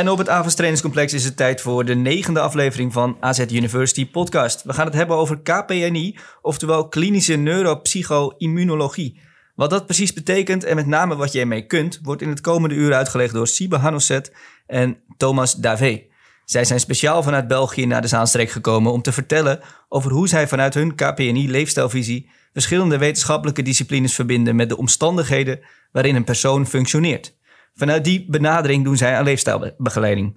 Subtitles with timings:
[0.00, 4.10] En op het Avonds Trainingscomplex is het tijd voor de negende aflevering van AZ University
[4.10, 4.62] Podcast.
[4.62, 9.20] We gaan het hebben over KPNI, oftewel klinische neuropsycho-immunologie.
[9.54, 12.74] Wat dat precies betekent en met name wat je ermee kunt, wordt in het komende
[12.74, 14.32] uur uitgelegd door Sibe Hanoset
[14.66, 16.02] en Thomas Davé.
[16.44, 20.48] Zij zijn speciaal vanuit België naar de Zaanstreek gekomen om te vertellen over hoe zij
[20.48, 25.60] vanuit hun KPNI-leefstijlvisie verschillende wetenschappelijke disciplines verbinden met de omstandigheden
[25.92, 27.38] waarin een persoon functioneert.
[27.74, 30.36] Vanuit die benadering doen zij aan leefstijlbegeleiding.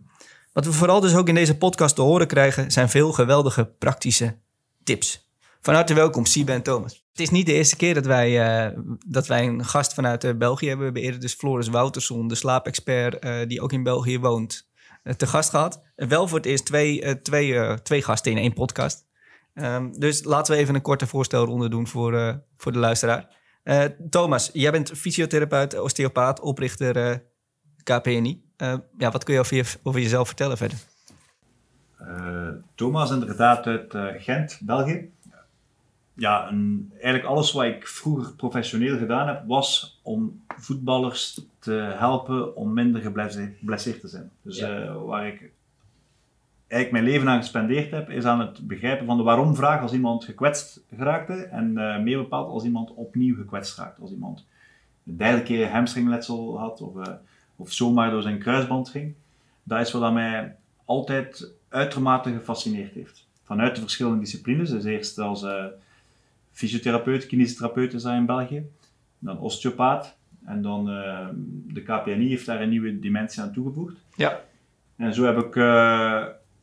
[0.53, 4.38] Wat we vooral dus ook in deze podcast te horen krijgen, zijn veel geweldige praktische
[4.84, 5.31] tips.
[5.61, 7.06] Van harte welkom, Siebe en Thomas.
[7.11, 10.31] Het is niet de eerste keer dat wij, uh, dat wij een gast vanuit uh,
[10.34, 10.80] België hebben.
[10.80, 14.72] We hebben eerder dus Floris Wouterson, de slaapexpert, uh, die ook in België woont,
[15.17, 15.84] te gast gehad.
[15.95, 19.06] wel voor het eerst twee, twee, twee gasten in één podcast.
[19.54, 23.36] Um, dus laten we even een korte voorstelronde doen voor, voor de luisteraar.
[24.09, 27.23] Thomas, jij bent fysiotherapeut, osteopaat, oprichter
[27.83, 28.44] KPNI.
[28.97, 30.78] ja, wat kun je over, je over jezelf vertellen verder?
[32.75, 35.11] Thomas, inderdaad uit Gent, België
[36.16, 42.55] ja, een, eigenlijk alles wat ik vroeger professioneel gedaan heb, was om voetballers te helpen
[42.55, 44.31] om minder geblesseerd te zijn.
[44.42, 45.52] Dus uh, waar ik
[46.74, 50.24] eigenlijk mijn leven aan gespendeerd heb, is aan het begrijpen van de waarom-vraag als iemand
[50.24, 54.00] gekwetst geraakte en uh, meer bepaald als iemand opnieuw gekwetst raakt.
[54.00, 54.46] Als iemand
[55.04, 57.14] de derde keer hamstringletsel had of, uh,
[57.56, 59.14] of zomaar door zijn kruisband ging.
[59.64, 63.28] Dat is wat mij altijd uitermate gefascineerd heeft.
[63.44, 64.70] Vanuit de verschillende disciplines.
[64.70, 65.45] Dus eerst als
[66.52, 68.64] fysiotherapeut, kinesitherapeut is dat in België.
[69.20, 70.16] Dan osteopaat.
[70.45, 70.86] En dan
[71.67, 73.95] de KPNI heeft daar een nieuwe dimensie aan toegevoegd.
[74.16, 74.42] Ja.
[74.95, 75.56] En zo heb ik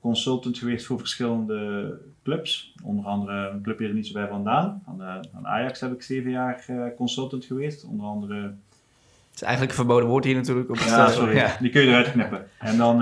[0.01, 2.75] consultant geweest voor verschillende clubs.
[2.83, 4.83] Onder andere een club hier niet zo bij vandaan.
[4.87, 7.85] Aan, de, aan Ajax heb ik zeven jaar uh, consultant geweest.
[7.85, 8.43] Onder andere...
[9.31, 10.71] Het is eigenlijk een verboden woord hier natuurlijk.
[10.71, 11.37] Op het ja, sorry.
[11.37, 11.57] Ja.
[11.61, 12.47] Die kun je eruit knippen.
[12.59, 12.99] En dan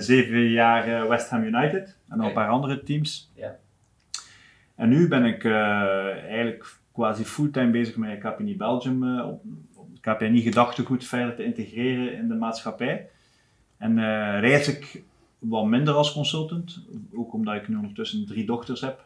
[0.00, 1.96] zeven jaar West Ham United.
[2.08, 3.30] En dan een paar andere teams.
[3.34, 3.56] Ja.
[4.74, 9.42] En nu ben ik eigenlijk quasi fulltime bezig met KPNI Belgium, op,
[9.74, 13.08] op KPNI gedachtegoed verder te integreren in de maatschappij.
[13.78, 14.00] En
[14.40, 15.02] reis ik
[15.42, 16.80] wat minder als consultant,
[17.14, 19.04] ook omdat ik nu ondertussen drie dochters heb.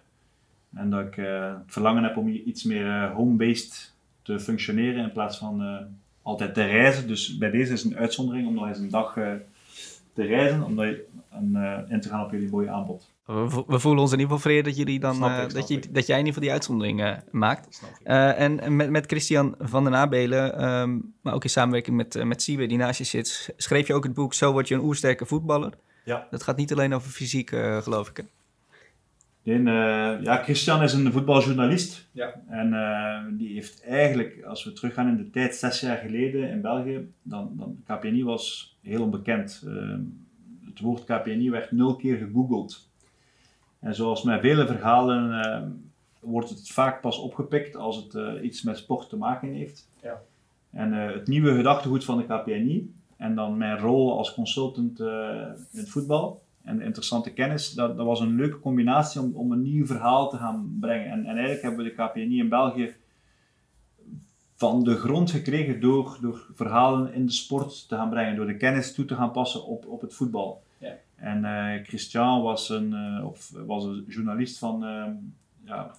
[0.75, 5.87] En dat ik het verlangen heb om iets meer home-based te functioneren in plaats van
[6.23, 7.09] altijd te reizen.
[7.09, 9.13] Dus bij deze is een uitzondering om nog eens een dag
[10.13, 10.81] te reizen, om
[11.89, 13.15] in te gaan op jullie mooie aanbod.
[13.27, 16.19] We, voelen ons in ieder geval vrede dat, jullie dan, uh, dat, je, dat jij
[16.19, 17.83] in ieder geval die uitzondering uh, maakt.
[18.05, 22.43] Uh, en met, met Christian van den Abelen, um, maar ook in samenwerking met, met
[22.43, 25.27] Siebe, die naast je zit, schreef je ook het boek Zo word je een oersterke
[25.27, 25.73] voetballer.
[26.07, 26.27] Ja.
[26.31, 27.49] Dat gaat niet alleen over fysiek,
[27.83, 28.17] geloof ik.
[28.17, 28.23] Hè?
[29.43, 32.09] Nee, ja, Christian is een voetbaljournalist.
[32.13, 32.35] Ja.
[32.49, 37.13] En die heeft eigenlijk, als we teruggaan in de tijd, zes jaar geleden in België,
[37.23, 39.63] dan, dan KPNI was heel onbekend.
[39.67, 40.01] Ehm,
[40.65, 42.89] het woord KPNI werd nul keer gegoogeld.
[43.79, 45.63] En zoals met vele verhalen uh,
[46.21, 49.89] wordt het vaak pas opgepikt als het uh, iets met sport te maken heeft.
[50.03, 50.21] Ja.
[50.71, 55.79] En uh, het nieuwe gedachtegoed van de KPNI en dan mijn rol als consultant in
[55.79, 59.87] het voetbal en interessante kennis, dat, dat was een leuke combinatie om, om een nieuw
[59.87, 61.11] verhaal te gaan brengen.
[61.11, 62.95] En, en eigenlijk hebben we de KPNI in België
[64.57, 68.57] van de grond gekregen door, door verhalen in de sport te gaan brengen, door de
[68.57, 70.65] kennis toe te gaan passen op, op het voetbal.
[71.17, 75.07] En uh, Christian was een, uh, of was een journalist van uh,
[75.65, 75.91] ja,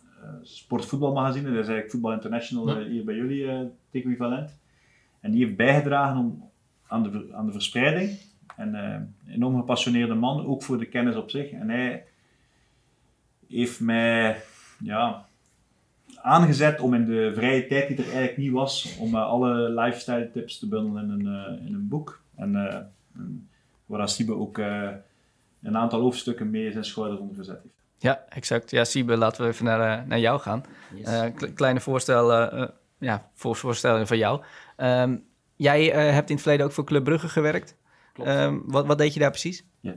[0.41, 4.57] Sportvoetbalmagazine, dat is eigenlijk Voetbal International hier bij jullie het equivalent.
[5.19, 6.46] En die heeft bijgedragen om,
[6.87, 8.17] aan, de, aan de verspreiding.
[8.55, 11.51] En een enorm gepassioneerde man, ook voor de kennis op zich.
[11.51, 12.05] En hij
[13.47, 14.41] heeft mij
[14.79, 15.25] ja,
[16.15, 20.59] aangezet om in de vrije tijd die er eigenlijk niet was, om alle lifestyle tips
[20.59, 22.21] te bundelen in een, in een boek.
[22.35, 22.91] En
[23.85, 24.57] waar Siebe ook
[25.61, 27.75] een aantal hoofdstukken mee zijn schouder ondergezet heeft.
[27.99, 28.71] Ja, exact.
[28.71, 30.63] Ja, Siebe, laten we even naar, uh, naar jou gaan.
[30.95, 31.09] Yes.
[31.09, 32.67] Uh, kleine voorstel, uh,
[32.97, 34.41] ja, voorstelling van jou.
[34.77, 35.25] Um,
[35.57, 37.75] jij hebt in het verleden ook voor Club Brugge gewerkt.
[38.25, 39.65] Um, wat, wat deed je daar precies?
[39.79, 39.95] Ja.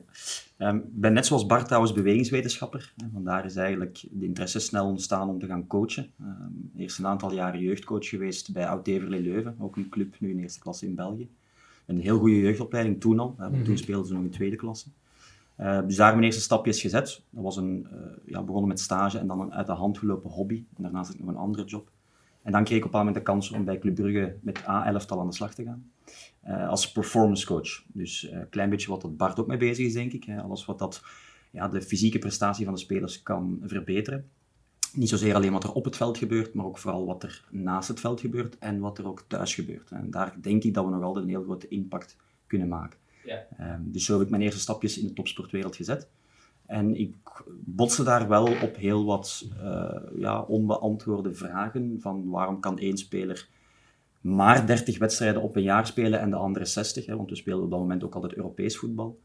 [0.58, 2.92] Um, ik ben net zoals Bart trouwens bewegingswetenschapper.
[3.12, 6.10] Vandaar is eigenlijk de interesse snel ontstaan om te gaan coachen.
[6.76, 10.60] eerst een aantal jaren jeugdcoach geweest bij Oud-Deverlee Leuven, ook een club nu in eerste
[10.60, 11.28] klasse in België.
[11.86, 13.64] Een heel goede jeugdopleiding toen al, mm -hmm.
[13.64, 14.88] toen speelden ze nog in tweede klasse.
[15.60, 17.22] Uh, dus daar mijn eerste stapjes gezet.
[17.30, 20.30] Dat was een, uh, ja, begonnen met stage en dan een uit de hand gelopen
[20.30, 20.64] hobby.
[20.76, 21.90] En daarnaast had ik nog een andere job.
[22.42, 25.20] En dan kreeg ik op een moment de kans om bij Club Brugge met A11-tal
[25.20, 25.90] aan de slag te gaan.
[26.46, 27.82] Uh, als performance coach.
[27.86, 30.24] Dus een klein beetje wat dat Bart ook mee bezig is, denk ik.
[30.24, 30.42] Hè.
[30.42, 31.02] Alles wat dat,
[31.50, 34.28] ja, de fysieke prestatie van de spelers kan verbeteren.
[34.92, 37.88] Niet zozeer alleen wat er op het veld gebeurt, maar ook vooral wat er naast
[37.88, 39.90] het veld gebeurt en wat er ook thuis gebeurt.
[39.90, 42.16] En daar denk ik dat we nog altijd een heel grote impact
[42.46, 42.98] kunnen maken.
[43.24, 43.46] Ja.
[43.60, 46.08] Um, dus zo heb ik mijn eerste stapjes in de topsportwereld gezet.
[46.70, 47.14] En ik
[47.64, 53.48] botste daar wel op heel wat uh, ja, onbeantwoorde vragen van waarom kan één speler
[54.20, 57.64] maar 30 wedstrijden op een jaar spelen en de andere 60, hè, want we speelden
[57.64, 59.18] op dat moment ook altijd Europees voetbal.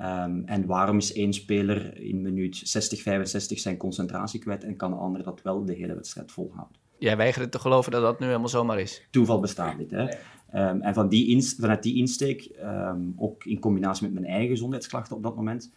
[0.00, 4.90] Um, en waarom is één speler in minuut 60, 65 zijn concentratie kwijt en kan
[4.90, 6.76] de andere dat wel de hele wedstrijd volhouden?
[6.98, 9.06] Jij weigert te geloven dat dat nu helemaal zomaar is.
[9.10, 9.90] Toeval bestaat niet.
[9.90, 10.02] Hè?
[10.02, 15.16] Um, en van die vanuit die insteek, um, ook in combinatie met mijn eigen gezondheidsklachten
[15.16, 15.72] op dat moment,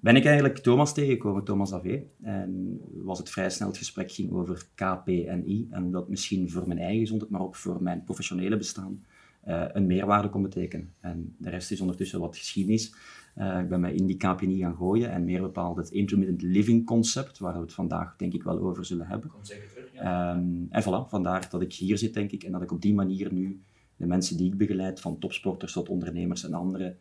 [0.00, 2.06] ben ik eigenlijk Thomas tegengekomen, Thomas Ave.
[2.22, 5.66] En was het vrij snel het gesprek ging over KPNI.
[5.70, 9.04] En dat misschien voor mijn eigen gezondheid, maar ook voor mijn professionele bestaan,
[9.48, 10.92] uh, een meerwaarde kon betekenen.
[11.00, 12.94] En de rest is ondertussen wat geschiedenis.
[13.36, 16.86] Uh, ik ben mij in die KPNI gaan gooien en meer bepaald het intermittent living
[16.86, 19.30] concept, waar we het vandaag denk ik wel over zullen hebben.
[19.30, 20.36] Kom zeker terug, ja.
[20.36, 22.94] Um, en voilà, vandaar dat ik hier zit denk ik en dat ik op die
[22.94, 23.60] manier nu
[23.96, 26.96] de mensen die ik begeleid, van topsporters tot ondernemers en anderen,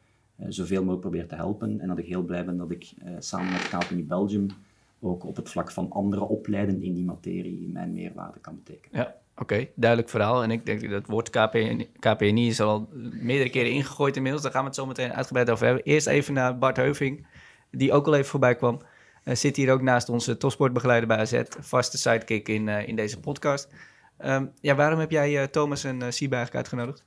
[0.48, 1.80] zoveel mogelijk probeer te helpen.
[1.80, 4.48] En dat ik heel blij ben dat ik uh, samen met KPNI Belgium
[5.00, 9.00] ook op het vlak van andere opleiden in die materie mijn meerwaarde kan betekenen.
[9.00, 9.16] Ja.
[9.40, 10.44] Oké, duidelijk verhaal.
[10.44, 14.44] En ik denk dat het woord KPNI, KPNI is al meerdere keren ingegooid inmiddels.
[14.44, 15.84] Daar gaan we het zo meteen uitgebreid over hebben.
[15.84, 17.28] Eerst even naar Bart Heuving,
[17.72, 18.82] die ook al even voorbij kwam.
[19.26, 23.74] Uh, zit hier ook naast onze topsportbegeleider bij AZ, vaste sidekick in, in deze podcast.
[24.26, 27.06] Um, ja, waarom heb jij Thomas en uh, uitgenodigd?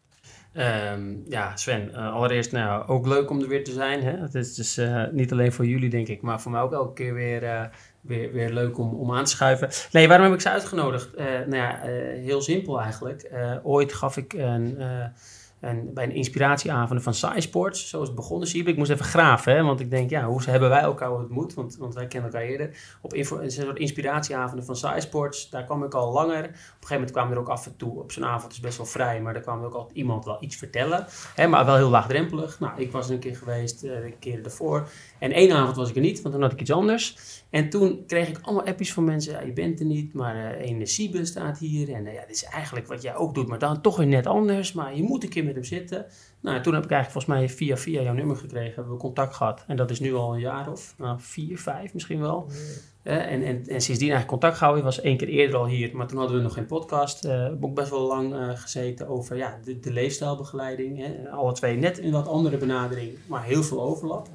[0.55, 4.03] Um, ja, Sven, uh, allereerst nou, ook leuk om er weer te zijn.
[4.03, 4.17] Hè?
[4.17, 4.81] Het is dus
[5.13, 7.71] niet alleen voor jullie, denk ik, maar voor mij ook elke keer weer,
[8.01, 9.69] weer, weer leuk om, om aan te schuiven.
[9.93, 11.17] Nee, waarom heb ik ze uitgenodigd?
[11.17, 11.79] nou ja,
[12.23, 13.31] heel simpel eigenlijk.
[13.63, 14.79] ooit gaf ik een
[15.61, 18.77] en bij een inspiratieavonden van SciSports, zo is het begonnen, zie ik.
[18.77, 21.55] moest even graven, hè, want ik denk, ja, hoe hebben wij elkaar ontmoet?
[21.55, 22.99] Want, want wij kennen elkaar eerder.
[23.01, 26.39] Op een soort inspiratieavonden van SciSports, daar kwam ik al langer.
[26.39, 28.77] Op een gegeven moment kwam er ook af en toe, op zo'n avond is best
[28.77, 31.07] wel vrij, maar daar kwam ook altijd iemand wel iets vertellen.
[31.35, 32.61] Hè, maar wel heel laagdrempelig.
[32.61, 34.89] Nou, ik was er een keer geweest, uh, de keren ervoor.
[35.19, 37.17] En één avond was ik er niet, want dan had ik iets anders.
[37.51, 40.71] En toen kreeg ik allemaal appjes van mensen, ja, je bent er niet, maar uh,
[40.71, 41.95] een Siebe staat hier.
[41.95, 44.27] En uh, ja, dit is eigenlijk wat jij ook doet, maar dan toch weer net
[44.27, 44.73] anders.
[44.73, 46.07] Maar je moet een keer met hem zitten.
[46.41, 49.35] Nou, toen heb ik eigenlijk volgens mij via via jouw nummer gekregen, hebben we contact
[49.35, 49.65] gehad.
[49.67, 52.47] En dat is nu al een jaar of nou, vier, vijf misschien wel.
[53.05, 54.85] Uh, en, en, en sindsdien eigenlijk contact gehouden.
[54.85, 57.25] Ik was één keer eerder al hier, maar toen hadden we nog geen podcast.
[57.25, 60.99] Uh, heb ook best wel lang uh, gezeten over ja, de, de leefstijlbegeleiding.
[60.99, 61.31] Hè.
[61.31, 64.29] Alle twee net een wat andere benadering, maar heel veel overlap.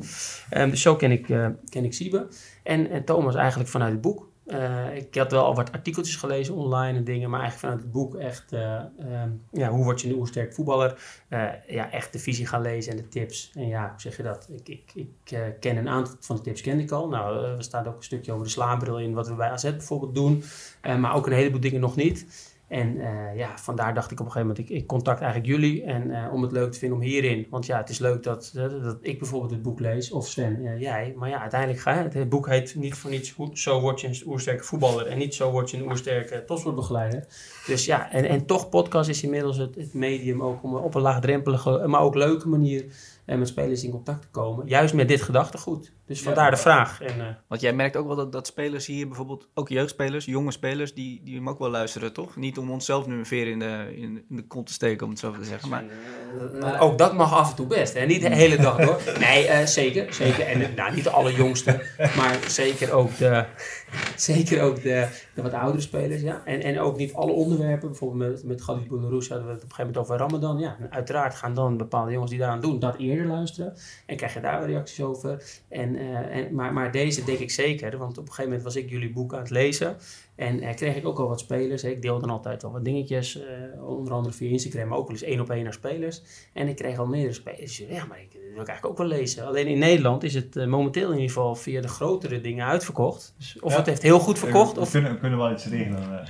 [0.57, 1.25] Um, dus zo ken ik,
[1.69, 2.27] ken ik Siebe.
[2.63, 4.33] En, en Thomas eigenlijk vanuit het boek.
[4.45, 7.91] Uh, ik had wel al wat artikeltjes gelezen online en dingen, maar eigenlijk vanuit het
[7.91, 8.81] boek echt, uh,
[9.23, 11.23] um, ja, hoe word je een oersterk voetballer?
[11.29, 13.51] Uh, ja, echt de visie gaan lezen en de tips.
[13.55, 14.49] En ja, hoe zeg je dat?
[14.51, 17.07] Ik, ik, ik ken een aantal van de tips, kende ik al.
[17.07, 20.15] Nou, er staat ook een stukje over de slaapbril in, wat we bij AZ bijvoorbeeld
[20.15, 20.43] doen,
[20.99, 22.53] maar ook een heleboel dingen nog niet.
[22.67, 25.83] En uh, ja, vandaar dacht ik op een gegeven moment, ik, ik contact eigenlijk jullie.
[25.83, 27.47] En uh, om het leuk te vinden om hierin.
[27.49, 30.11] Want ja, het is leuk dat, dat, dat ik bijvoorbeeld het boek lees.
[30.11, 31.13] Of Sven, jij.
[31.17, 32.07] Maar ja, uiteindelijk ga.
[32.11, 35.07] Het boek heet niet voor niets Zo word je een oersterke voetballer.
[35.07, 37.25] En niet Zo word je een oersterke topsportbegeleider.
[37.65, 41.01] Dus ja, en, en toch podcast is inmiddels het, het medium ook om op een
[41.01, 42.85] laagdrempelige, maar ook leuke manier
[43.25, 44.67] met spelers in contact te komen.
[44.67, 45.91] Juist met dit gedachtegoed.
[46.07, 47.01] Dus vandaar de vraag.
[47.01, 50.51] En, uh, Want jij merkt ook wel dat, dat spelers hier bijvoorbeeld, ook jeugdspelers, jonge
[50.51, 52.35] spelers, die, die hem ook wel luisteren, toch?
[52.35, 55.11] Niet om onszelf nu een veer in de, in, in de kont te steken, om
[55.11, 55.69] het zo te zeggen.
[55.69, 55.83] Maar,
[56.53, 57.93] uh, ook dat mag af en toe best.
[57.93, 58.05] Hè?
[58.05, 59.01] Niet de hele dag hoor.
[59.19, 60.13] Nee, uh, zeker.
[60.13, 60.45] zeker.
[60.45, 61.83] En nou, niet de allerjongste,
[62.17, 63.45] maar zeker ook de,
[64.15, 66.21] zeker ook de, de wat oudere spelers.
[66.21, 66.41] Ja.
[66.45, 67.89] En, en ook niet alle onderwerpen.
[67.89, 70.59] Bijvoorbeeld met, met Khalid Boulourouche hadden we het op een gegeven moment over Ramadan.
[70.59, 73.73] Ja, en uiteraard gaan dan bepaalde jongens die daaraan doen, dat eerder luisteren.
[74.05, 75.43] En krijg je daar weer reacties over.
[75.69, 78.75] En, uh, en, maar, maar deze denk ik zeker, want op een gegeven moment was
[78.75, 79.97] ik jullie boek aan het lezen.
[80.35, 81.83] En uh, kreeg ik ook al wat spelers.
[81.83, 85.15] Ik deel dan altijd al wat dingetjes, uh, onder andere via Instagram, maar ook wel
[85.15, 86.21] eens één op één naar spelers.
[86.53, 87.77] En ik kreeg al meerdere spelers.
[87.77, 89.45] Ja, maar ik wil eigenlijk ook wel lezen.
[89.45, 93.33] Alleen in Nederland is het momenteel in ieder geval via de grotere dingen uitverkocht.
[93.37, 93.77] Dus of ja.
[93.77, 94.75] het heeft heel goed verkocht.
[94.75, 94.91] We, of...
[94.91, 96.27] kunnen, we kunnen wel iets regelen.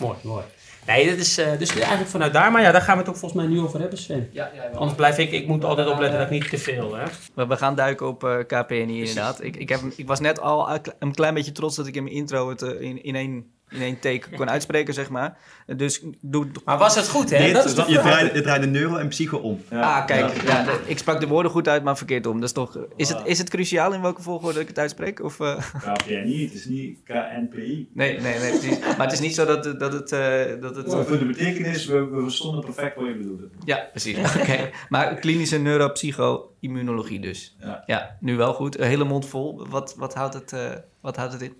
[0.00, 0.44] Mooi, mooi.
[0.86, 2.52] Nee, dat is uh, dus eigenlijk vanuit daar.
[2.52, 4.28] Maar ja, daar gaan we het ook volgens mij nu over hebben, Sven.
[4.32, 7.04] Ja, ja, Anders blijf ik, ik moet altijd opletten dat ik niet te veel hè.
[7.34, 9.42] We, we gaan duiken op uh, KPNI inderdaad.
[9.42, 12.14] Ik, ik, heb, ik was net al een klein beetje trots dat ik in mijn
[12.14, 15.36] intro het uh, in, in één in één take kon uitspreken, zeg maar.
[15.76, 16.46] Dus doe...
[16.64, 17.52] Maar was het goed, hè?
[17.52, 19.60] Dat je, draait, je draait de neuro en psycho om.
[19.70, 20.66] ah, kijk, ja.
[20.84, 22.34] ik sprak de woorden goed uit, maar verkeerd om.
[22.34, 22.78] Dat is toch...
[22.96, 25.22] Is het, is het cruciaal in welke volgorde ik het uitspreek?
[25.22, 27.88] Of, eh, KPNI, het is niet KNPI.
[27.94, 28.78] Nee, nee, nee, precies.
[28.78, 30.12] Maar het is niet zo dat, dat het...
[30.12, 33.48] eh, dat het Voor de betekenis, we, we verstonden perfect wat je bedoelde.
[33.64, 34.18] Ja, precies.
[34.40, 34.70] Oké.
[34.88, 37.56] Maar klinische neuropsycho-immunologie dus.
[37.86, 38.16] Ja.
[38.20, 38.78] nu wel goed.
[38.78, 39.66] Een hele mond vol.
[39.68, 41.52] Wat, wat, houdt, het, eh, wat houdt het in?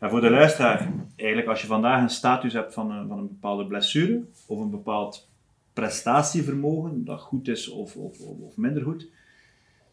[0.00, 3.66] Voor de luisteraar, eigenlijk als je vandaag een status hebt van een, van een bepaalde
[3.66, 5.28] blessure of een bepaald
[5.72, 9.06] prestatievermogen, dat goed is of, of, of, minder goed,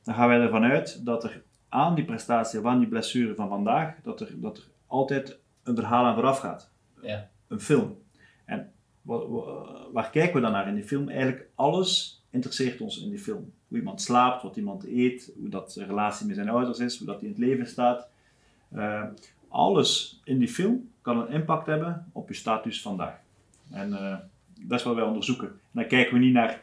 [0.03, 3.49] dan gaan wij ervan uit dat er aan die prestatie of aan die blessure van
[3.49, 6.69] vandaag, dat er, dat er altijd een verhaal aan vooraf gaat.
[7.01, 7.29] Ja.
[7.47, 7.97] Een film.
[8.45, 8.71] En
[9.01, 9.25] wa-
[9.91, 11.09] waar kijken we dan naar in die film?
[11.09, 13.51] Eigenlijk alles interesseert ons in die film.
[13.67, 17.15] Hoe iemand slaapt, wat iemand eet, hoe dat relatie met zijn ouders is, hoe dat
[17.19, 18.07] hij in het leven staat.
[18.71, 19.03] Eh,
[19.49, 23.19] alles in die film kan een impact hebben op je status vandaag.
[23.69, 24.17] En eh,
[24.59, 25.47] dat is wat wij onderzoeken.
[25.47, 26.61] En dan kijken we niet naar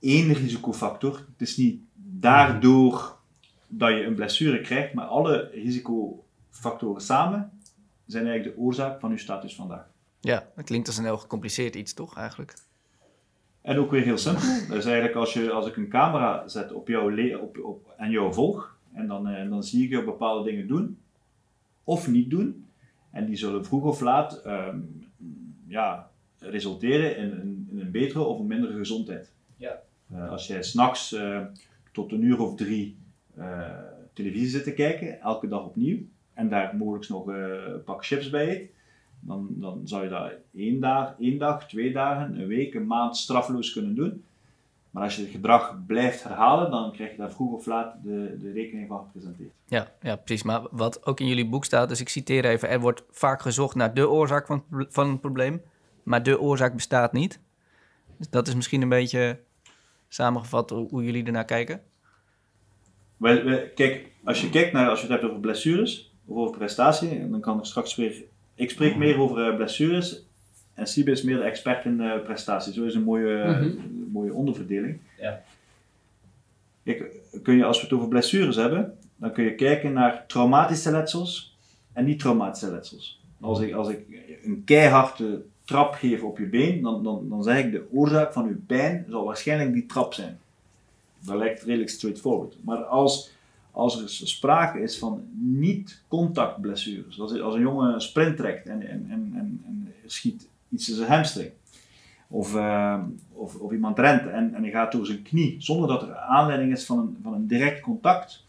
[0.00, 1.16] één risicofactor.
[1.16, 3.18] Het is niet daardoor
[3.66, 7.50] dat je een blessure krijgt, maar alle risicofactoren samen
[8.06, 9.86] zijn eigenlijk de oorzaak van je status vandaag.
[10.20, 12.54] Ja, dat klinkt als een heel gecompliceerd iets, toch eigenlijk?
[13.60, 14.48] En ook weer heel simpel.
[14.68, 18.10] Dat is eigenlijk als, je, als ik een camera zet op jouw op, op, en
[18.10, 20.98] jou volg, en dan, eh, dan zie ik je bepaalde dingen doen,
[21.84, 22.64] of niet doen.
[23.10, 24.78] En die zullen vroeg of laat ehm,
[25.66, 29.32] ja, resulteren in, een- in een betere of een mindere gezondheid.
[29.56, 29.80] Ja.
[30.12, 31.40] Eh, als jij s'nachts eh
[31.92, 32.96] tot een uur of drie
[33.36, 33.68] eh,
[34.12, 35.98] televisie zit te kijken, elke dag opnieuw,
[36.34, 38.70] en daar mogelijk nog een pak chips bij eet,
[39.20, 43.16] dan, dan zou je dat één dag, één dag, twee dagen, een week, een maand
[43.16, 44.24] straffeloos kunnen doen.
[44.90, 48.36] Maar als je het gedrag blijft herhalen, dan krijg je daar vroeg of laat de,
[48.40, 49.50] de rekening van gepresenteerd.
[49.66, 50.42] Ja, ja, precies.
[50.42, 53.74] Maar wat ook in jullie boek staat, dus ik citeer even: er wordt vaak gezocht
[53.74, 55.62] naar de oorzaak van, van een probleem,
[56.02, 57.40] maar de oorzaak bestaat niet.
[58.16, 59.40] Dus dat is misschien een beetje
[60.08, 61.82] samengevat hoe, jullie ernaar kijken.
[63.16, 67.30] Wij- kijk, als je kijkt naar, als je het hebt over blessures of over prestatie,
[67.30, 68.14] dan kan ik straks weer.
[68.54, 70.24] Ik spreek meer over eh, blessures
[70.80, 72.72] en Sibe is meer de expert in eh, prestatie.
[72.72, 73.70] Zo is een mooie, Mhm.
[74.12, 74.98] mooie onderverdeling.
[75.18, 75.42] Ja.
[76.84, 77.04] Kijk,
[77.42, 81.56] kun je, als we het over blessures hebben, dan kun je kijken naar traumatische letsels
[81.92, 83.20] en niet-traumatische letsels.
[83.40, 83.98] Als ik, als ik
[84.44, 88.48] een keiharde trap geef op je been, dan, dan, dan zeg ik de oorzaak van
[88.48, 90.38] je pijn zal waarschijnlijk die trap zijn.
[91.20, 92.56] Dat lijkt redelijk straightforward.
[92.64, 93.30] Maar als,
[93.70, 99.32] als er sprake is van niet-contactblessures, als, als een jongen sprint trekt en, en, en,
[99.66, 101.50] en, schiet iets in zijn hamstring,
[102.28, 102.98] of, eh,
[103.32, 106.72] of, of iemand rent en, en hij gaat door zijn knie zonder dat er aanleiding
[106.72, 108.44] is van een, van een direct contact,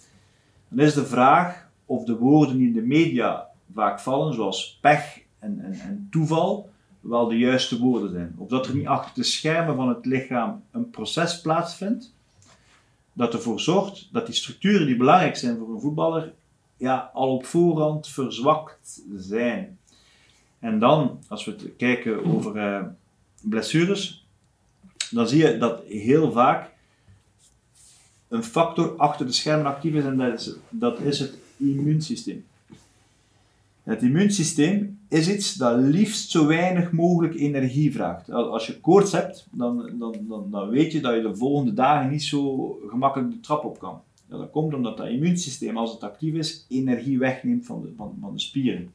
[0.68, 5.20] dan is de vraag of de woorden die in de media vaak vallen, zoals pech
[5.40, 8.36] en, en, en toeval, wel de juiste woorden zijn.
[8.38, 12.14] Of dat er niet achter de schermen van het lichaam een proces plaatsvindt,
[13.14, 16.34] dat ervoor zorgt dat die structuren die belangrijk zijn voor een voetballer,
[16.78, 19.78] ja, al op voorhand verzwakt zijn.
[20.62, 22.84] En dan, als we kijken over eh,
[23.42, 24.26] blessures,
[25.12, 26.70] dan zie je dat heel vaak
[28.28, 32.46] een factor achter de schermen actief is en dat is, dat is het immuunsysteem.
[33.84, 38.32] Het immuunsysteem is iets dat liefst zo weinig mogelijk energie vraagt.
[38.32, 41.74] Al- Als je koorts hebt, dan, dan, dan, dan weet je dat je de volgende
[41.74, 44.02] dagen niet zo gemakkelijk de trap op kan.
[44.30, 48.18] Ja, dat komt omdat dat immuunsysteem, als het actief is, energie wegneemt van de, van,
[48.22, 48.92] van de spieren.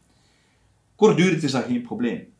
[0.96, 2.34] Kortdurend is dat geen probleem.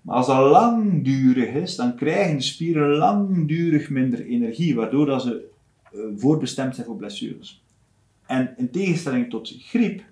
[0.00, 5.48] Maar als dat langdurig is, dan krijgen de spieren langdurig minder energie, waardoor dat ze
[5.84, 7.62] eh, voorbestemd zijn voor blessures.
[8.26, 10.02] En in tegenstelling tot griep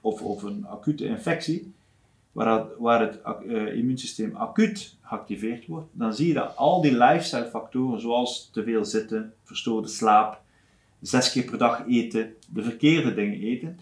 [0.00, 1.72] of, of een acute infectie,
[2.32, 6.96] waar het, waar het eh, immuunsysteem acuut geactiveerd wordt, dan zie je dat al die
[6.96, 10.40] lifestyle factoren, zoals te veel zitten, verstoorde slaap,
[11.00, 13.78] zes keer per dag eten, de verkeerde dingen eten,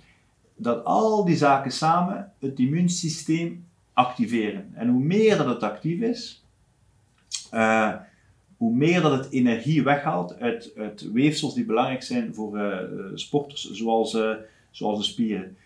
[0.62, 4.70] dat al die zaken samen het immuunsysteem activeren.
[4.74, 6.44] En hoe meer dat het actief is,
[7.50, 7.92] eh,
[8.56, 12.86] hoe meer dat het energie weghaalt uit, uit weefsels die belangrijk zijn voor eh, eh,
[13.14, 14.16] sporters, zoals,
[14.70, 15.56] zoals de spieren.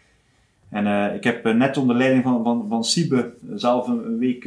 [0.69, 4.45] En ik heb net onder leiding van, van, van Siebe zelf een, week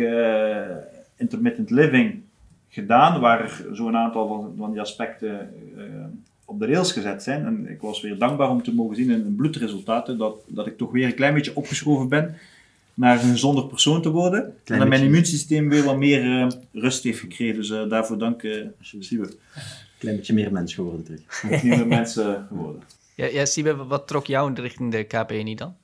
[1.15, 2.21] intermittent living
[2.69, 5.53] gedaan, waar zo'n aantal van, van die aspecten
[6.49, 7.45] op de rails gezet zijn.
[7.45, 10.77] En ik was weer dankbaar om te mogen zien in de bloedresultaten dat, dat ik
[10.77, 12.35] toch weer een klein beetje opgeschoven ben
[12.93, 14.53] naar een gezonder persoon te worden.
[14.65, 17.55] en dat mijn immuunsysteem weer wat meer eh, rust heeft gekregen.
[17.55, 19.33] Dus eh, daarvoor dank, uh, Siebe.
[19.97, 21.43] Klein beetje meer mens geworden terug.
[21.63, 22.81] Meer mensen geworden.
[23.15, 25.75] Ja, ja Siebe, wat trok jou in de richting de KPNI dan?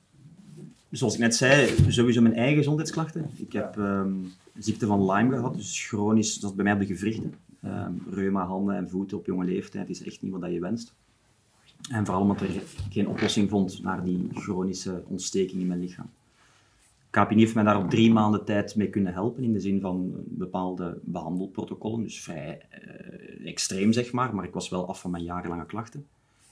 [0.90, 3.30] Zoals ik net zei, sowieso mijn eigen gezondheidsklachten.
[3.36, 4.12] Ik heb ehm,
[4.58, 7.34] ziekte van Lyme gehad, dus chronisch, dat is bij mij op de gewrichten.
[7.66, 10.94] Ehm, reuma, handen en voeten op jonge leeftijd is echt niet wat je wenst.
[11.90, 16.10] En vooral omdat er geen oplossing vond naar die chronische ontsteking in mijn lichaam.
[17.10, 20.12] KPN heeft mij daar op drie maanden tijd mee kunnen helpen, in de zin van
[20.24, 25.24] bepaalde behandelprotocollen, dus vrij eh, extreem zeg maar, maar ik was wel af van mijn
[25.24, 26.06] jarenlange klachten.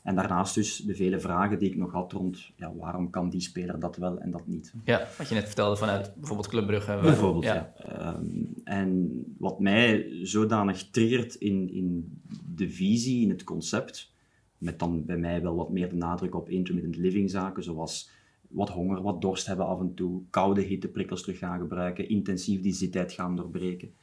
[0.05, 3.41] En daarnaast dus de vele vragen die ik nog had rond ja, waarom kan die
[3.41, 4.73] speler dat wel en dat niet.
[4.85, 6.99] Ja, wat je net vertelde vanuit bijvoorbeeld Club Brugge.
[7.03, 7.73] Bijvoorbeeld, ja.
[7.77, 8.25] Ehm,
[8.65, 12.21] en wat mij zodanig triggert in, in
[12.55, 14.13] de visie, in het concept,
[14.59, 18.11] met dan bij mij wel wat meer de nadruk op intermittent living zaken, zoals
[18.49, 22.73] wat honger, wat dorst hebben af en toe, koude hitteprikkels terug gaan gebruiken, intensief die
[22.73, 23.95] zittijd gaan doorbreken,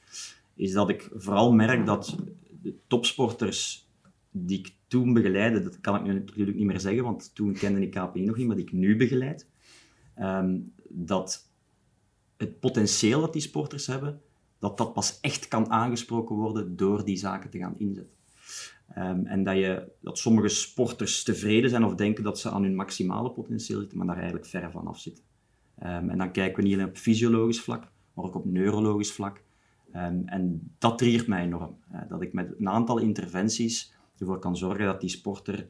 [0.54, 2.18] is dat ik vooral merk dat
[2.62, 3.88] de topsporters
[4.32, 7.82] die ik toen begeleidde, dat kan ik nu natuurlijk niet meer zeggen, want toen kende
[7.82, 9.48] ik KPI nog niet, maar ik nu begeleid,
[10.16, 11.50] ehm, dat
[12.38, 14.22] het potentieel dat die sporters hebben,
[14.60, 18.16] dat dat pas echt kan aangesproken worden door die zaken te gaan inzetten.
[18.88, 22.76] Ehm, en dat, je, dat sommige sporters tevreden zijn of denken dat ze aan hun
[22.76, 25.24] maximale potentieel zitten, maar daar eigenlijk ver van af zitten.
[25.78, 29.44] Ehm, en dan kijken we niet alleen op fysiologisch vlak, maar ook op neurologisch vlak.
[30.26, 31.78] en dat triggert mij enorm.
[32.10, 35.68] dat ik met een aantal interventies ervoor kan zorgen dat die sporter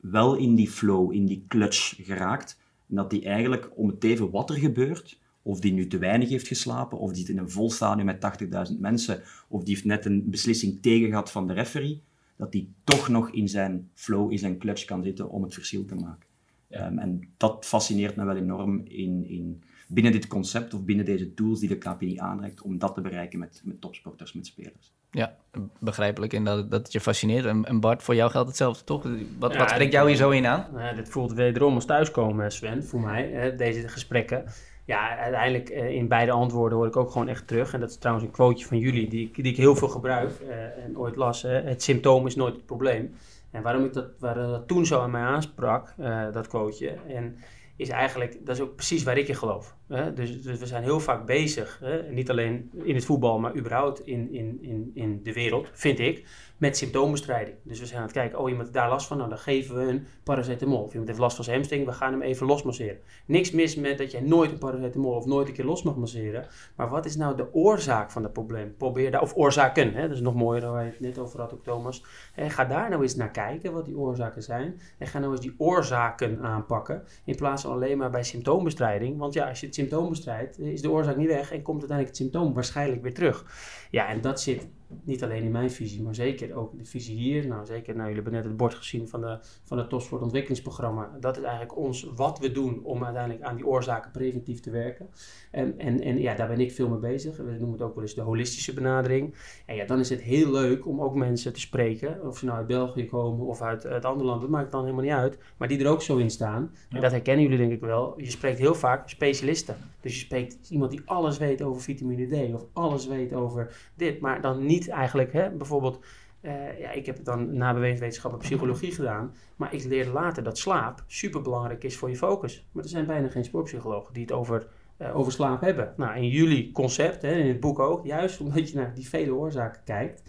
[0.00, 2.60] wel in die flow, in die clutch geraakt.
[2.88, 6.28] En dat die eigenlijk, om het even wat er gebeurt, of die nu te weinig
[6.28, 9.86] heeft geslapen, of die zit in een vol stadion met 80.000 mensen, of die heeft
[9.86, 12.02] net een beslissing tegen gehad van de referee,
[12.36, 15.84] dat die toch nog in zijn flow, in zijn clutch kan zitten om het verschil
[15.84, 16.28] te maken.
[16.68, 21.34] Ehm, en dat fascineert me wel enorm in, in, binnen dit concept of binnen deze
[21.34, 24.92] tools die de KPI aanreikt, om dat te bereiken met, met topsporters, met spelers.
[25.14, 25.34] Ja,
[25.78, 27.44] begrijpelijk en dat, dat het je fascineert.
[27.44, 29.02] En, en Bart, voor jou geldt hetzelfde toch?
[29.38, 30.66] Wat, wat spreekt jou hier zo in aan?
[30.72, 34.44] Nou, dit voelt wederom als thuiskomen, Sven, voor mij, deze gesprekken.
[34.84, 37.72] Ja, uiteindelijk uh, in beide antwoorden hoor ik ook gewoon echt terug.
[37.72, 40.84] En dat is trouwens een quoteje van jullie, die, die ik heel veel gebruik uh,
[40.84, 41.42] en ooit las.
[41.42, 43.14] het symptoom is nooit het probleem.
[43.50, 47.36] En waarom ik dat, waar dat toen zo aan mij aansprak, uh, dat quoteje, en
[47.76, 49.76] is eigenlijk, dat is ook precies waar ik in geloof.
[49.88, 50.12] Hè?
[50.12, 52.02] Dus, dus, we zijn heel vaak bezig, hè?
[52.02, 56.26] niet alleen in het voetbal, maar überhaupt in, in, in, in de wereld, vind ik,
[56.56, 57.56] met symptoombestrijding.
[57.62, 59.76] Dus we zijn aan het kijken, oh iemand heeft daar last van, nou dan geven
[59.76, 60.82] we een paracetamol.
[60.82, 62.98] Of iemand heeft last van zijn hamstring, we gaan hem even losmasseren.
[63.26, 66.46] Niks mis met dat jij nooit een paracetamol of nooit een keer los mag masseren.
[66.76, 68.74] Maar wat is nou de oorzaak van het probleem?
[68.76, 70.02] Probeer daar, of oorzaken, hè?
[70.02, 72.04] dat is nog mooier dan waar je het net over had ook Thomas.
[72.34, 74.80] En ga daar nou eens naar kijken wat die oorzaken zijn.
[74.98, 79.18] En ga nou eens die oorzaken aanpakken, in plaats van alleen maar bij symptoombestrijding.
[79.18, 82.08] Want ja, als je het symptoom bestrijdt, is de oorzaak niet weg en komt uiteindelijk
[82.08, 83.46] het symptoom waarschijnlijk weer terug.
[83.90, 84.66] Ja, en dat zit
[85.02, 87.46] niet alleen in mijn visie, maar zeker ook de visie hier.
[87.46, 91.16] Nou, zeker, nou, jullie hebben net het bord gezien van, de, van het Topsport Ontwikkelingsprogramma.
[91.20, 95.08] Dat is eigenlijk ons, wat we doen om uiteindelijk aan die oorzaken preventief te werken.
[95.50, 97.36] En, en, en ja, daar ben ik veel mee bezig.
[97.36, 99.34] We noemen het ook wel eens de holistische benadering.
[99.66, 102.58] En ja, dan is het heel leuk om ook mensen te spreken, of ze nou
[102.58, 105.38] uit België komen of uit, uit andere landen, dat maakt dan helemaal niet uit.
[105.56, 106.74] Maar die er ook zo in staan.
[106.88, 108.14] En dat herkennen jullie denk ik wel.
[108.16, 109.76] Je spreekt heel vaak specialisten.
[110.00, 114.20] Dus je spreekt iemand die alles weet over vitamine D of alles weet over dit,
[114.20, 116.04] maar dan niet eigenlijk, hè, bijvoorbeeld,
[116.40, 120.58] uh, ja, ik heb dan na bewegingswetenschap en psychologie gedaan, maar ik leerde later dat
[120.58, 122.66] slaap super belangrijk is voor je focus.
[122.72, 124.66] Maar er zijn bijna geen sportpsychologen die het over,
[124.98, 125.94] uh, over slaap hebben.
[125.96, 129.34] Nou, in jullie concept, hè, in het boek ook, juist omdat je naar die vele
[129.34, 130.22] oorzaken kijkt.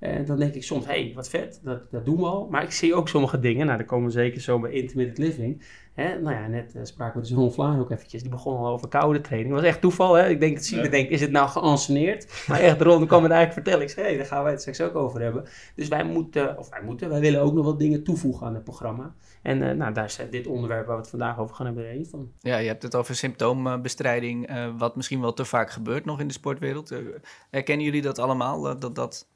[0.00, 2.48] En dan denk ik soms, hé, hey, wat vet, dat, dat doen we al.
[2.50, 5.62] Maar ik zie ook sommige dingen, nou, daar komen we zeker zo bij intermittent living.
[5.94, 6.18] Hè?
[6.20, 8.22] Nou ja, net uh, spraken we dus Ron Vlaar ook eventjes.
[8.22, 9.50] Die begon al over koude training.
[9.50, 10.28] Dat was echt toeval, hè?
[10.28, 10.90] Ik denk dat Siebe ja.
[10.90, 12.44] denkt, is het nou geanceneerd?
[12.48, 13.82] Maar echt, Ron kwam het eigenlijk vertellen.
[13.82, 15.44] Ik zei, hé, hey, daar gaan wij het straks ook over hebben.
[15.74, 18.64] Dus wij moeten, of wij moeten, wij willen ook nog wat dingen toevoegen aan het
[18.64, 19.14] programma.
[19.42, 22.06] En uh, nou, daar is dit onderwerp waar we het vandaag over gaan hebben een
[22.06, 22.32] van.
[22.40, 26.26] Ja, je hebt het over symptoombestrijding, uh, wat misschien wel te vaak gebeurt nog in
[26.26, 26.94] de sportwereld.
[27.50, 29.28] herkennen jullie dat allemaal, dat, dat,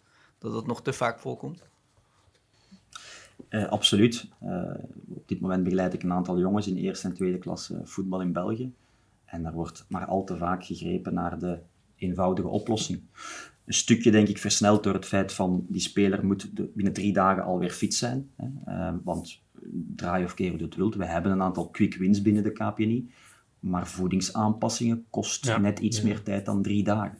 [0.44, 1.62] dat dat nog te vaak voorkomt?
[3.50, 4.28] Uh, absoluut.
[4.42, 4.74] Uh,
[5.08, 8.32] op dit moment begeleid ik een aantal jongens in eerste en tweede klasse voetbal in
[8.32, 8.72] België.
[9.24, 11.58] En daar wordt maar al te vaak gegrepen naar de
[11.96, 13.00] eenvoudige oplossing.
[13.64, 17.12] Een stukje denk ik versneld door het feit van die speler moet de, binnen drie
[17.12, 18.30] dagen alweer fit zijn.
[18.36, 18.46] Hè?
[18.68, 19.40] Uh, want
[19.96, 20.94] draai of keer hoe het wilt.
[20.94, 23.10] We hebben een aantal quick wins binnen de KPNI.
[23.60, 25.58] Maar voedingsaanpassingen kost ja.
[25.58, 26.04] net iets ja.
[26.04, 27.18] meer tijd dan drie dagen.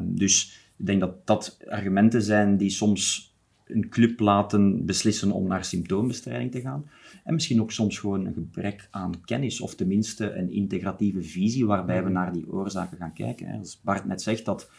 [0.00, 3.32] dus ik denk dat dat argumenten zijn die soms
[3.66, 6.90] een club laten beslissen om naar symptoombestrijding te gaan.
[7.24, 12.04] En misschien ook soms gewoon een gebrek aan kennis, of tenminste een integratieve visie waarbij
[12.04, 13.58] we naar die oorzaken gaan kijken.
[13.58, 14.70] Als Bart net zegt dat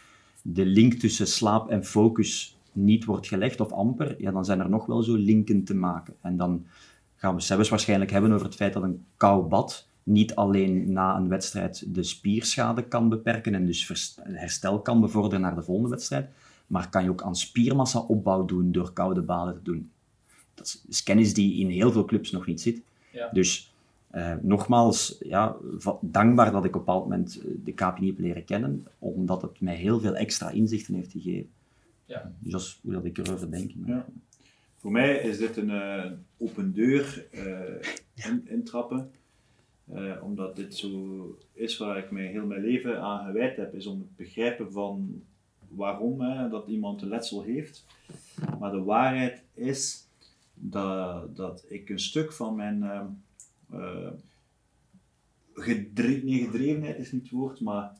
[0.41, 4.69] de link tussen slaap en focus niet wordt gelegd, of amper, ja, dan zijn er
[4.69, 6.13] nog wel zo linken te maken.
[6.21, 6.65] En dan
[7.15, 11.15] gaan we zelfs waarschijnlijk hebben over het feit dat een koud bad niet alleen na
[11.17, 16.29] een wedstrijd de spierschade kan beperken en dus herstel kan bevorderen naar de volgende wedstrijd,
[16.67, 19.91] maar kan je ook aan spiermassa opbouw doen door koude baden te doen.
[20.53, 22.81] Dat is- is kennis die in heel veel clubs nog niet zit.
[23.11, 23.29] Ja.
[23.31, 23.71] Dus
[24.09, 25.55] eh, nogmaals, ja,
[26.01, 29.61] dankbaar dat ik op een bepaald moment eh, de KPNI heb leren kennen, omdat het
[29.61, 31.49] mij heel veel extra inzichten heeft gegeven.
[32.05, 32.31] Ja.
[32.39, 33.71] Dus dat is hoe dat ik erover denk.
[33.85, 34.05] Ja.
[34.77, 39.11] Voor mij is dit een eh, open deur eh, in, intrappen.
[39.91, 43.85] Eh, omdat dit zo is waar ik mij heel mijn leven aan gewijd heb, is
[43.85, 45.23] om het begrijpen van
[45.67, 46.17] waarom
[46.49, 47.85] dat iemand een letsel heeft.
[48.59, 50.07] Maar de waarheid is
[50.53, 54.11] dat, dat ik een stuk van mijn nee,
[55.53, 57.97] gedrevenheid is niet het woord, maar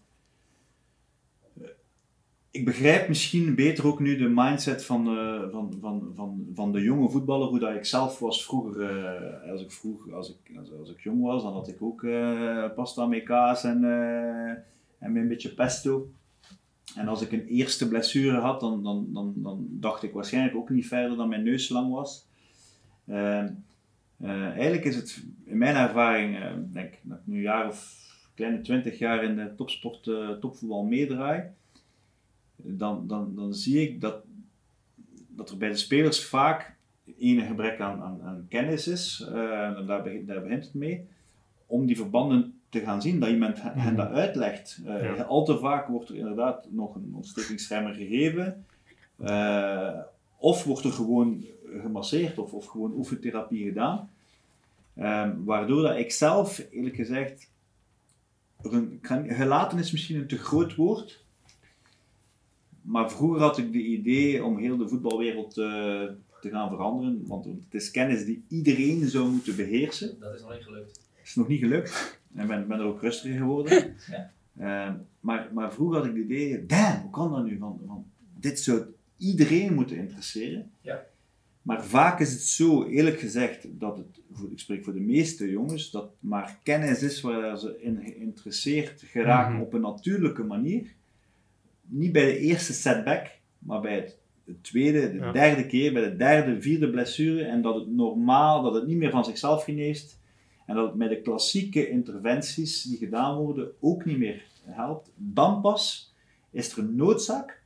[2.54, 6.82] ik begrijp misschien beter ook nu de mindset van, eh, van, van, van, van de
[6.82, 8.82] jonge voetballer, hoe dat ik zelf was vroeger.
[8.82, 12.66] eh, als, ik vroeg, als, ik, als, ik jong was, dan had ik ook eh,
[12.76, 14.50] pasta met kaas en, eh,
[15.00, 16.12] en een beetje pesto.
[16.96, 20.70] En als ik een eerste blessure had, dan, dan, dan, dan dacht ik waarschijnlijk ook
[20.70, 22.28] niet verder dan mijn neus lang was.
[23.06, 23.52] Eh, eh,
[24.52, 26.38] eigenlijk is het in mijn ervaring,
[26.72, 28.02] denk dat ik nu een jaar of
[28.36, 30.04] kleine twintig jaar in de topsport,
[30.40, 31.44] topvoetbal meedraai,
[32.64, 34.16] dan, dan, dan zie ik dat,
[35.28, 36.76] dat er bij de spelers vaak
[37.20, 41.08] een gebrek aan, aan, aan kennis is, en daar, begint, daar begint het mee,
[41.66, 44.82] om die verbanden te gaan zien, dat iemand hen hen dat uitlegt.
[44.86, 45.24] Eh, Ja.
[45.24, 48.66] Al te vaak wordt er inderdaad nog een ontstekingsremmer gegeven,
[49.18, 50.00] eh,
[50.38, 51.46] of wordt er gewoon
[51.82, 54.10] gemasseerd of, of gewoon oefentherapie gedaan.
[54.96, 57.52] Ehm, waardoor dat ik zelf, eerlijk gezegd,
[58.62, 61.23] er een, gelaten is misschien een te groot woord.
[62.84, 65.64] Maar vroeger had ik de idee om heel de voetbalwereld eh,
[66.42, 67.24] te gaan veranderen.
[67.28, 70.20] Want het is kennis die iedereen zou moeten beheersen.
[70.20, 71.02] Dat is nog niet gelukt.
[71.24, 72.20] is nog niet gelukt.
[72.36, 73.96] En ben, ben er ook rustiger geworden.
[74.12, 74.32] Ja.
[74.58, 77.58] Ehm, maar, maar vroeger had ik het idee, damn, hoe kan dat nu?
[77.58, 78.06] Van, van,
[78.40, 78.82] dit zou
[79.18, 80.72] iedereen moeten interesseren.
[80.82, 81.04] Ja.
[81.62, 84.20] Maar vaak is het zo, eerlijk gezegd, dat het,
[84.52, 89.54] ik spreek voor de meeste jongens, dat maar kennis is waar ze in geïnteresseerd geraken
[89.54, 89.62] Mhm.
[89.62, 90.94] op een natuurlijke manier.
[91.94, 93.28] Niet bij de eerste setback,
[93.60, 95.32] maar bij het, de tweede, de Ja.
[95.32, 97.44] derde keer, bij de derde, vierde blessure.
[97.44, 100.20] En dat het normaal, dat het niet meer van zichzelf geneest.
[100.66, 105.12] En dat het met de klassieke interventies die gedaan worden ook niet meer helpt.
[105.16, 106.14] Dan pas
[106.52, 107.62] is er een noodzaak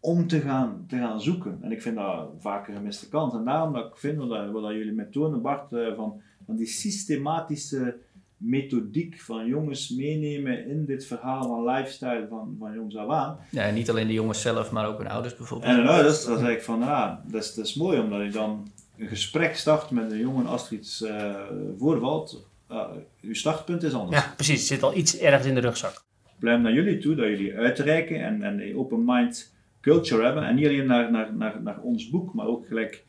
[0.00, 1.58] om te gaan, te gaan zoeken.
[1.62, 3.34] En ik vind dat vaak een gemiste kans.
[3.34, 6.20] En daarom dat ik vind, wat, dat- wat dat jullie met tonen, Bart, eh, van,
[6.46, 7.96] van die systematische
[8.40, 13.38] methodiek van jongens meenemen in dit verhaal van lifestyle van, van jongs af aan.
[13.50, 15.70] Ja, en niet alleen de jongens zelf, maar ook hun ouders bijvoorbeeld.
[15.72, 18.30] En dan ouders, dan zeg ik van, ja, dat is, dat is mooi, omdat je
[18.30, 21.34] dan een gesprek start met een jongen als er iets eh,
[21.78, 22.48] voorvalt.
[22.68, 22.90] Ja,
[23.22, 24.22] uw startpunt is anders.
[24.22, 24.66] Ja, precies.
[24.66, 26.02] Zit al iets ergens in de rugzak.
[26.38, 30.44] Blijf naar jullie toe, dat jullie uitreiken en, en een open mind culture hebben.
[30.44, 33.04] En niet alleen naar, naar, naar, naar ons boek, maar ook gelijk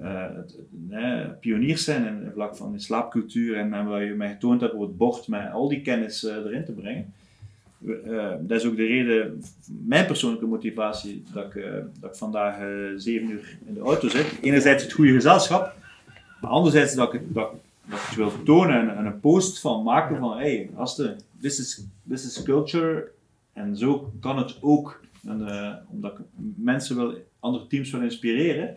[0.00, 0.56] het,
[0.88, 4.60] het, pioniers zijn in het vlak van de slaapcultuur en, en wat je mij getoond
[4.60, 7.12] hebt op het bord, met al die kennis eh, erin te brengen.
[8.04, 9.42] Eh, dat is ook de reden,
[9.86, 14.08] mijn persoonlijke motivatie, dat ik, eh, dat ik vandaag eh, zeven uur in de auto
[14.08, 14.38] zit.
[14.42, 15.74] Enerzijds het goede gezelschap,
[16.40, 17.50] maar anderzijds dat ik, dat,
[17.84, 21.58] dat ik het wil tonen en, en een post van maken van, hey, gasten, this
[21.58, 23.10] is, this is culture
[23.52, 25.00] en zo kan het ook.
[25.26, 26.24] En, eh, omdat ik
[26.56, 28.76] mensen wil, andere teams wil inspireren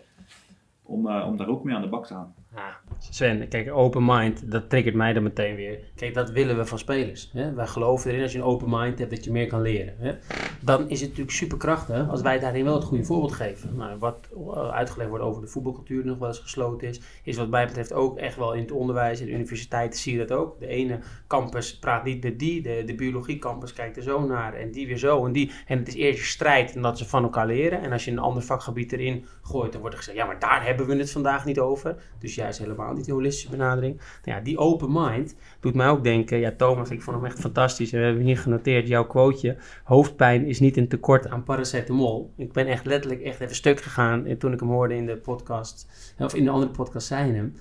[0.90, 2.34] om, eh, om daar ook mee aan de bak te gaan.
[2.54, 5.78] Ja, Sven, kijk, open mind, dat triggert mij dan meteen weer.
[5.94, 7.30] Kijk, dat willen we van spelers.
[7.32, 7.54] Hè?
[7.54, 9.94] Wij geloven erin als je een open mind hebt dat je meer kan leren.
[9.98, 10.12] Hè?
[10.60, 13.76] Dan is het natuurlijk superkrachtig als wij daarin wel het goede voorbeeld geven.
[13.76, 17.48] Nou, wat eh, uitgelegd wordt over de voetbalcultuur nog wel eens gesloten is, is wat
[17.48, 19.20] mij betreft ook echt wel in het onderwijs.
[19.20, 20.60] In de universiteiten zie je dat ook.
[20.60, 24.54] De ene campus praat niet met die, de, de biologie campus kijkt er zo naar
[24.54, 25.50] en die weer zo en die.
[25.66, 27.82] En het is eerst je strijd en dat ze van elkaar leren.
[27.82, 30.66] En als je een ander vakgebied erin gooit, dan wordt er gezegd, ja, maar daar
[30.66, 32.02] hebben we het vandaag niet over.
[32.18, 33.96] Dus juist helemaal niet de holistische benadering.
[33.96, 37.40] Nou ja, die open mind doet mij ook denken, ja Thomas, ik vond hem echt
[37.40, 37.90] fantastisch.
[37.90, 39.56] We hebben hier genoteerd jouw quoteje.
[39.84, 42.32] Hoofdpijn is niet een tekort aan paracetamol.
[42.36, 45.16] Ik ben echt letterlijk echt even stuk gegaan en toen ik hem hoorde in de
[45.16, 45.86] podcast,
[46.18, 47.54] of in de andere podcast hij hem.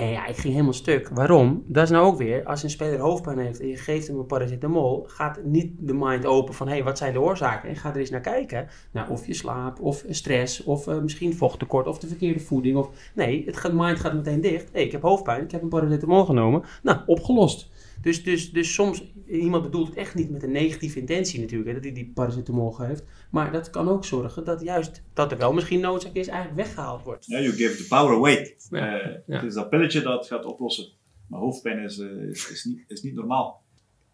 [0.00, 1.08] Ja, ik ging helemaal stuk.
[1.08, 1.64] Waarom?
[1.66, 4.26] Dat is nou ook weer, als een speler hoofdpijn heeft en je geeft hem een
[4.26, 7.68] paracetamol, gaat niet de mind open van, hé, hey, wat zijn de oorzaken?
[7.68, 8.68] En ga er eens naar kijken.
[8.90, 12.76] Naar of je slaap, of stress, of eh, misschien vochttekort, of de verkeerde voeding.
[12.76, 12.88] Of...
[13.14, 14.68] Nee, het mind gaat meteen dicht.
[14.72, 16.62] Hé, ik heb hoofdpijn, ik heb een paracetamol genomen.
[16.82, 17.70] Nou, opgelost.
[18.06, 21.74] Dus, dus, dus soms, iemand bedoelt het echt niet met een negatieve intentie natuurlijk, hè,
[21.74, 23.04] dat hij die paracetamol geeft.
[23.30, 27.02] Maar dat kan ook zorgen dat juist, dat er wel misschien noodzaak is, eigenlijk weggehaald
[27.02, 27.26] wordt.
[27.26, 28.56] Ja, you give the power away.
[28.70, 29.36] Ja, Eh, ja.
[29.36, 30.88] Het is dat pilletje dat gaat oplossen.
[31.26, 33.62] Maar hoofdpijn is, eh, is, is, niet, is niet normaal.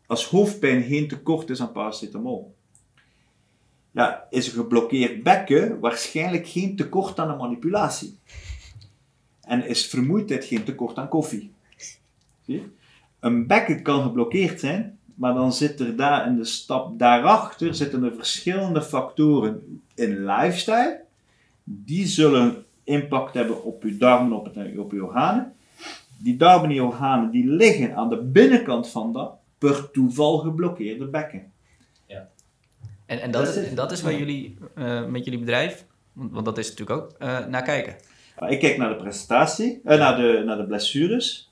[0.07, 2.55] Als hoofdpijn geen tekort is aan paracetamol,
[3.91, 8.19] ja, is een geblokkeerd bekken waarschijnlijk geen tekort aan een manipulatie.
[9.41, 11.53] En is vermoeidheid geen tekort aan koffie.
[12.41, 12.81] Zie je?
[13.23, 18.05] Een bekken kan geblokkeerd zijn, maar dan zit er daar in de stap daarachter zitten
[18.05, 21.01] er verschillende factoren in lifestyle.
[21.65, 25.53] Die zullen impact hebben op je darmen, op, het, op je organen.
[26.19, 31.53] Die darmen en organen die liggen aan de binnenkant van dat per toeval geblokkeerde bekken.
[33.07, 36.45] En, en, dat, is, en dat is waar jullie uh, met jullie bedrijf, want, want,
[36.45, 37.97] dat is natuurlijk ook, uh, naar kijken.
[38.49, 41.52] Ik kijk naar de presentatie, uh, naar, de, naar de blessures.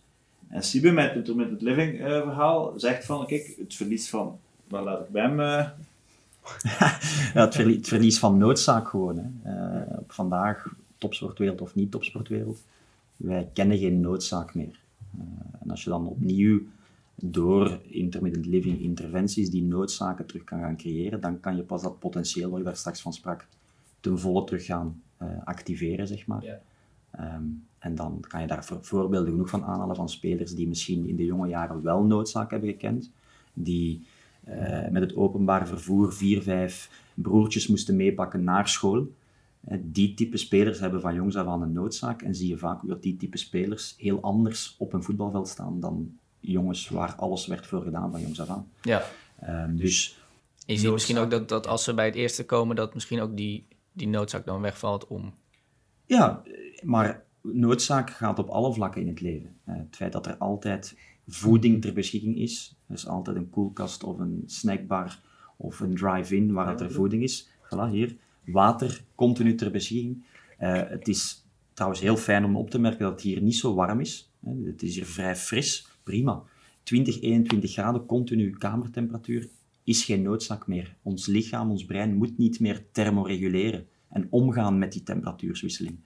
[0.51, 4.83] En Sibe met het, met het living verhaal zegt van, kijk, het verlies van, waar
[4.83, 5.39] laat ik bij hem...
[7.35, 9.17] ja, het, verlies, het, verlies, van noodzaak gewoon.
[9.19, 9.83] Hè.
[10.07, 12.63] vandaag, topsportwereld of niet topsportwereld,
[13.17, 14.81] wij kennen geen noodzaak meer.
[15.61, 16.61] en als je dan opnieuw
[17.23, 21.99] door intermittent living interventies die noodzaken terug kan gaan creëren, dan kan je pas dat
[21.99, 23.47] potentieel waar je daar straks van sprak,
[24.01, 26.45] ten volle terug gaan uh, activeren, zeg maar.
[26.45, 26.61] Ja.
[27.37, 31.17] Um, en dan kan je daar voorbeelden genoeg van aanhalen van spelers die misschien in
[31.17, 33.11] de jonge jaren wel noodzaak hebben gekend,
[33.53, 34.07] die
[34.49, 39.09] uh, met het openbaar vervoer vier, vijf broertjes moesten meepakken naar school.
[39.69, 42.81] Uh, die type spelers hebben van jongs af aan een noodzaak en zie je vaak
[42.87, 47.67] dat die type spelers heel anders op een voetbalveld staan dan jongens waar alles werd
[47.67, 48.69] voor gedaan van jongs af aan.
[48.83, 49.03] Ja.
[49.49, 50.19] Um, dus
[50.67, 53.37] je ziet misschien ook dat, dat als ze bij het eerste komen, dat misschien ook
[53.37, 55.33] die, die noodzaak dan wegvalt om.
[56.07, 56.43] Ja,
[56.83, 59.57] maar noodzaak gaat op alle vlakken in het leven.
[59.69, 60.99] Uh, het feit dat er altijd
[61.29, 65.21] voeding ter beschikking is, dus altijd een koelkast of een snackbar
[65.57, 67.51] of een drive-in waar er voeding is.
[67.65, 68.17] Voilà, hier.
[68.45, 70.25] Water continu ter beschikking.
[70.61, 73.75] Uh, het is trouwens heel fijn om op te merken dat het hier niet zo
[73.75, 74.31] warm is.
[74.65, 76.43] Het is hier vrij fris prima.
[76.83, 79.49] 20, 21 graden continu kamertemperatuur
[79.85, 80.97] is geen noodzaak meer.
[81.03, 85.99] Ons lichaam, ons brein moet niet meer thermoreguleren en omgaan met die temperatuurswisseling.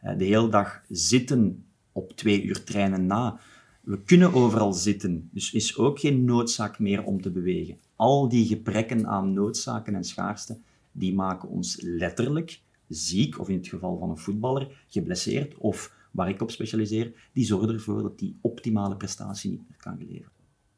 [0.00, 3.40] Eh, de hele dag zitten op twee uur treinen na.
[3.80, 7.78] We kunnen overal zitten, dus is ook geen noodzaak meer om te bewegen.
[7.96, 10.58] Al die geprekken aan noodzaken en schaarste,
[10.92, 16.28] die maken ons letterlijk ziek, of in het geval van een voetballer, geblesseerd of waar
[16.28, 20.32] ik op specialiseer, die zorgen ervoor dat die optimale prestatie niet meer kan geleverd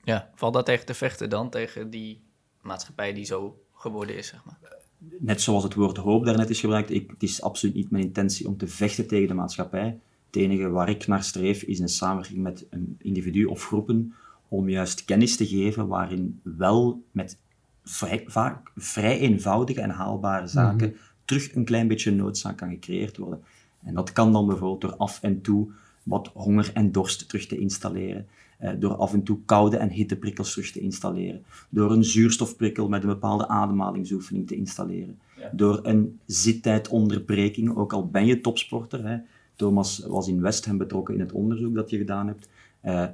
[0.04, 2.22] Ja, valt dat tegen te vechten dan, tegen die
[2.60, 4.81] maatschappij die zo geworden is, zeg maar?
[5.18, 8.48] Net zoals het woord hoop daarnet is gebruikt, ik, het is absoluut niet mijn intentie
[8.48, 9.98] om te vechten tegen de maatschappij.
[10.26, 14.14] Het enige waar ik naar streef is een samenwerking met een individu of groepen
[14.48, 17.38] om juist kennis te geven waarin wel met
[17.84, 21.02] vrij, vaak vrij eenvoudige en haalbare zaken mm -hmm.
[21.24, 23.42] terug een klein beetje noodzaak kan gecreëerd worden.
[23.82, 25.70] En dat kan dan bijvoorbeeld door af en toe
[26.02, 28.26] wat honger en dorst terug te installeren.
[28.62, 31.44] Eh, door af en toe koude en hitteprikkels terug te installeren.
[31.68, 35.18] Door een zuurstofprikkel met een bepaalde ademhalingsoefening te installeren.
[35.36, 35.50] Ja.
[35.52, 39.08] Door een zittijdonderbreking, ook al ben je topsporter.
[39.08, 39.18] Hè.
[39.56, 42.48] Thomas was in West Ham betrokken in het onderzoek dat je gedaan hebt.
[42.84, 43.06] Uh,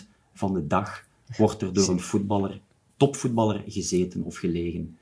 [0.00, 1.06] 79% van de dag
[1.36, 2.60] wordt er door een voetballer,
[2.96, 4.96] topvoetballer gezeten of gelegen.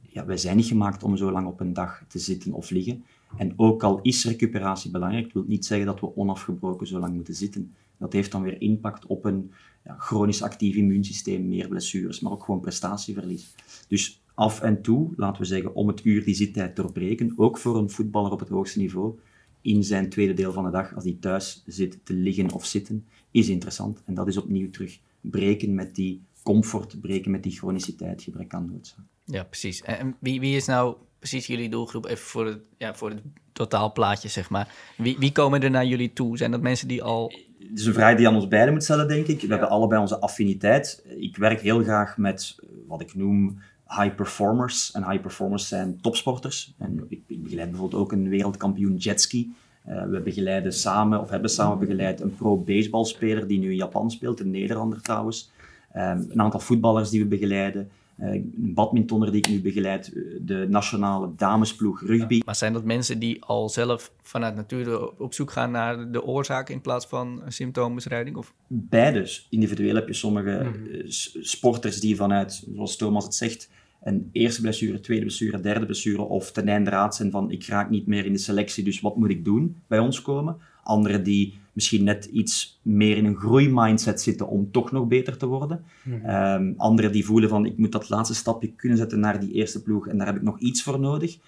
[0.00, 3.04] Ja, wij zijn niet gemaakt om zo lang op een dag te zitten of liggen.
[3.36, 7.34] En ook al is recuperatie belangrijk, wil niet zeggen dat we onafgebroken zo lang moeten
[7.34, 7.74] zitten.
[7.98, 9.52] Dat heeft dan weer impact op een
[9.84, 13.54] ja, chronisch actief immuunsysteem, meer blessures, maar ook gewoon prestatieverlies.
[13.88, 17.76] Dus af en toe, laten we zeggen, om het uur die zittijd doorbreken, ook voor
[17.76, 19.18] een voetballer op het hoogste niveau,
[19.60, 23.06] in zijn tweede deel van de dag, als hij thuis zit te liggen of zitten,
[23.30, 24.02] is interessant.
[24.04, 28.70] En dat is opnieuw terug breken met die comfort, breken met die chroniciteit, gebrek aan
[28.72, 29.04] noodzaak.
[29.24, 29.82] Ja, precies.
[29.82, 32.06] En wie, wie is nou precies jullie doelgroep?
[32.06, 34.74] Even voor het, ja, voor het totaalplaatje, zeg maar.
[34.96, 36.36] Wie, wie komen er naar jullie toe?
[36.36, 37.32] Zijn dat mensen die al...
[37.58, 39.40] Het is een vraag die aan ons beiden moet stellen, denk ik.
[39.40, 41.04] We hebben allebei onze affiniteit.
[41.18, 44.92] Ik werk heel graag met wat ik noem high performers.
[44.92, 46.74] En high performers zijn topsporters.
[46.78, 49.54] En ik, ik begeleid bijvoorbeeld ook een wereldkampioen jetski.
[49.88, 54.40] Uh, we begeleiden samen, of hebben samen begeleid, een pro-baseballspeler die nu in Japan speelt,
[54.40, 55.50] een Nederlander trouwens.
[55.96, 57.90] Um, een aantal voetballers die we begeleiden.
[58.18, 62.42] Een badmintonner die ik nu begeleid, de nationale damesploeg rugby.
[62.44, 66.68] Maar zijn dat mensen die al zelf vanuit natuur op zoek gaan naar de oorzaak
[66.68, 68.36] in plaats van symptoombestrijding?
[68.36, 68.54] Of?
[68.66, 69.30] Beide.
[69.50, 71.10] Individueel heb je sommige mm -hmm.
[71.42, 73.70] sporters die vanuit, zoals Thomas het zegt,
[74.06, 77.90] een eerste blessure, tweede blessure, derde blessure of ten einde raad zijn van ik raak
[77.90, 80.56] niet meer in de selectie, dus wat moet ik doen, bij ons komen.
[80.82, 85.46] Anderen die misschien net iets meer in een groeimindset zitten om toch nog beter te
[85.46, 85.84] worden.
[86.02, 86.28] Hmm.
[86.28, 89.82] Um, anderen die voelen van ik moet dat laatste stapje kunnen zetten naar die eerste
[89.82, 91.38] ploeg en daar heb ik nog iets voor nodig.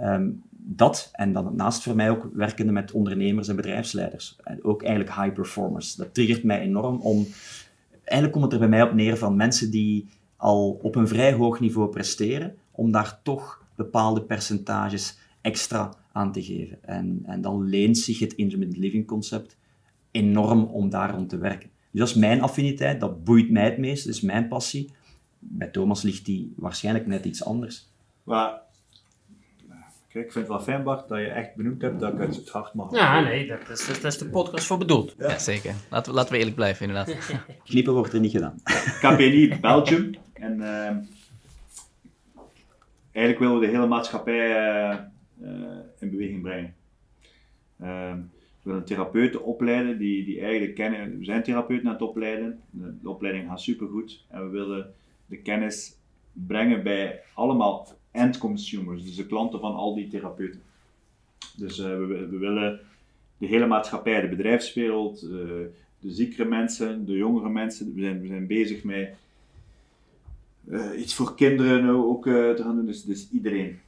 [0.00, 4.36] Um, dat, en dan naast voor mij ook werkende met ondernemers en bedrijfsleiders.
[4.44, 5.94] En ook eigenlijk high performers.
[5.94, 7.26] Dat triggert mij enorm om...
[8.04, 10.08] Eigenlijk komt het er bij mij op neer van mensen die
[10.40, 16.42] al op een vrij hoog niveau presteren, om daar toch bepaalde percentages extra aan te
[16.42, 16.84] geven.
[16.84, 19.56] En, en dan leent zich het intermittent living concept
[20.10, 21.70] enorm om daar rond te werken.
[21.90, 24.90] Dus dat is mijn affiniteit, dat boeit mij het meest, dat is mijn passie.
[25.38, 27.88] Bij Thomas ligt die waarschijnlijk net iets anders.
[30.12, 32.36] Kijk, ik vind het wel fijn, Bart, dat je echt benoemd hebt dat ik uit
[32.36, 32.92] het hart mag.
[32.92, 35.14] Ja, nee, dat is, dat is de podcast voor bedoeld.
[35.18, 35.74] Ja, zeker.
[35.90, 37.16] Laten we, laten we eerlijk blijven, inderdaad.
[37.64, 38.60] Knippen wordt er niet gedaan.
[39.00, 40.14] KPNI Belgium.
[40.32, 40.96] En ehm,
[43.12, 46.74] eigenlijk willen we de hele maatschappij eh, eh, in beweging brengen.
[47.80, 48.18] Ehm,
[48.62, 51.18] we willen therapeuten opleiden die, die eigenlijk kennen.
[51.18, 52.60] We zijn therapeuten aan het opleiden.
[52.70, 54.24] De, de opleiding gaat supergoed.
[54.28, 54.94] En we willen
[55.26, 55.96] de kennis
[56.32, 60.62] brengen bij allemaal end consumers, dus de klanten van al die therapeuten.
[61.56, 62.80] Dus eh, we, we willen
[63.38, 65.30] de hele maatschappij, de bedrijfswereld, eh,
[65.98, 67.94] de ziekere mensen, de jongere mensen.
[67.94, 69.14] We zijn, we zijn bezig met
[70.70, 73.78] eh, iets voor kinderen ook te gaan doen, dus, dus iedereen.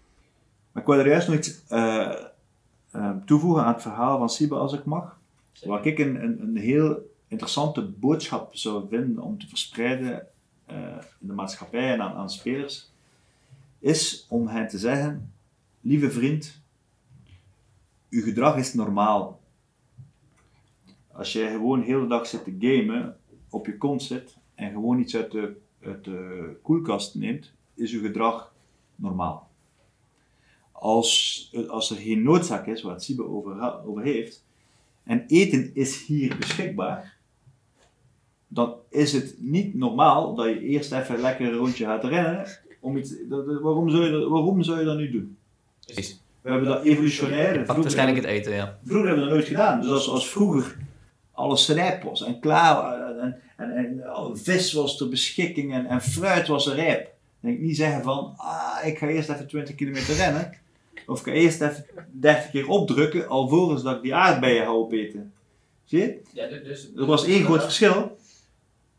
[0.72, 1.62] Maar ik wil er juist nog iets
[3.24, 5.20] toevoegen aan het verhaal van Siba, als ik mag.
[5.64, 10.26] Wat ik een, een, een heel interessante boodschap zou vinden om te verspreiden
[11.20, 12.91] in de maatschappij en aan, aan spelers,
[13.82, 15.32] is om hen te zeggen,
[15.80, 16.60] lieve vriend,
[18.10, 19.40] uw gedrag is normaal.
[21.12, 23.16] Als jij gewoon de hele dag zit te gamen,
[23.50, 28.54] op je kont zit en gewoon iets uit de, koelkast neemt, is uw gedrag
[28.94, 29.50] normaal.
[30.72, 34.44] Als, als er geen noodzaak is, waar het over, over heeft,
[35.02, 37.16] en eten is hier beschikbaar,
[38.48, 42.46] dan is het niet normaal dat je eerst even lekker een rondje gaat rennen.
[42.82, 45.36] Om iets, dat- dat- waarom, zou je dat, waarom zou je dat nu doen?
[45.84, 46.20] Precies.
[46.40, 47.62] We hebben dat evolutionair.
[47.62, 48.78] Pakt waarschijnlijk het eten, ja.
[48.84, 49.80] Vroeger hebben we dat nooit gedaan.
[49.80, 50.76] Dus als, als vroeger
[51.32, 56.00] alles rijp was en klaar en, en, en oh, vis was ter beschikking en, en
[56.02, 57.04] fruit was er rijp.
[57.04, 57.12] Dan
[57.50, 60.52] denk ik niet zeggen van, ah, ik ga eerst even 20 kilometer rennen.
[61.06, 65.32] Of ik ga eerst even 30 keer opdrukken, alvorens dat ik die aardbeien ga opeten.
[65.84, 66.20] Zie je?
[66.32, 68.16] Ja, dus, Er was één groot verschil.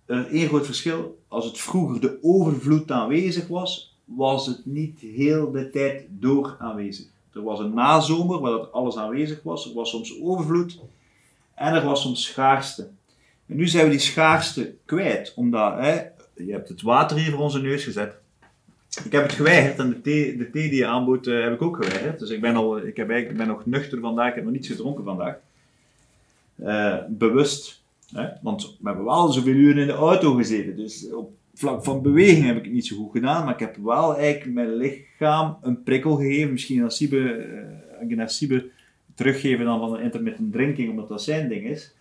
[0.06, 1.23] Er is één groot verschil.
[1.34, 7.06] Als het vroeger de overvloed aanwezig was, was het niet heel de tijd door aanwezig.
[7.34, 9.70] Er was een nazomer waar dat alles aanwezig was.
[9.70, 10.80] Er was soms overvloed
[11.56, 12.90] en er was soms schaarste.
[13.46, 16.02] En nu zijn we die schaarste kwijt, omdat hè,
[16.36, 18.16] je hebt het water hier voor onze neus gezet.
[19.04, 21.62] Ik heb het geweigerd en de thee, de thee die je aanbood eh, heb ik
[21.62, 22.20] ook geweigerd.
[22.20, 24.68] Dus ik ben, al, ik, heb ik ben nog nuchter vandaag, ik heb nog niets
[24.68, 25.36] gedronken vandaag.
[26.56, 27.83] Eh, bewust.
[28.14, 28.28] Hè?
[28.42, 30.76] Want we hebben wel zoveel uren in de auto gezeten.
[30.76, 33.44] Dus op vlak van beweging heb ik het niet zo goed gedaan.
[33.46, 36.52] Maar ik heb wel eigenlijk mijn lichaam een prikkel gegeven.
[36.52, 37.32] Misschien naar Siebe,
[38.00, 38.70] eh, naar Siebe
[39.16, 41.96] teruggeven dan van een intermittent drinking, omdat dat zijn ding is.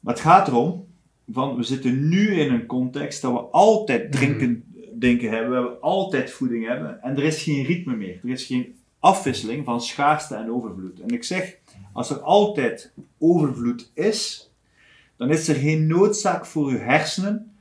[0.00, 0.86] Maar het gaat erom,
[1.32, 4.64] van, we zitten nu in een context dat we altijd drinken,
[4.98, 8.20] denken hebben, we hebben altijd voeding hebben en er is geen ritme meer.
[8.22, 11.00] Er is geen afwisseling van schaarste en overvloed.
[11.00, 11.56] En ik zeg,
[11.92, 14.49] als er altijd overvloed is,
[15.20, 17.52] dan is er geen noodzaak voor uw hersenen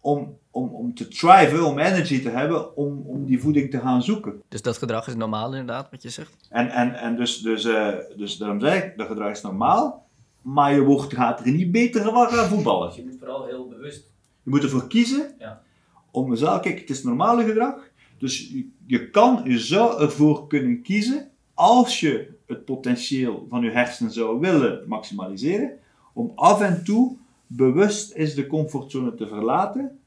[0.00, 4.02] om, om, om te thriven, om energy te hebben, om, om die voeding te gaan
[4.02, 4.42] zoeken.
[4.48, 6.36] Dus dat gedrag is normaal, inderdaad, wat je zegt.
[6.48, 10.06] En, en, en dus, dus, eh, dus daarom zeg ik, dat gedrag is normaal,
[10.42, 12.92] maar je wordt, gaat er niet beter van gaan voetballen.
[12.94, 14.04] Je moet vooral heel bewust.
[14.42, 15.62] Je moet ervoor kiezen Ja.
[16.10, 17.74] om mezelf, kijk, het is normale gedrag,
[18.18, 23.70] dus je, je kan, je zou ervoor kunnen kiezen, als je het potentieel van je
[23.70, 25.78] hersenen zou willen maximaliseren,
[26.20, 29.98] om af en toe bewust is de comfortzone te verlaten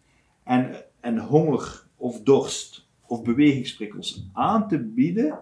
[0.44, 5.40] en, en honger of dorst of bewegingsprikkels aan te bieden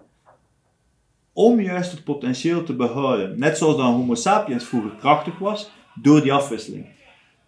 [1.34, 3.40] om juist het potentieel te behouden.
[3.40, 6.86] Net zoals dan Homo sapiens vroeger krachtig was, door die afwisseling.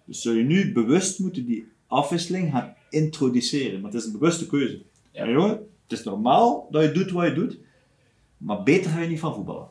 [0.05, 3.81] Dus zul je nu bewust moeten die afwisseling gaan introduceren.
[3.81, 4.81] Maar het is een bewuste keuze.
[5.11, 5.29] Ja.
[5.29, 5.49] jongen,
[5.83, 7.57] het is normaal dat je doet wat je doet,
[8.37, 9.67] maar beter ga je niet van voetballen.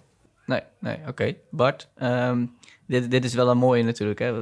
[0.46, 1.34] Nee, nee, oké.
[1.50, 2.46] Bart, ehm,
[2.92, 4.18] dit, dit is wel een mooie natuurlijk.
[4.18, 4.32] Hè?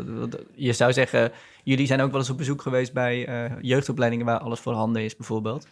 [0.55, 1.33] Je zou zeggen,
[1.65, 5.17] jullie zijn ook wel eens op bezoek geweest bij eh, jeugdopleidingen waar alles voorhanden is,
[5.17, 5.67] bijvoorbeeld.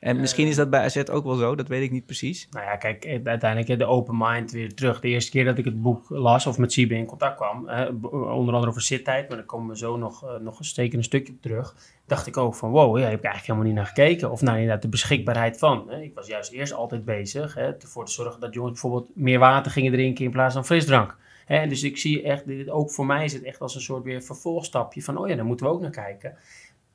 [0.00, 2.48] En misschien is dat bij AZ ook wel zo, dat weet ik niet precies.
[2.50, 5.00] Nou ja, kijk, eh, uiteindelijk de open mind weer terug.
[5.00, 7.68] De eerste keer dat ik het boek las of met Siebe in contact kwam,
[8.02, 11.04] onder andere over zittijd, maar daar komen we zo nog, eh, nog een steken een
[11.04, 11.74] stukje op terug,
[12.06, 14.30] dacht ik ook van wow, ja, daar heb ik eigenlijk helemaal niet naar gekeken.
[14.30, 15.86] Of naar inderdaad de beschikbaarheid van.
[15.88, 16.00] Hè.
[16.00, 19.72] Ik was juist eerst altijd bezig hè, ervoor te zorgen dat jongens bijvoorbeeld meer water
[19.72, 21.16] gingen drinken in plaats van frisdrank.
[21.46, 24.22] Dus ik zie echt, dit, ook voor mij is het echt als een soort weer
[24.22, 26.36] vervolgstapje van, oh ja, daar moeten we ook naar kijken.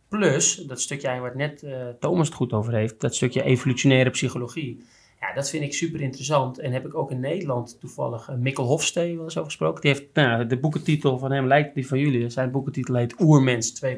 [0.09, 4.83] Plus, dat stukje waar net eh, Thomas het goed over heeft, dat stukje evolutionaire psychologie.
[5.21, 6.59] Ja, dat vind ik super interessant.
[6.59, 9.81] En heb ik ook in Nederland toevallig uh, Mikkel Hofstee wel eens over gesproken.
[9.81, 12.29] Die heeft, nou, de boekentitel van hem lijkt die van jullie.
[12.29, 13.89] Zijn boekentitel heet Oermens 2.0.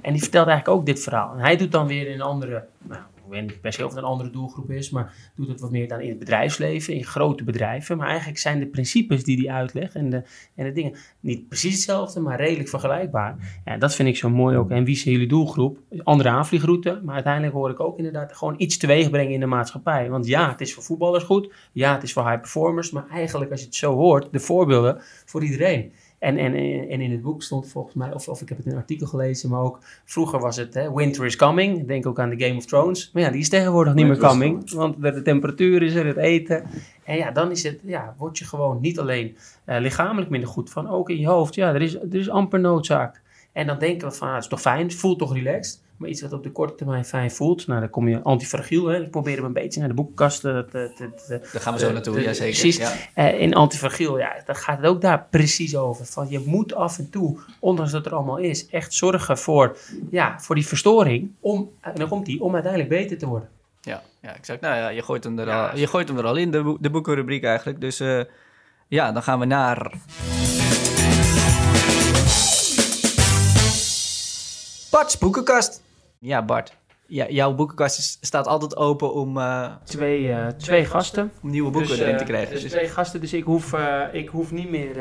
[0.00, 1.32] En die vertelt eigenlijk ook dit verhaal.
[1.32, 3.02] En hij doet dan weer in andere, nou,
[3.32, 5.88] weet niet per se of het een andere doelgroep is, maar doet het wat meer
[5.88, 7.96] dan in het bedrijfsleven, in grote bedrijven.
[7.96, 10.22] Maar eigenlijk zijn de principes die hij uitlegt en de,
[10.54, 13.60] en de dingen niet precies hetzelfde, maar redelijk vergelijkbaar.
[13.64, 14.70] Ja, dat vind ik zo mooi ook.
[14.70, 15.78] En wie zijn jullie doelgroep?
[16.02, 20.10] Andere aanvliegroute, maar uiteindelijk hoor ik ook inderdaad gewoon iets teweeg brengen in de maatschappij.
[20.10, 23.50] Want ja, het is voor voetballers goed, ja, het is voor high performers, maar eigenlijk
[23.50, 25.92] als je het zo hoort, de voorbeelden voor iedereen.
[26.22, 26.54] En, en,
[26.88, 29.06] en in het boek stond volgens mij, of, of ik heb het in een artikel
[29.06, 31.86] gelezen, maar ook vroeger was het hè, Winter is coming.
[31.86, 33.10] Denk ook aan de Game of Thrones.
[33.12, 34.72] Maar ja, die is tegenwoordig niet meer coming.
[34.72, 36.64] Want de, de, temperatuur is er, het eten.
[37.04, 40.70] En ja, dan is het, ja, word je gewoon niet alleen uh, lichamelijk minder goed
[40.70, 41.54] van, ook in je hoofd.
[41.54, 43.22] Ja, er is, er is amper noodzaak.
[43.52, 45.81] En dan denken we van, ah, het is toch fijn, het voelt toch relaxed.
[46.02, 48.86] Maar iets wat op de korte termijn fijn voelt, nou dan kom je antifragiel.
[48.86, 49.02] Hè.
[49.02, 51.92] Ik probeer hem een beetje naar de boekenkasten te, te, te, Daar gaan we zo
[51.92, 52.60] naartoe, ja zeker.
[52.60, 52.76] Precies.
[52.76, 52.92] Ja.
[53.16, 56.06] Uh, in antifragiel, ja, dan gaat het ook daar precies over.
[56.06, 59.76] Van je moet af en toe, ondanks dat er allemaal is, echt zorgen voor,
[60.10, 61.30] ja, voor die verstoring.
[61.40, 63.48] Om, en dan komt die, om uiteindelijk beter te worden.
[63.80, 64.60] Ja, ja exact.
[64.60, 66.90] Nou ja, je gooit hem er, al, je gooit hem er al in, de, de
[66.90, 67.80] boekenrubriek eigenlijk.
[67.80, 68.22] Dus uh,
[68.88, 69.92] ja, dan gaan we naar...
[74.90, 75.82] Bart's boekenkast.
[76.22, 76.76] Ja, Bart.
[77.06, 81.30] Ja, jouw boekenkast staat altijd open om, uh, twee, uh, twee gasten.
[81.42, 82.52] Om nieuwe boeken dus, erin te krijgen.
[82.52, 84.96] Dus, dus twee gasten, dus ik hoef, uh, ik hoef niet meer,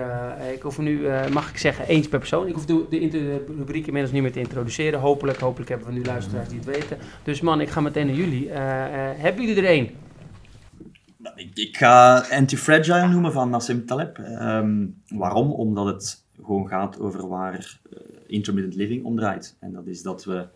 [0.53, 2.47] ik hoef nu, mag ik zeggen, eens per persoon.
[2.47, 4.99] Ik hoef de, de, de rubriek inmiddels niet meer te introduceren.
[4.99, 6.97] Hopelijk, hopelijk hebben we nu luisteraars die het weten.
[7.23, 8.49] Dus man, ik ga meteen naar jullie.
[8.51, 9.89] hebben jullie er één?
[11.17, 14.17] Nou, ik, ik, ga Anti-Fragile noemen van Nassim Taleb.
[14.17, 15.51] Um, waarom?
[15.51, 17.79] Omdat het gewoon gaat over waar
[18.27, 19.57] intermittent living om draait.
[19.59, 20.47] En dat is dat we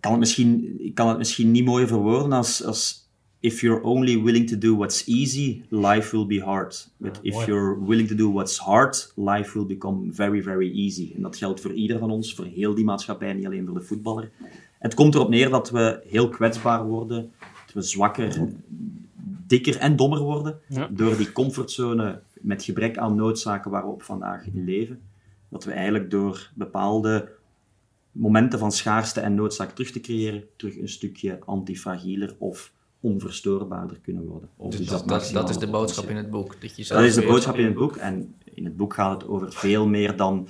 [0.00, 3.08] ik kan het misschien, ik kan het misschien niet mooier verwoorden als, als
[3.40, 6.88] if you're only willing to do what's easy, life will be hard.
[6.96, 7.46] But if mooi.
[7.46, 11.12] you're willing to do what's hard, life will become very, very easy.
[11.16, 13.84] En dat geldt voor ieder van ons, voor heel die maatschappij, niet alleen voor de
[13.84, 14.30] voetballer.
[14.78, 17.32] Het komt erop neer dat we heel kwetsbaar worden,
[17.66, 18.48] dat we zwakker,
[19.46, 20.88] dikker en dommer worden ja.
[20.90, 25.00] door die comfortzone met gebrek aan noodzaken waar we op vandaag in leven.
[25.48, 27.38] Dat we eigenlijk door bepaalde
[28.12, 34.26] momenten van schaarste en noodzaak terug te creëren, terug een stukje antifragieler of onverstoorbaarder kunnen
[34.26, 34.48] worden.
[34.56, 36.60] Of dus dat, dat, dat, is de boodschap in het boek?
[36.60, 37.96] Dat, je dat is de boodschap in het boek.
[37.96, 40.48] En in het boek gaat het over veel meer dan...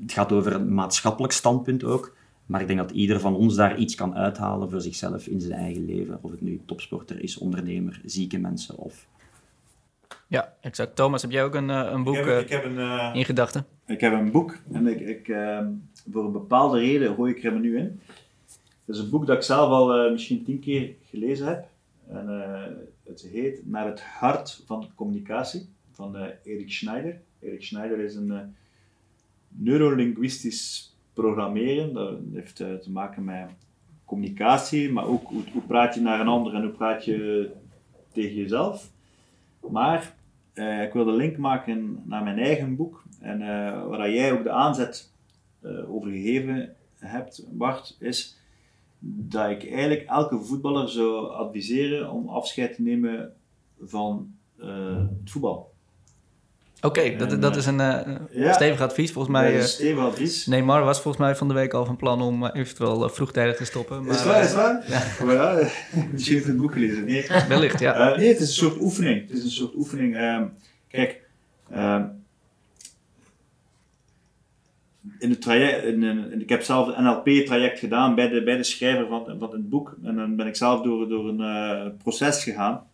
[0.00, 2.16] Het gaat over een maatschappelijk standpunt ook.
[2.46, 5.52] Maar ik denk dat ieder van ons daar iets kan uithalen voor zichzelf in zijn
[5.52, 6.18] eigen leven.
[6.20, 9.06] Of het nu topsporter is, ondernemer, zieke mensen of...
[10.28, 10.96] Ja, exact.
[10.96, 13.66] Thomas, heb jij ook een, een boek ik heb, ik heb een, uh, in gedachten?
[13.86, 15.66] Ik heb een boek en ik, ik, uh,
[16.10, 18.00] voor een bepaalde reden gooi ik er nu in.
[18.84, 21.68] Het is een boek dat ik zelf al uh, misschien tien keer gelezen heb.
[22.08, 22.62] En, uh,
[23.04, 27.20] het heet Naar het hart van communicatie van uh, Erik Schneider.
[27.38, 28.54] Erik Schneider is een
[29.48, 31.92] neurolinguistisch programmeren.
[31.92, 33.50] Dat heeft te maken met
[34.04, 37.50] communicatie, maar ook hoe, hoe, praat je naar een ander en hoe praat je
[38.12, 38.90] tegen jezelf.
[39.70, 40.14] Maar
[40.54, 43.03] ik wil de link maken naar mijn eigen boek.
[43.24, 43.38] En
[43.88, 45.10] waar jij ook de aanzet
[45.62, 48.38] uh, over gegeven hebt, Bart, is
[48.98, 53.32] dat ik eigenlijk elke voetballer zou adviseren om afscheid te nemen
[53.80, 55.72] van uh, het voetbal.
[56.80, 58.00] Oké, okay, dat, dat is een uh,
[58.30, 59.54] ja, stevig advies volgens mij.
[59.54, 60.46] Is een stevig advies.
[60.46, 64.04] Neymar was volgens mij van de week al van plan om eventueel vroegtijdig te stoppen.
[64.04, 64.84] Maar, is waar, is waar?
[64.88, 65.24] Ja.
[65.24, 65.68] Maar ja,
[66.12, 67.04] misschien heeft het boek gelezen.
[67.04, 67.26] Nee.
[67.48, 68.10] Wellicht, ja.
[68.10, 69.28] Uh, nee, het is een soort oefening.
[69.28, 70.16] Het is een soort oefening.
[70.16, 70.42] Uh,
[70.88, 71.22] kijk,
[75.18, 78.62] in het traject, in, in, ik heb zelf een NLP-traject gedaan bij de, bij de
[78.62, 79.96] schrijver van, van het boek.
[80.02, 82.86] En dan ben ik zelf door, door een uh, proces gegaan.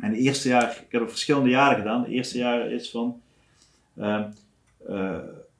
[0.00, 2.02] En het eerste jaar, ik heb het verschillende jaren gedaan.
[2.02, 3.20] Het eerste jaar is van,
[3.96, 4.24] uh,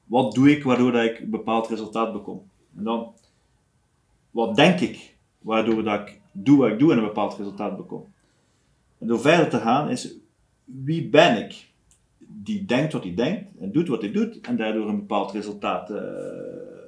[0.05, 2.49] wat doe ik waardoor dat ik een bepaald resultaat bekom?
[2.77, 3.13] En dan,
[4.31, 8.13] wat denk ik waardoor dat ik doe wat ik doe en een bepaald resultaat bekom?
[8.97, 10.13] En door verder te gaan is,
[10.63, 11.72] wie ben ik?
[12.41, 15.89] Die denkt wat hij denkt en doet wat hij doet en daardoor een bepaald resultaat
[15.89, 15.97] uh,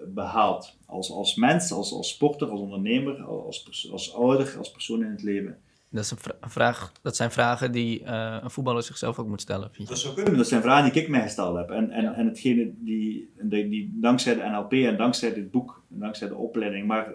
[0.07, 0.77] behaalt.
[0.85, 5.23] Als, als mens, als, als sporter, als ondernemer, als, als ouder, als persoon in het
[5.23, 5.57] leven.
[5.89, 9.71] Dat, is een vraag, dat zijn vragen die uh, een voetballer zichzelf ook moet stellen.
[9.85, 11.69] Dat zou kunnen, dat zijn vragen die ik mij gesteld heb.
[11.69, 12.13] En, en, ja.
[12.13, 16.35] en hetgene die, die, die dankzij de NLP en dankzij dit boek en dankzij de
[16.35, 16.87] opleiding.
[16.87, 17.13] Maar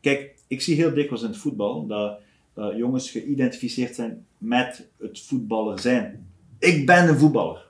[0.00, 2.18] kijk, ik zie heel dikwijls in het voetbal dat,
[2.54, 6.26] dat jongens geïdentificeerd zijn met het voetballer zijn.
[6.58, 7.67] Ik ben een voetballer.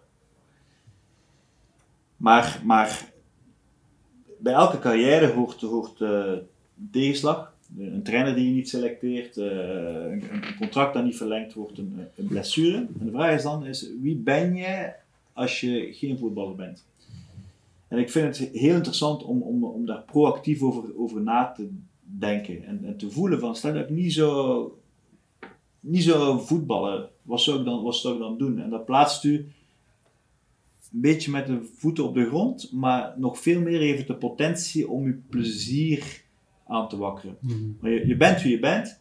[2.18, 3.12] Maar, maar
[4.38, 6.32] bij elke carrière hoort, hoort uh,
[6.90, 9.46] tegenslag, een trainer die je niet selecteert, eh,
[10.10, 10.22] een,
[10.58, 12.76] contract dat niet verlengd wordt, een, een blessure.
[12.76, 14.92] En de vraag is dan, is, wie ben je
[15.32, 16.86] als je geen voetballer bent?
[17.88, 21.68] En ik vind het heel interessant om, om, om daar proactief over, over na te
[22.00, 24.78] denken en, en te voelen van, stel dat ik niet zo,
[25.80, 28.58] niet zo voetballen, wat zou, ik dan, wat zou ik dan doen?
[28.58, 29.48] En dat plaatst u
[30.92, 34.88] een beetje met de voeten op de grond, maar nog veel meer heeft de potentie
[34.88, 36.22] om je plezier
[36.66, 37.36] aan te wakkeren.
[37.80, 39.00] Maar je, je bent wie je bent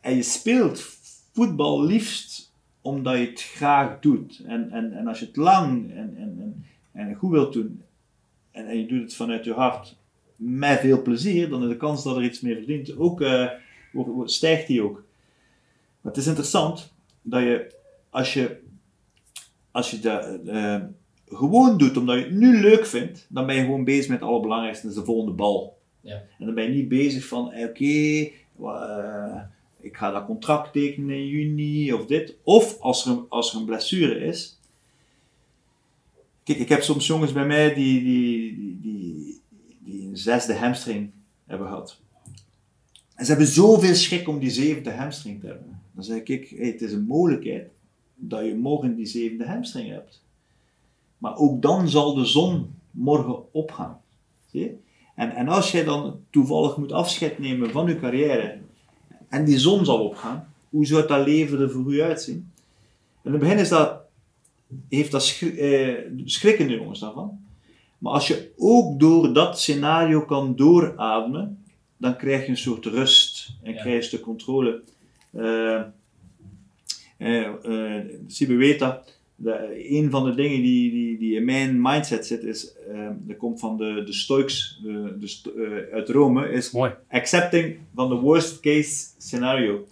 [0.00, 0.80] en je speelt
[1.32, 4.42] voetbal liefst omdat je het graag doet.
[4.46, 7.82] En, en, en als je het lang en, en, en, en goed wilt doen
[8.50, 9.96] en, en je doet het vanuit je hart
[10.36, 13.50] met veel plezier, dan is de kans dat er iets meer verdient ook, eh,
[14.24, 15.04] stijgt die ook.
[16.00, 16.92] Maar het is interessant
[17.22, 17.74] dat je
[18.10, 18.60] als je,
[19.74, 20.80] als je dat eh,
[21.28, 24.28] gewoon doet omdat je het nu leuk vindt, dan ben je gewoon bezig met het
[24.28, 25.78] allerbelangrijkste, dat is de volgende bal.
[26.00, 26.14] Ja.
[26.38, 28.30] En dan ben je niet bezig van, eh, oké,
[28.64, 29.40] eh,
[29.80, 32.34] ik ga dat contract tekenen in juni of dit.
[32.42, 34.58] Of als er, een- als er een blessure is.
[36.44, 39.40] Kijk, ik heb soms jongens bij mij die, die, die, die,
[39.84, 41.10] die een zesde hamstring
[41.46, 42.00] hebben gehad.
[43.14, 45.80] En ze hebben zoveel schrik om die zevende hamstring te hebben.
[45.92, 47.68] Dan zeg ik, kijk, hey, het is een mogelijkheid
[48.14, 50.22] dat je morgen die zevende hamstring hebt.
[51.18, 54.00] Maar ook dan zal de zon morgen opgaan.
[54.50, 54.76] Zie je?
[55.14, 58.58] En, en als jij dan toevallig moet afscheid nemen van je carrière
[59.28, 62.52] en die zon zal opgaan, hoe zou dat leven er voor u uitzien?
[63.22, 63.96] En in het begin is dat,
[64.88, 65.94] heeft dat eh,
[66.24, 67.38] schrikken de jongens daarvan.
[67.98, 71.64] Maar als je ook door dat scenario kan doorademen,
[71.96, 73.80] dan krijg je een soort rust en Ja.
[73.80, 74.82] krijg je stuk controle.
[75.30, 75.82] Eh
[77.24, 77.98] eh,
[78.48, 79.12] eh, weet dat.
[79.36, 83.36] De, een van de dingen die, die, die in mijn mindset zit, is, eh, dat
[83.36, 86.92] komt van de, de Stoics de, de, sto- eh, uit Rome, is Mooi.
[87.10, 89.86] accepting van de worst case scenario.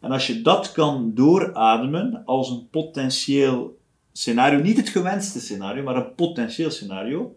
[0.00, 3.78] En als je dat kan doorademen als een potentieel
[4.12, 7.34] scenario, niet het gewenste scenario, maar een potentieel scenario,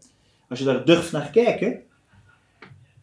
[0.50, 1.82] als je daar durft naar kijken,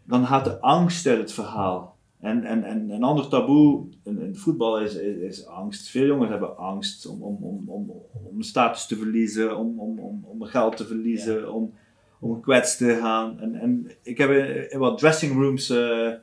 [0.05, 1.96] dan gaat de angst uit het verhaal.
[2.21, 5.89] En, en, en een ander taboe in, in voetbal is, is, is angst.
[5.89, 10.25] Veel jongens hebben angst om, om, om, om, om status te verliezen, om, om, om,
[10.25, 11.75] om geld te verliezen, om,
[12.19, 13.41] om gekwetst te gaan.
[13.41, 16.17] En, en ik heb in, in wat dressing rooms eh, eh,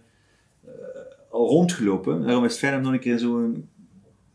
[1.29, 2.21] al rondgelopen.
[2.21, 3.69] Daarom is het fijn om nog een keer zo'n...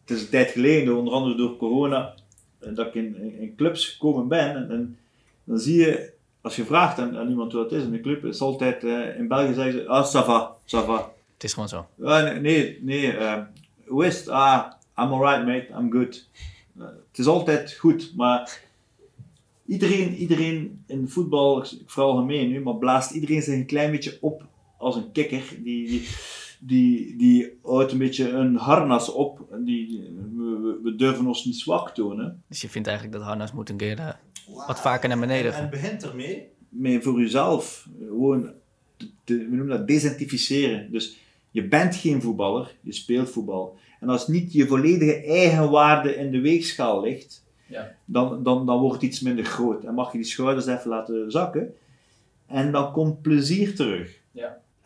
[0.01, 2.15] Het is een tijd geleden, onder andere door corona,
[2.59, 4.57] eh, dat ik in, in, in clubs gekomen ben.
[4.57, 4.99] En, en
[5.45, 8.25] dan zie je, als je vraagt aan, aan iemand hoe dat is in de club,
[8.25, 8.83] is altijd,
[9.19, 11.17] in België zeggen ze, ah, ça va, ça va.
[11.39, 11.87] Het is gewoon zo.
[12.03, 13.17] Ah, nee, nee, nee
[13.87, 14.29] hoe is het?
[14.29, 16.29] Ah, I'm alright mate, I'm good.
[16.79, 18.61] Eh, het is altijd goed, maar
[19.67, 24.19] iedereen, iedereen in voetbal, ik vooral algemeen nu, maar blaast iedereen zich een klein beetje
[24.21, 24.47] op
[24.79, 25.43] als een kikker.
[25.63, 26.09] Die, die,
[26.61, 29.47] die, die houdt een beetje een harnas op.
[29.53, 30.03] En Die,
[30.83, 32.43] we, durven ons niet zwak tonen.
[32.49, 34.09] Dus je vindt eigenlijk dat harnas moet een keer eh,
[34.67, 35.63] wat vaker naar beneden En, gaan.
[35.65, 36.47] en begint ermee.
[36.69, 38.51] Maar voor jezelf, eh, gewoon,
[38.97, 40.93] te- te- we noemen dat desidentificeren.
[40.93, 41.17] Dus
[41.51, 43.77] je bent geen voetballer, je speelt voetbal.
[44.01, 47.95] En als niet je volledige eigenwaarde in de weegschaal ligt, Ja.
[48.05, 49.85] dan, dan, dan wordt het iets minder groot.
[49.85, 51.75] En mag je die schouders even laten zakken.
[52.47, 54.17] En dan komt plezier terug.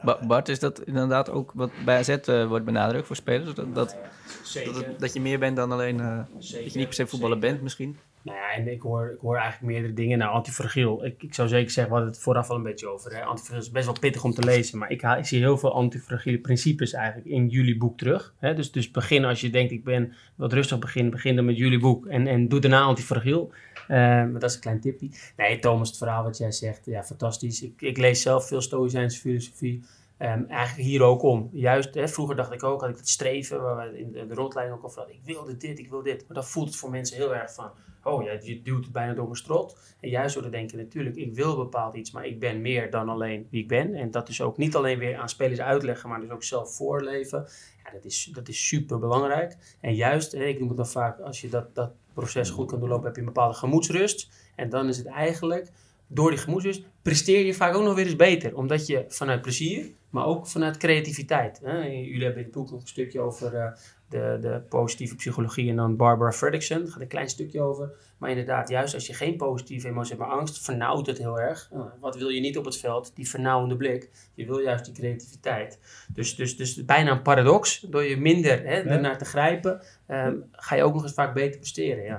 [0.05, 3.55] Ba- Bart, is dat inderdaad ook wat bij AZ eh, wordt benadrukt voor spelers?
[3.55, 3.97] Dat, dat,
[4.45, 4.73] Zeker.
[4.73, 6.01] dat, dat je meer bent dan alleen...
[6.01, 7.97] eh, dat je niet per se voetballer bent misschien?
[8.23, 10.18] Nou ja, en ik hoor, ik hoor eigenlijk meerdere dingen.
[10.18, 11.05] Nou, antifragiel.
[11.05, 13.14] Ik, ik zou zeker zeggen, we hadden het vooraf al een beetje over.
[13.16, 13.23] Hè.
[13.23, 14.79] Antifragiel is best wel pittig om te lezen.
[14.79, 18.35] Maar ik, ik zie heel veel antifragiele principes eigenlijk in jullie boek terug.
[18.39, 18.55] Hè.
[18.55, 21.11] Dus, dus begin als je denkt, ik ben wat rustig beginnen.
[21.11, 22.07] Begin dan met jullie boek.
[22.07, 23.53] En, en doe daarna antifragiel.
[23.89, 25.09] Eh, maar dat is een klein tipje.
[25.37, 27.62] Nee, Thomas, het verhaal wat jij zegt, ja, fantastisch.
[27.62, 29.83] Ik, ik lees zelf veel Stoïcijnse filosofie.
[30.23, 31.49] Ehm, eigenlijk hier ook om.
[31.53, 34.79] Juist, hè, vroeger dacht ik ook, had ik het streven, waar we in de, rondleiding
[34.79, 35.16] ook over hadden.
[35.16, 36.25] Ik wilde dit, ik wil dit.
[36.27, 37.70] Maar dan voelt het voor mensen heel erg van,
[38.03, 39.79] oh ja, je duwt het bijna door mijn strot.
[40.01, 43.09] En juist door te denken, natuurlijk, ik wil bepaald iets, maar ik ben meer dan
[43.09, 43.95] alleen wie ik ben.
[43.95, 47.47] En dat is ook niet alleen weer aan spelers uitleggen, maar dus ook zelf voorleven.
[47.85, 49.57] Ja, dat is, dat is super belangrijk.
[49.81, 52.81] En juist, hè, ik noem het dan vaak, als je dat, dat proces goed kan
[52.81, 54.31] doorlopen, heb je een bepaalde gemoedsrust.
[54.57, 55.70] En dan is het eigenlijk,
[56.15, 58.57] door die gemoedsrust, presteer je vaak ook nog weer eens beter.
[58.57, 61.61] Omdat je vanuit plezier, maar ook vanuit creativiteit.
[61.65, 61.79] Hè?
[61.79, 63.73] Jullie hebben in het boek nog een stukje over eh,
[64.09, 66.79] de, de positieve psychologie en dan Barbara Fredrickson.
[66.79, 67.93] Daar gaat een klein stukje over.
[68.19, 71.69] Maar inderdaad, juist als je geen positieve emotie hebt, maar angst, vernauwt het heel erg.
[71.73, 73.13] Nou, wat wil je niet op het veld?
[73.15, 74.11] Die vernauwende blik.
[74.35, 75.79] Je wil juist die creativiteit.
[76.15, 77.81] Dus, dus, dus bijna een paradox.
[77.81, 81.59] Door je minder hè, ernaar te grijpen, ehm, ga je ook nog eens vaak beter
[81.59, 82.05] presteren.
[82.05, 82.19] Ja.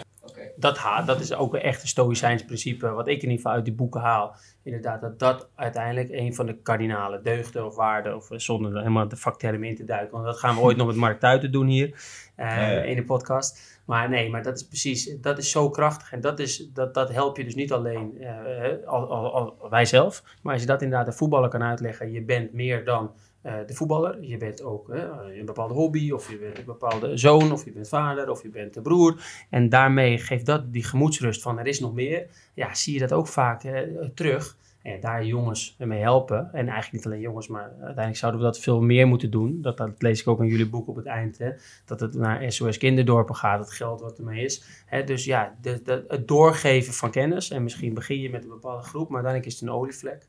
[0.55, 3.73] Dat, dat is ook een echte stoïcijns principe, wat ik in ieder geval uit die
[3.73, 4.35] boeken haal.
[4.63, 8.77] Inderdaad, dat dat uiteindelijk een van de kardinale deugden of waarden, of eh, zonder er
[8.77, 11.51] helemaal de vaktermen in te duiken, want dat gaan we ooit nog met Mark Tuiten
[11.51, 12.01] doen hier
[12.35, 13.81] eh, in de podcast.
[13.85, 17.11] Maar nee, maar dat is precies, dat is zo krachtig en dat, is, dat, dat
[17.11, 20.81] help je dus niet alleen eh, al, al, al, wij zelf, maar als je dat
[20.81, 23.11] inderdaad de voetballer kan uitleggen, je bent meer dan
[23.43, 24.23] de voetballer.
[24.23, 25.03] Je bent ook eh,
[25.37, 28.49] een bepaalde hobby, of je bent een bepaalde zoon, of je bent vader, of je
[28.49, 29.21] bent de broer.
[29.49, 32.27] En daarmee geeft dat die gemoedsrust van er is nog meer.
[32.53, 33.81] Ja, zie je dat ook vaak eh,
[34.13, 34.57] terug.
[34.81, 36.49] En daar jongens mee helpen.
[36.53, 39.61] En eigenlijk niet alleen jongens, maar uiteindelijk zouden we dat veel meer moeten doen.
[39.61, 41.37] Dat, dat lees ik ook in jullie boek op het eind.
[41.37, 41.51] Hè,
[41.85, 44.83] dat het naar SOS Kinderdorpen gaat, het geld wat ermee is.
[44.85, 47.49] Hè, dus ja, het doorgeven van kennis.
[47.49, 50.27] En misschien begin je met een bepaalde groep, maar uiteindelijk is het een olievlek.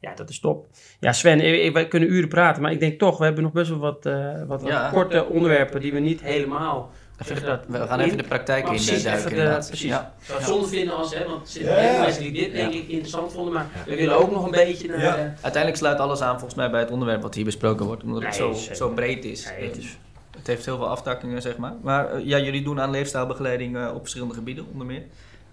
[0.00, 0.66] Ja, dat is top.
[1.00, 3.70] Ja, Sven, eh, wij kunnen uren praten, maar ik denk toch, we hebben nog best
[3.70, 4.90] wel wat, eh, wat, wat Ja.
[4.90, 6.90] korte onderwerpen die we niet helemaal...
[7.22, 9.24] Even, dat, we gaan even de praktijk Maar in precies, duiken.
[9.24, 9.66] even de- inderdaad.
[9.66, 9.88] precies.
[9.88, 10.12] Ja.
[10.22, 12.00] zou het zonde vinden als, hè, want er zitten Ja, ja.
[12.00, 15.00] mensen die dit denk ik interessant vonden, maar we willen ook nog een beetje naar...
[15.00, 15.16] Ja.
[15.16, 18.22] eh, Uiteindelijk sluit alles aan volgens mij bij het onderwerp wat hier besproken wordt, omdat
[18.22, 18.76] het zo, zeker.
[18.76, 19.44] zo breed is.
[19.58, 19.98] Nee, het is-
[20.36, 21.72] Het heeft heel veel aftakkingen, zeg maar.
[21.82, 25.02] Maar eh, ja, jullie doen aan leefstijlbegeleiding eh, op verschillende gebieden, onder meer.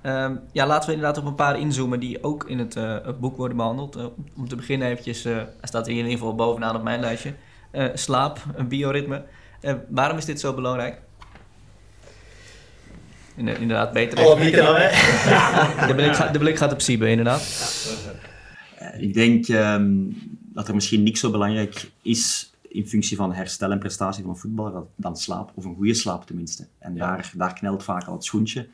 [0.03, 3.19] Ehm, ja, laten we inderdaad op een paar inzoomen die ook in het, eh, het
[3.19, 3.95] boek worden behandeld.
[3.95, 6.99] Eh, om- te beginnen eventjes, eh, hij staat hier in ieder geval bovenaan op mijn
[6.99, 7.33] lijstje.
[7.71, 9.23] Eh, slaap, een bioritme.
[9.61, 11.01] Eh, waarom is dit zo belangrijk?
[13.35, 14.35] Inderdaad, inderdaad beter.
[14.35, 14.89] Blikken dan, hè?
[15.87, 17.41] De blik, gaat, de blik gaat op Siebe, inderdaad.
[18.97, 19.91] Ik denk ehm,
[20.53, 24.37] dat er misschien niks zo belangrijk is in functie van herstel en prestatie van een
[24.37, 26.67] voetballer dan- dan slaap, of een goede slaap tenminste.
[26.79, 26.99] En Ja.
[27.07, 28.67] daar, daar knelt vaak al het schoentje.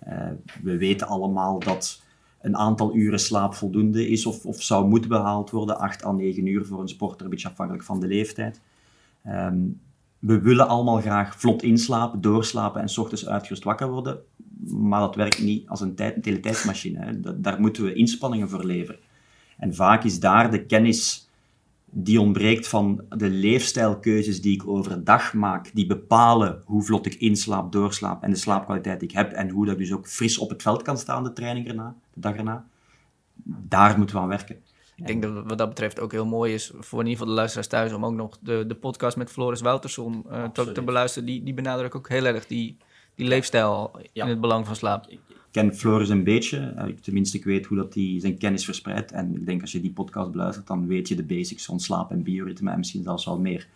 [0.00, 0.28] Eh,
[0.62, 2.02] we weten allemaal dat
[2.40, 6.46] een aantal uren slaap voldoende is of, of zou moeten behaald worden, 8 à 9
[6.46, 8.60] uur voor een sporter, een beetje afhankelijk van de leeftijd.
[9.22, 9.58] Ehm,
[10.18, 14.18] we willen allemaal graag vlot inslapen, doorslapen en s ochtends uitgerust wakker worden,
[14.66, 17.04] maar dat werkt niet als een, tijd, teletijdsmachine.
[17.04, 17.20] Hè.
[17.20, 19.00] Da- daar moeten we inspanningen voor leveren.
[19.58, 21.23] En vaak is daar de kennis
[21.96, 27.72] die ontbreekt van de leefstijlkeuzes die ik overdag maak, die bepalen hoe vlot ik inslaap,
[27.72, 30.48] doorslaap en de slaapkwaliteit die ik heb en hoe dat ik dus ook fris op
[30.48, 32.66] het veld kan staan de training erna, de dag erna.
[33.44, 34.56] Daar moeten we aan werken.
[34.96, 37.38] Ik denk dat wat dat betreft ook heel mooi is voor in ieder geval de
[37.38, 41.26] luisteraars thuis om ook nog de, de podcast met Floris Wouterson eh, te, te beluisteren.
[41.26, 42.76] Die, die benadrukt ook heel erg die,
[43.14, 44.22] die leefstijl Ja.
[44.24, 45.06] in het belang van slaap.
[45.08, 45.18] Ik
[45.50, 49.12] ken Floris een beetje, eh, ik- tenminste ik weet hoe dat hij zijn kennis verspreidt
[49.12, 52.10] en ik denk als je die podcast beluistert, dan weet je de basics van slaap
[52.10, 53.66] en bioritme en misschien zelfs wel meer.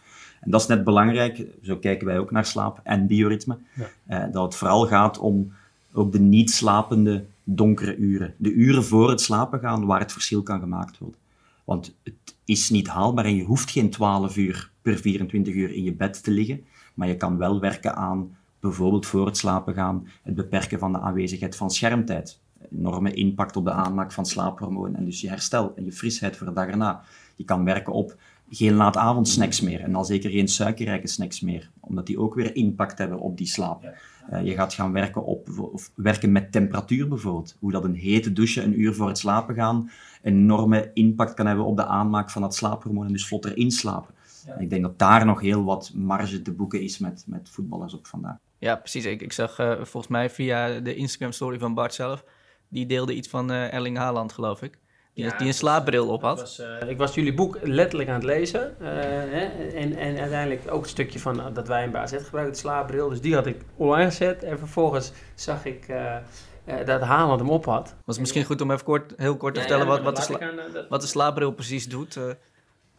[0.41, 3.59] En dat is net belangrijk, zo kijken wij ook naar slaap en bioritme,
[4.07, 5.53] eh, dat het vooral gaat om
[5.93, 8.35] ook de niet slapende donkere uren.
[8.37, 11.19] De uren voor het slapen gaan waar het verschil kan gemaakt worden.
[11.65, 15.83] Want het is niet haalbaar en je hoeft geen 12 uur per 24 uur in
[15.83, 16.65] je bed te liggen,
[16.95, 21.01] maar je kan wel werken aan bijvoorbeeld voor het slapen gaan het beperken van de
[21.01, 22.41] aanwezigheid van schermtijd.
[22.73, 26.47] Enorme impact op de aanmaak van slaaphormoon en dus je herstel en je frisheid voor
[26.47, 27.03] de dag erna.
[27.37, 28.17] Je kan werken op
[28.51, 32.99] geen laatavondsnacks meer en al zeker geen suikerrijke snacks meer, omdat die ook weer impact
[32.99, 33.85] hebben op die slaap.
[34.31, 37.57] Eh, je gaat gaan werken op, of werken met temperatuur bijvoorbeeld.
[37.59, 39.91] Hoe dat een hete douche een uur voor het slapen gaan
[40.23, 44.15] een enorme impact kan hebben op de aanmaak van dat slaaphormoon en dus vlotter inslapen.
[44.47, 47.95] En Ik denk dat daar nog heel wat marge te boeken is met, met voetballers
[47.95, 48.37] op vandaag.
[48.59, 49.05] Ja, precies.
[49.05, 52.25] Ik, ik zag eh, volgens mij via de Instagram story van Bart zelf,
[52.69, 54.79] die deelde iets van eh, Erling Haaland, geloof ik.
[55.15, 56.41] Die, Ja, die een slaapbril op had.
[56.41, 58.81] was, eh, ik was jullie boek letterlijk aan het lezen.
[58.81, 58.87] eh,
[59.33, 63.09] hè, en, en uiteindelijk ook het stukje van dat wij een BAZ gebruiken, de slaapbril.
[63.09, 64.43] Dus die had ik online gezet.
[64.43, 66.17] En vervolgens zag ik eh,
[66.65, 67.85] eh, dat Haaland hem op had.
[67.89, 70.27] Was het misschien goed om even kort, heel kort te Ja, vertellen ja, wat, wat,
[70.27, 72.17] de aan, dat- wat de slaapbril precies doet.
[72.17, 72.25] eh.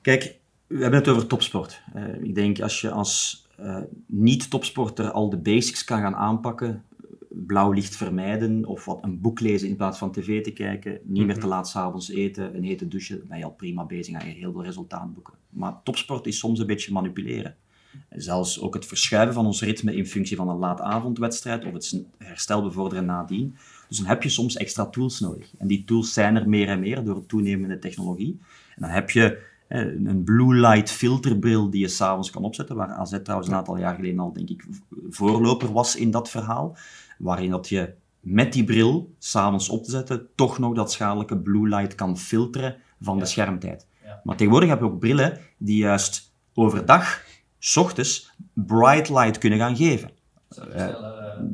[0.01, 0.35] Kijk,
[0.67, 1.81] we hebben het over topsport.
[1.93, 3.47] Eh, ik denk als je als
[4.05, 6.83] niet-topsporter al de basics kan gaan aanpakken,
[7.29, 11.25] blauw licht vermijden of wat een boek lezen in plaats van tv te kijken, niet
[11.25, 14.27] meer te laat s'avonds eten, een hete douche, dan ben je al prima bezig en
[14.27, 15.33] je heel veel resultaat boeken.
[15.49, 17.55] Maar topsport is soms een beetje manipuleren.
[18.09, 22.63] Zelfs ook het verschuiven van ons ritme in functie van een laatavondwedstrijd of het herstel
[22.63, 23.55] bevorderen nadien.
[23.87, 25.51] Dus dan heb je soms extra tools nodig.
[25.57, 28.39] En die tools zijn er meer en meer door het toenemende technologie.
[28.75, 29.37] En dan heb je eh,
[29.69, 33.95] een blue light filterbril die je s'avonds kan opzetten, waar AZ trouwens een aantal jaar
[33.95, 34.65] geleden al, denk ik,
[35.09, 36.77] voorloper was in dat verhaal.
[37.17, 41.67] Waarin dat je met die bril, s'avonds op te zetten, toch nog dat schadelijke blue
[41.67, 43.87] light kan filteren van de schermtijd.
[44.03, 44.21] Ja.
[44.23, 47.23] Maar tegenwoordig heb je ook brillen die juist overdag,
[47.59, 50.11] s ochtends, bright light kunnen gaan geven.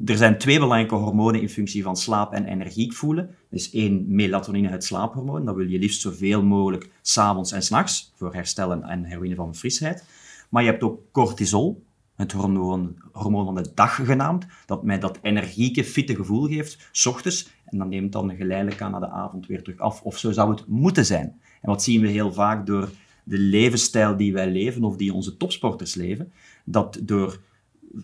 [0.05, 3.35] Er zijn twee belangrijke hormonen in functie van slaap en energiek voelen.
[3.49, 5.45] Is één, melatonine, het slaaphormoon.
[5.45, 10.05] Dat wil je liefst zoveel mogelijk s'avonds en s'nachts, voor herstellen en herwinnen van frisheid.
[10.49, 11.83] Maar je hebt ook cortisol,
[12.15, 17.05] het hormoon, hormoon van de dag genaamd, dat mij dat energieke, fitte gevoel geeft, s
[17.05, 20.01] ochtends, en dan neemt dan geleidelijk aan naar de avond weer terug af.
[20.01, 21.39] Of zo zou het moeten zijn.
[21.61, 22.89] En wat zien we heel vaak door
[23.23, 26.31] de levensstijl die wij leven, of die onze topsporters leven,
[26.63, 27.39] dat door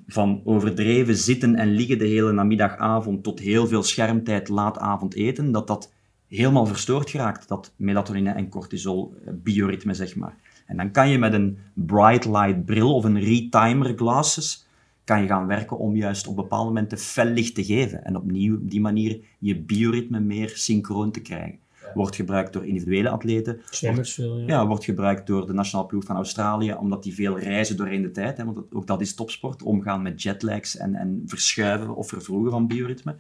[0.08, 5.52] van overdreven zitten en liggen de hele namiddagavond tot heel veel schermtijd, laat avond eten,
[5.52, 5.94] dat dat
[6.28, 10.36] helemaal verstoord geraakt, dat melatonine en cortisol eh, bioritme, zeg maar.
[10.66, 14.66] En dan kan je met een bright light bril of een retimer glasses
[15.04, 18.04] kan je gaan werken om juist op bepaalde momenten fel licht te geven.
[18.04, 21.60] En opnieuw op die manier je bioritme meer synchroon te krijgen.
[21.94, 23.62] Wordt gebruikt door individuele atleten.
[23.70, 24.46] Zwemmers veel, ja.
[24.48, 28.12] Ja, wordt gebruikt door de nationale ploeg van Australië, omdat die veel reizen doorheen de
[28.12, 28.38] tijd.
[28.38, 32.52] Hè, want dat- ook dat is topsport, omgaan met jetlags en, en verschuiven of vervroegen
[32.52, 33.16] van bioritme.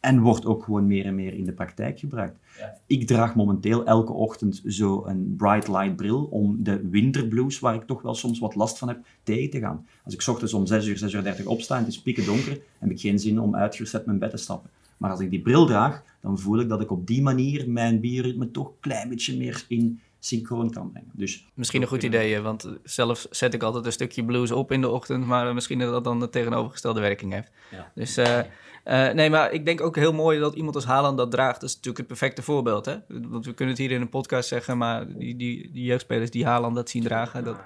[0.00, 2.38] En wordt ook gewoon meer en meer in de praktijk gebruikt.
[2.86, 7.82] Ik draag momenteel elke ochtend zo een bright light bril om de winterblues, waar ik
[7.86, 9.86] toch wel soms wat last van heb, tegen te gaan.
[10.04, 12.24] Als ik 's ochtends om 6 uur, 6 uur 30 opsta en het is pikken
[12.24, 14.70] donker, heb ik geen zin om uitgerust uit mijn bed te stappen.
[15.00, 18.00] Maar als ik die bril draag, dan voel ik dat ik op die manier mijn
[18.00, 21.10] bioritme toch een klein beetje meer in synchroon kan brengen.
[21.12, 24.80] Dus Misschien een goed idee, want zelf zet ik altijd een stukje blues op in
[24.80, 27.50] de ochtend, maar misschien dat dat dan de tegenovergestelde werking heeft.
[27.70, 27.92] Ja.
[27.94, 28.38] Dus eh,
[28.84, 31.60] eh, nee, maar ik denk ook heel mooi dat iemand als Haaland dat draagt.
[31.60, 32.96] Dat is natuurlijk het perfecte voorbeeld, hè?
[33.08, 36.46] Want we kunnen het hier in een podcast zeggen, maar die, die, die jeugdspelers die
[36.46, 37.56] Haaland dat zien dragen, dat,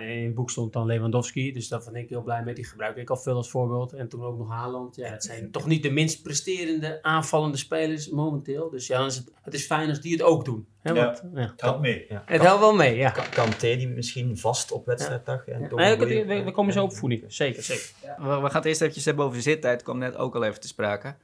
[0.00, 2.54] In het boek stond dan Lewandowski, dus daar ben ik heel blij mee.
[2.54, 3.92] Die gebruik ik al veel als voorbeeld.
[3.92, 4.96] En toen ook nog Haaland.
[4.96, 8.70] Ja, het zijn toch niet de minst presterende aanvallende spelers momenteel.
[8.70, 10.66] Dus ja, is het, het is fijn als die het ook doen.
[10.80, 11.04] Hè, Ja.
[11.04, 11.52] want, ja.
[11.56, 12.06] Help mee.
[12.08, 12.22] Ja.
[12.26, 13.10] Het helpt wel mee, ja.
[13.10, 15.46] Ka- Kanté die misschien vast op wedstrijddag.
[15.46, 17.24] En Nee, we, goeie- we- we komen zo op voeding.
[17.28, 17.90] Zeker, zeker.
[18.18, 19.82] We, we gaan het eerst eventjes hebben over zittijd.
[19.82, 21.14] kwam net ook al even te sprake.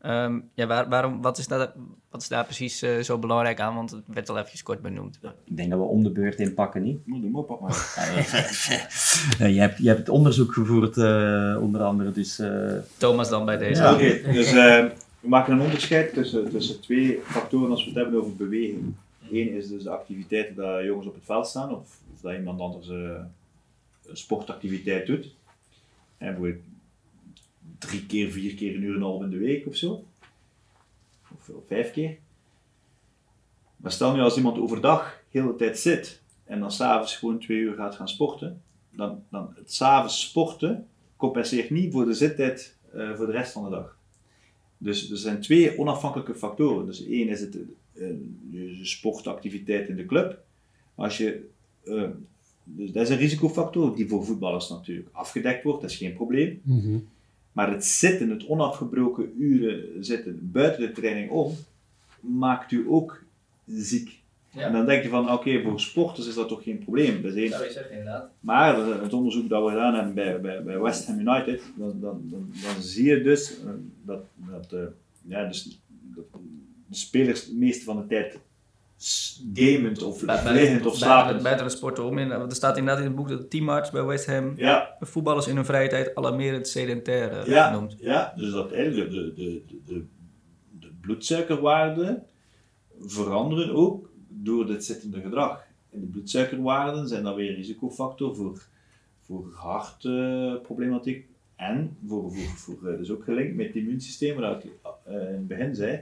[0.00, 1.72] Ehm, ja, waar, waarom, wat, is daar,
[2.10, 3.74] wat is daar precies eh, zo belangrijk aan?
[3.74, 5.18] Want het werd al eventjes kort benoemd.
[5.44, 7.06] ik denk dat we om de beurt inpakken, niet?
[7.06, 7.94] Moet hem op, maar.
[9.38, 12.38] Ja, je, hebt, je hebt het onderzoek gevoerd, eh, onder andere, dus...
[12.38, 13.82] eh, Thomas dan bij deze.
[13.82, 13.92] Ja.
[13.94, 14.84] Oké, dus eh,
[15.20, 18.94] we maken een onderscheid tussen, tussen twee factoren als we het hebben over beweging.
[19.32, 22.60] Eén is dus de activiteiten dat jongens op het veld staan, of, of dat iemand
[22.60, 22.96] anders eh,
[24.06, 25.24] een sportactiviteit doet.
[26.18, 26.62] En bijvoorbeeld
[27.78, 30.04] drie keer, vier keer een uur en een half in de week of zo.
[31.32, 32.18] Of, vijf keer.
[33.76, 37.58] Maar stel nu als iemand overdag heel de tijd zit en dan s'avonds gewoon twee
[37.58, 43.16] uur gaat gaan sporten, dan, dan het s'avonds sporten compenseert niet voor de zittijd eh,
[43.16, 43.96] voor de rest van de dag.
[44.78, 46.86] Dus er zijn twee onafhankelijke factoren.
[46.86, 47.58] Dus één is het
[47.92, 48.06] eh,
[48.82, 50.38] sportactiviteit in de club.
[50.94, 51.48] Als je,
[51.84, 52.08] eh,
[52.64, 56.60] dus dat is een risicofactor die voor voetballers natuurlijk afgedekt wordt, dat is geen probleem.
[57.58, 61.56] Maar het zitten, het onafgebroken uren zitten buiten de training om,
[62.20, 63.22] maakt u ook
[63.66, 64.20] ziek.
[64.50, 64.66] Ja.
[64.66, 67.22] En dan denk je van, oké, voor sporters is dat toch geen probleem.
[67.22, 67.64] Dat is één.
[67.64, 68.30] je zeggen, inderdaad.
[68.40, 72.20] Maar het onderzoek dat we gedaan hebben bij, bij, bij West Ham United, dan, dan,
[72.30, 73.70] dan, dan zie je dus eh,
[74.02, 74.80] dat, dat, eh,
[75.22, 76.24] ja, dus, dat
[76.86, 78.38] de spelers de meeste van de tijd
[79.54, 81.42] gamend of liggend of slapend.
[81.42, 82.18] Buiten de sport om.
[82.18, 85.46] In, er staat inderdaad in het boek dat de teamarts bij West Ham Ja, voetballers
[85.46, 87.96] in hun vrije tijd alarmerend sedentair eh, ja, noemt.
[87.98, 90.04] ja, dus dat eigenlijk de, de, de, de,
[90.80, 92.22] de bloedsuikerwaarden
[93.00, 95.66] veranderen ook door dit zittende gedrag.
[95.90, 98.62] En de bloedsuikerwaarden zijn dan weer een risicofactor voor,
[99.22, 101.26] voor hartproblematiek
[101.56, 104.70] en voor, voor, voor, eh, dus ook gelinkt met het immuunsysteem, wat ik
[105.04, 106.00] eh, in het begin zei,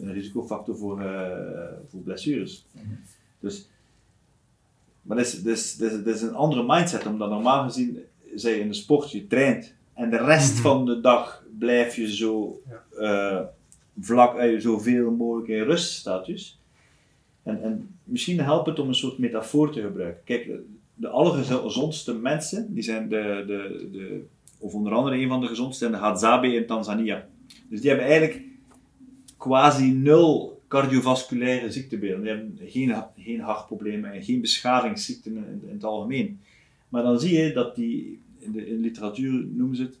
[0.00, 2.66] een risicofactor voor, eh, voor blessures.
[3.40, 3.68] Dus,
[5.02, 7.98] maar dat is, dat, is, dat, is, dat is een andere mindset, omdat normaal gezien,
[8.34, 12.62] zij in de sport, je traint en de rest van de dag blijf je zo
[12.98, 13.40] eh,
[14.00, 16.60] vlak, eh, zoveel mogelijk in ruststatus.
[17.42, 20.24] En, en misschien helpt het om een soort metafoor te gebruiken.
[20.24, 24.24] Kijk, de, de allergezondste mensen, die zijn de, de, de,
[24.58, 27.26] of onder andere een van de gezondste, zijn de Hadzabe in Tanzania.
[27.68, 28.42] Dus die hebben eigenlijk
[29.46, 32.22] quasi nul cardiovasculaire ziektebeelden.
[32.22, 36.40] Die hebben geen, geen hartproblemen en geen beschavingsziekten in, in het algemeen.
[36.88, 39.98] Maar dan zie je dat die, in de, in literatuur noemen ze het,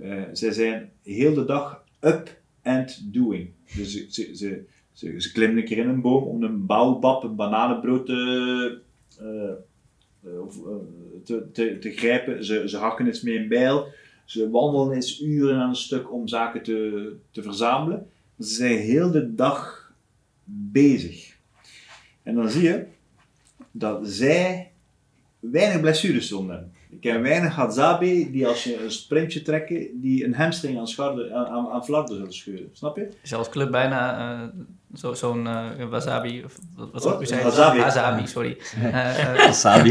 [0.00, 3.48] eh, zij zijn heel de dag up and doing.
[3.76, 7.36] Dus ze, ze, ze, ze, klimmen een keer in een boom om een baobab, een
[7.36, 8.80] bananenbrood te,
[9.18, 9.50] eh,
[10.24, 10.40] eh,
[11.24, 12.44] te, te, te grijpen.
[12.44, 13.86] Ze, ze hakken eens mee een bijl.
[14.24, 18.10] Ze wandelen eens uren aan een stuk om zaken te, te verzamelen.
[18.38, 19.92] Ze zijn heel de dag
[20.44, 21.36] bezig.
[22.22, 22.86] En dan zie je
[23.70, 24.72] dat zij
[25.40, 26.72] weinig blessures hebben.
[26.90, 31.32] Ik ken weinig Hadzabe die als je een sprintje trekken, die een hamstring aan, scharde,
[31.32, 32.68] aan, aan, zullen scheuren.
[32.72, 33.08] Snap je?
[33.22, 34.52] Zelfs club bijna,
[34.94, 36.52] eh, Zo- Zo'n eh, wasabi, of
[36.92, 37.46] wat, zou ik zeggen?
[37.48, 37.78] Wasabi.
[37.78, 38.56] Wasabi, sorry.
[38.82, 39.46] Eh, eh.
[39.46, 39.88] Wasabi,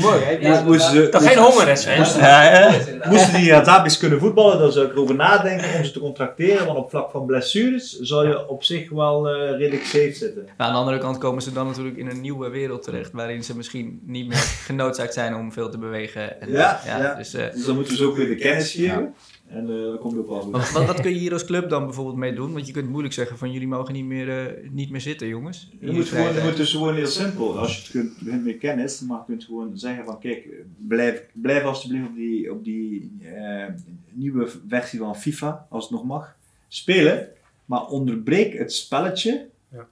[0.00, 0.30] mooi hè?
[0.48, 2.20] Ja, moesten ze- Toch geen honger hè Sven?
[2.20, 2.70] Ja, ja.
[3.10, 6.66] Moesten die Wasabi's kunnen voetballen, dan zou ik erover nadenken om ze te contracteren.
[6.66, 10.48] Want op vlak van blessures zou je op zich wel eh, redelijk safe zitten.
[10.56, 13.44] Maar aan de andere kant komen ze dan natuurlijk in een nieuwe wereld terecht, waarin
[13.44, 16.40] ze misschien niet meer genoodzaakt zijn om veel te bewegen.
[16.40, 17.14] En, Ja, ja.
[17.14, 19.14] Dus, eh, Dus dan moeten we ze ook weer de kennis geven.
[19.52, 20.52] En eh dat komt ook wel goed.
[20.52, 22.52] wat, wat, wat kun je hier als club dan bijvoorbeeld mee doen?
[22.52, 25.68] Want je kunt moeilijk zeggen van jullie mogen niet meer, eh, niet meer zitten, jongens.
[25.80, 27.58] Je moet gewoon, dus gewoon heel simpel.
[27.58, 31.64] Als je het kunt met kennis, maar je kunt gewoon zeggen van kijk, blijf, blijf
[31.64, 33.66] alsjeblieft op die, op die eh,
[34.10, 36.36] nieuwe versie van FIFA, als het nog mag,
[36.68, 37.28] spelen.
[37.64, 39.86] Maar onderbreek het spelletje Ja.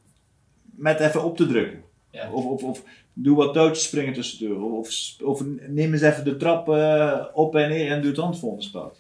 [0.75, 1.83] met even op te drukken.
[2.11, 2.33] Ja.
[2.33, 2.83] Of, of, of
[3.13, 4.79] doe wat touwtjes springen tussendoor.
[4.79, 6.69] Of, of, of neem eens even de trap
[7.35, 8.93] op en neer en doe het handvolgende spel.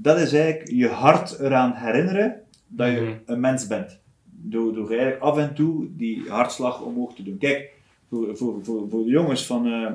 [0.00, 2.34] Dat is eigenlijk je hart eraan herinneren
[2.66, 3.12] dat je Mhm.
[3.26, 3.98] een mens bent.
[4.24, 7.38] Door, door eigenlijk af en toe die hartslag omhoog te doen.
[7.38, 7.70] Kijk,
[8.08, 9.86] voor, voor, voor, voor de jongens van, eh,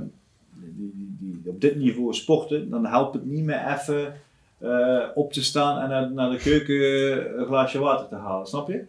[0.53, 4.13] die, die, die op dit niveau sporten, dan helpt het niet meer even
[4.57, 8.67] eh, op te staan en naar, naar de keuken een glaasje water te halen, snap
[8.67, 8.83] je?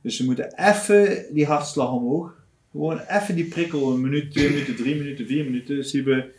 [0.00, 2.34] Dus ze moeten even die hartslag omhoog.
[2.70, 5.84] Gewoon even die prikkel, een minuut, twee minuten, drie minuten, vier minuten.
[5.84, 6.30] Siebe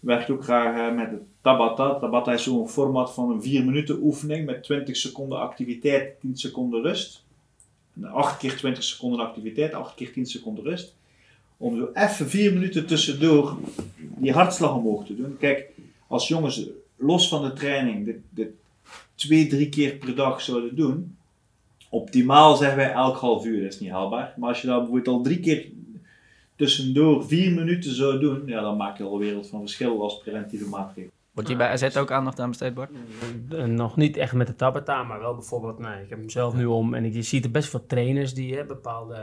[0.00, 1.94] werkt ook graag eh, met het Tabata.
[1.94, 6.82] Tabata is zo'n format van een 4 minuten oefening met 20 seconden activiteit, 10 seconden
[6.82, 7.24] rust.
[7.94, 10.94] En 8 keer 20 seconden activiteit, 8 keer 10 seconden rust.
[11.56, 13.56] Om zo even 4 minuten tussendoor
[13.96, 15.36] die hartslag omhoog te doen.
[15.38, 15.70] Kijk,
[16.06, 18.50] als jongens los van de training dit, dit
[19.14, 21.16] twee, drie keer per dag zouden doen.
[21.88, 24.34] Optimaal zeggen wij elk half uur, dat is niet haalbaar.
[24.36, 25.66] Maar als je dat bijvoorbeeld al drie keer
[26.56, 30.18] tussendoor vier minuten zou doen, ja, dan maak je al een wereld van verschil als
[30.18, 31.14] preventieve maatregel.
[31.36, 32.90] Wordt hier bij AZ ook aandacht aan besteed, Bart?
[33.50, 36.54] Eh, Nog niet echt met de Tabata, maar wel bijvoorbeeld, nee, ik heb hem zelf
[36.54, 39.14] nu om en ik, je ziet er best veel trainers die hè, bepaalde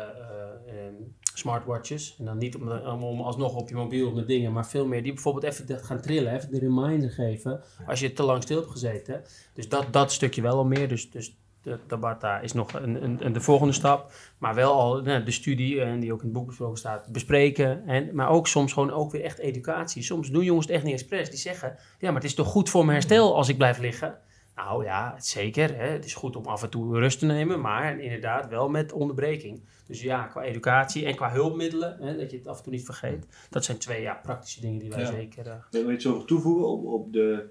[0.67, 0.93] ehm,
[1.33, 5.13] smartwatches, en dan niet om, alsnog op je mobiel met dingen, maar veel meer die
[5.13, 9.21] bijvoorbeeld even gaan trillen, even de reminder geven als je te lang stil hebt gezeten.
[9.53, 13.25] Dus dat, dat stukje wel al meer, dus, dus de Tabata is nog een, een,
[13.25, 16.33] een- de volgende stap, maar wel al nou, de studie, en die ook in het
[16.37, 20.03] boek besproken staat, bespreken, en, maar ook soms gewoon ook weer echt educatie.
[20.03, 22.69] Soms doen jongens het echt niet expres, die zeggen, ja, maar het is toch goed
[22.69, 24.17] voor mijn herstel als ik blijf liggen?
[24.55, 25.75] Nou ja, zeker.
[25.77, 25.87] Hè.
[25.87, 29.63] Het is goed om af en toe rust te nemen, maar inderdaad wel met onderbreking.
[29.87, 32.85] Dus ja, qua educatie en qua hulpmiddelen, hè, dat je het af en toe niet
[32.85, 33.27] vergeet.
[33.49, 35.05] Dat zijn twee ja, praktische dingen die wij Ja.
[35.05, 35.47] zeker...
[35.47, 37.49] eh, Wil je iets over toevoegen op, op de,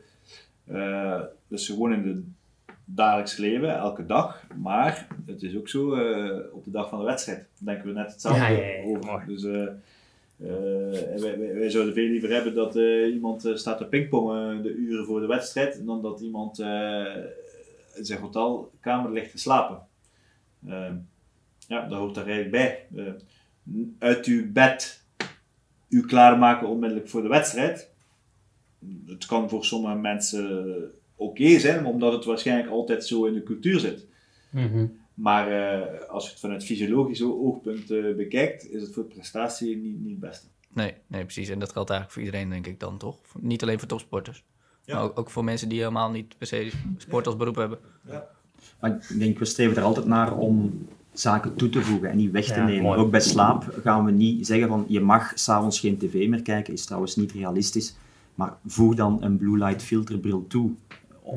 [0.66, 2.22] eh, dus gewoon in het
[2.94, 4.46] dagelijks leven, elke dag.
[4.56, 8.12] Maar het is ook zo, eh, op de dag van de wedstrijd denken we net
[8.12, 9.24] hetzelfde Ja, ja, ja, over.
[9.26, 12.74] Dus eh, eh, wij, wij, wij zouden veel liever hebben dat
[13.12, 16.58] iemand staat te pingpongen de uren voor de wedstrijd, dan dat iemand
[17.94, 19.78] in zijn hotelkamer ligt te slapen.
[20.68, 20.94] Ehm,
[21.68, 22.86] ja, dat hoort daar eigenlijk bij.
[23.98, 25.04] Uit uw bed
[25.88, 27.90] u klaarmaken onmiddellijk voor de wedstrijd.
[29.06, 30.92] Het kan voor sommige mensen
[31.22, 34.06] oké zijn, omdat het waarschijnlijk altijd zo in de cultuur zit.
[34.50, 34.86] mhm.
[35.14, 40.00] Maar eh, als je het vanuit fysiologisch oogpunt eh, bekijkt, is het voor prestatie niet,
[40.00, 40.46] niet het beste.
[40.74, 41.48] Nee, nee, precies.
[41.48, 43.16] En dat geldt eigenlijk voor iedereen, denk ik dan, toch?
[43.40, 44.44] Niet alleen voor topsporters.
[44.84, 44.94] Ja.
[44.94, 47.78] Maar ook, ook voor mensen die helemaal niet per se sport als beroep hebben.
[48.80, 52.30] Maar ik denk, we streven er altijd naar om zaken toe te voegen en niet
[52.30, 52.82] weg te Ja, nemen.
[52.82, 52.98] mooi.
[52.98, 56.72] Ook bij slaap gaan we niet zeggen van je mag s'avonds geen tv meer kijken,
[56.72, 57.94] is trouwens niet realistisch.
[58.34, 60.70] Maar voeg dan een blue light filterbril toe.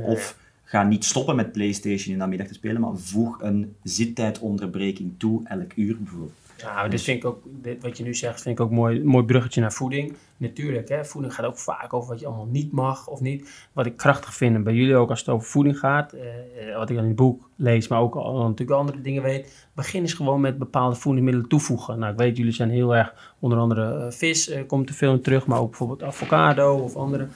[0.03, 5.13] Of ga niet stoppen met PlayStation in de middag te spelen, maar voeg een zittijdonderbreking
[5.17, 6.31] toe, elk uur bijvoorbeeld.
[6.57, 9.25] Ja, dit vind ik ook, dit, wat je nu zegt, vind ik ook mooi, mooi
[9.25, 10.13] bruggetje naar voeding.
[10.37, 13.49] Natuurlijk, hè, voeding gaat ook vaak over wat je allemaal niet mag of niet.
[13.73, 16.77] Wat ik krachtig vind, en bij jullie ook als het over voeding gaat, eh, eh,
[16.77, 19.67] wat ik in het boek lees, maar ook al natuurlijk andere dingen weet.
[19.73, 21.99] Begin eens gewoon met bepaalde voedingsmiddelen toevoegen.
[21.99, 25.13] Nou, ik weet, jullie zijn heel erg, onder andere eh, vis eh, komt er veel
[25.13, 27.27] in terug, maar ook bijvoorbeeld avocado of andere.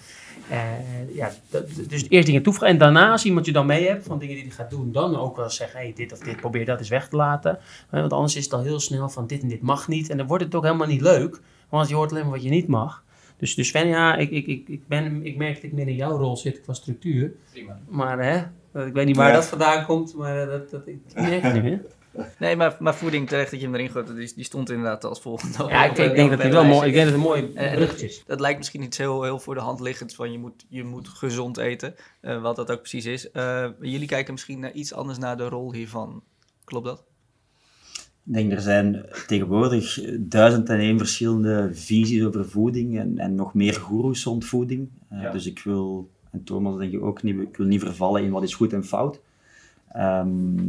[0.50, 4.06] Eh, ja, dat, dus eerst dingen toevoegen en daarna als iemand je dan mee hebt
[4.06, 6.66] van dingen die hij gaat doen, dan ook wel zeggen, hey, dit of dit, probeer
[6.66, 7.60] dat eens weg te laten.
[7.89, 10.10] Hè, Want anders is het al heel snel van dit en dit mag niet.
[10.10, 11.41] En dan wordt het ook helemaal niet leuk.
[11.70, 13.04] Want je hoort alleen maar wat je niet mag.
[13.38, 15.95] Dus, dus Sven, ja, ik, ik, ik, ik, ben, ik merk dat ik meer in
[15.95, 17.32] jouw rol zit qua structuur.
[17.52, 17.80] Prima.
[17.88, 18.38] Maar hè,
[18.86, 19.34] ik weet niet waar Ja.
[19.34, 21.70] dat vandaan komt, maar eh, dat, dat, ik merk het nu.
[21.72, 21.78] Hè?
[22.39, 25.22] Nee, maar, maar voeding, terecht dat je hem erin gooit, die, die stond inderdaad als
[25.22, 25.63] volgende.
[25.67, 27.74] Ja, ik, ik denk dat hij wel mooi, ik denk dat het een mooi Eh,
[27.74, 28.24] bruggetje is.
[28.28, 31.07] Dat lijkt misschien iets heel, heel voor de hand liggends van je moet, je moet
[31.07, 33.32] gezond eten, eh, wat dat ook precies is.
[33.32, 36.24] Eh, jullie kijken misschien naar iets anders naar de rol hiervan.
[36.63, 37.03] Klopt dat?
[38.26, 43.53] Ik denk, er zijn tegenwoordig duizend en één verschillende visies over voeding en, en nog
[43.53, 44.89] meer goeroes rond voeding.
[45.09, 45.32] Eh, Ja.
[45.32, 48.43] Dus ik wil, en Thomas denk ik ook niet, ik wil niet vervallen in wat
[48.43, 49.20] is goed en fout.
[49.92, 50.60] Ehm,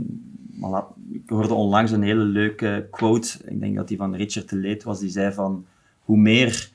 [1.12, 5.00] ik hoorde onlangs een hele leuke quote, ik denk dat die van Richard de was,
[5.00, 5.64] die zei van
[6.00, 6.70] hoe meer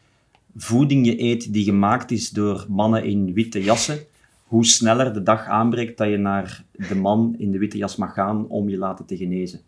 [0.55, 3.99] voeding je eet die gemaakt is door mannen in witte jassen,
[4.43, 8.13] hoe sneller de dag aanbreekt dat je naar de man in de witte jas mag
[8.13, 9.59] gaan om je laten te genezen.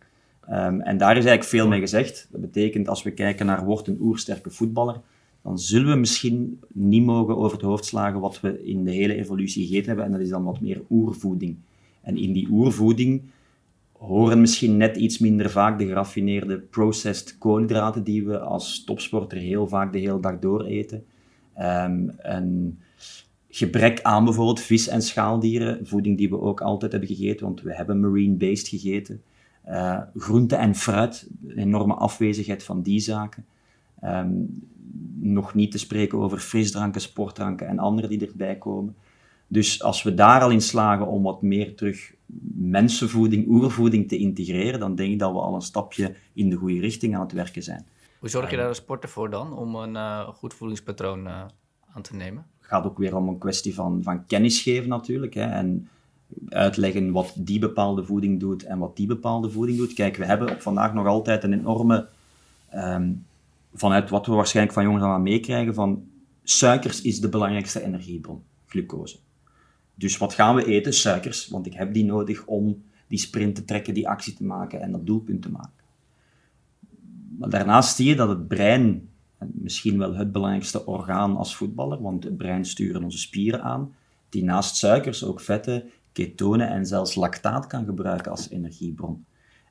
[0.48, 2.28] Ehm, en daar is eigenlijk veel mee gezegd.
[2.32, 5.02] Dat betekent, als we kijken naar wordt een oersterke voetballer,
[5.42, 9.16] dan zullen we misschien niet mogen over het hoofd slagen wat we in de hele
[9.16, 11.58] evolutie gegeten hebben, en dat is dan wat meer oervoeding.
[12.08, 13.22] En in die oervoeding
[13.92, 19.68] horen misschien net iets minder vaak de geraffineerde processed koolhydraten die we als topsporter heel
[19.68, 21.06] vaak de hele dag door eten.
[21.54, 22.80] Ehm, een
[23.50, 27.76] gebrek aan bijvoorbeeld vis- en schaaldieren, voeding die we ook altijd hebben gegeten, want we
[27.76, 29.22] hebben marine-based gegeten.
[29.64, 33.46] Eh groente en fruit, een enorme afwezigheid van die zaken.
[34.02, 34.32] Ehm,
[35.20, 38.96] nog niet te spreken over frisdranken, sportdranken en andere die erbij komen.
[39.48, 42.16] Dus als we daar al in slagen om wat meer terug
[42.56, 46.80] mensenvoeding, oervoeding te integreren, dan denk ik dat we al een stapje in de goede
[46.80, 47.86] richting aan het werken zijn.
[48.20, 51.46] Hoe zorg je daar als sporter voor dan, om een eh, goed voedingspatroon eh,
[51.94, 52.46] aan te nemen?
[52.58, 55.34] Het gaat ook weer om een kwestie van, van kennis geven natuurlijk.
[55.34, 55.90] Hè, en
[56.50, 59.94] uitleggen wat die bepaalde voeding doet en wat die bepaalde voeding doet.
[59.94, 62.08] Kijk, we hebben op vandaag nog altijd een enorme,
[62.70, 63.12] ehm,
[63.74, 66.08] vanuit wat we waarschijnlijk van jongens aan meekrijgen, van
[66.44, 69.18] suikers is de belangrijkste energiebron, glucose.
[70.00, 70.94] Dus wat gaan we eten?
[70.94, 74.82] Suikers, want ik heb die nodig om die sprint te trekken, die actie te maken
[74.82, 75.86] en dat doelpunt te maken.
[77.38, 82.02] Maar daarnaast zie je dat het brein, en misschien wel het belangrijkste orgaan als voetballer,
[82.02, 83.96] want het brein sturen onze spieren aan,
[84.30, 89.26] die naast suikers ook vetten, ketonen en zelfs lactaat kan gebruiken als energiebron.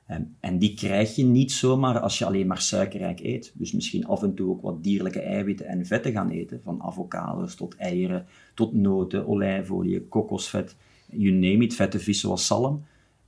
[0.07, 3.53] En, en die krijg je niet zomaar als je alleen maar suikerrijk eet.
[3.55, 7.55] Dus misschien af en toe ook wat dierlijke eiwitten en vetten gaan eten, van avocados
[7.55, 10.75] tot eieren, tot noten, olijfolie, kokosvet,
[11.11, 12.85] you name it, vette vis zoals zalm.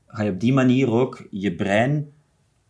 [0.08, 2.12] Ga je op die manier ook je brein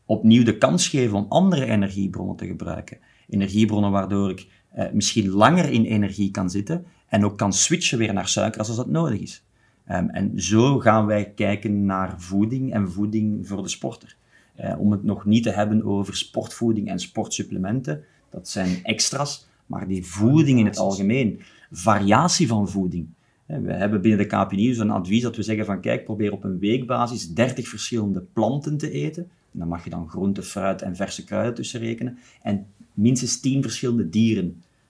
[0.05, 2.97] opnieuw de kans geven om andere energiebronnen te gebruiken.
[3.27, 8.13] Energiebronnen waardoor ik eh, misschien langer in energie kan zitten en ook kan switchen weer
[8.13, 9.43] naar suiker als dat nodig is.
[9.89, 14.15] Ehm, en zo gaan wij kijken naar voeding en voeding voor de sporter.
[14.55, 19.87] Eh, om het nog niet te hebben over sportvoeding en sportsupplementen, dat zijn extra's, maar
[19.87, 21.39] die voeding in het algemeen,
[21.71, 23.07] variatie van voeding.
[23.45, 26.43] Eh, We hebben binnen de KPNI zo'n advies dat we zeggen van kijk, probeer op
[26.43, 29.23] een weekbasis 30 verschillende planten te eten.
[29.23, 32.17] En dan mag je dan groente, fruit en verse kruiden tussen rekenen.
[32.41, 34.47] En minstens 10 verschillende dieren.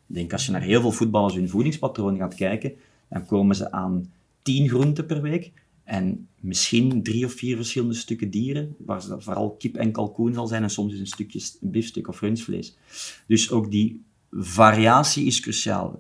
[0.07, 2.73] Ik denk als je naar heel veel voetballers hun voedingspatroon gaat kijken,
[3.09, 4.09] dan komen ze aan
[4.49, 5.51] 10 groenten per week.
[5.83, 10.63] En misschien drie of vier verschillende stukken dieren, waar vooral kip en kalkoen zal zijn
[10.63, 12.77] en soms is een stukje biefstuk of rundvlees.
[13.27, 15.99] Dus ook die variatie is cruciaal.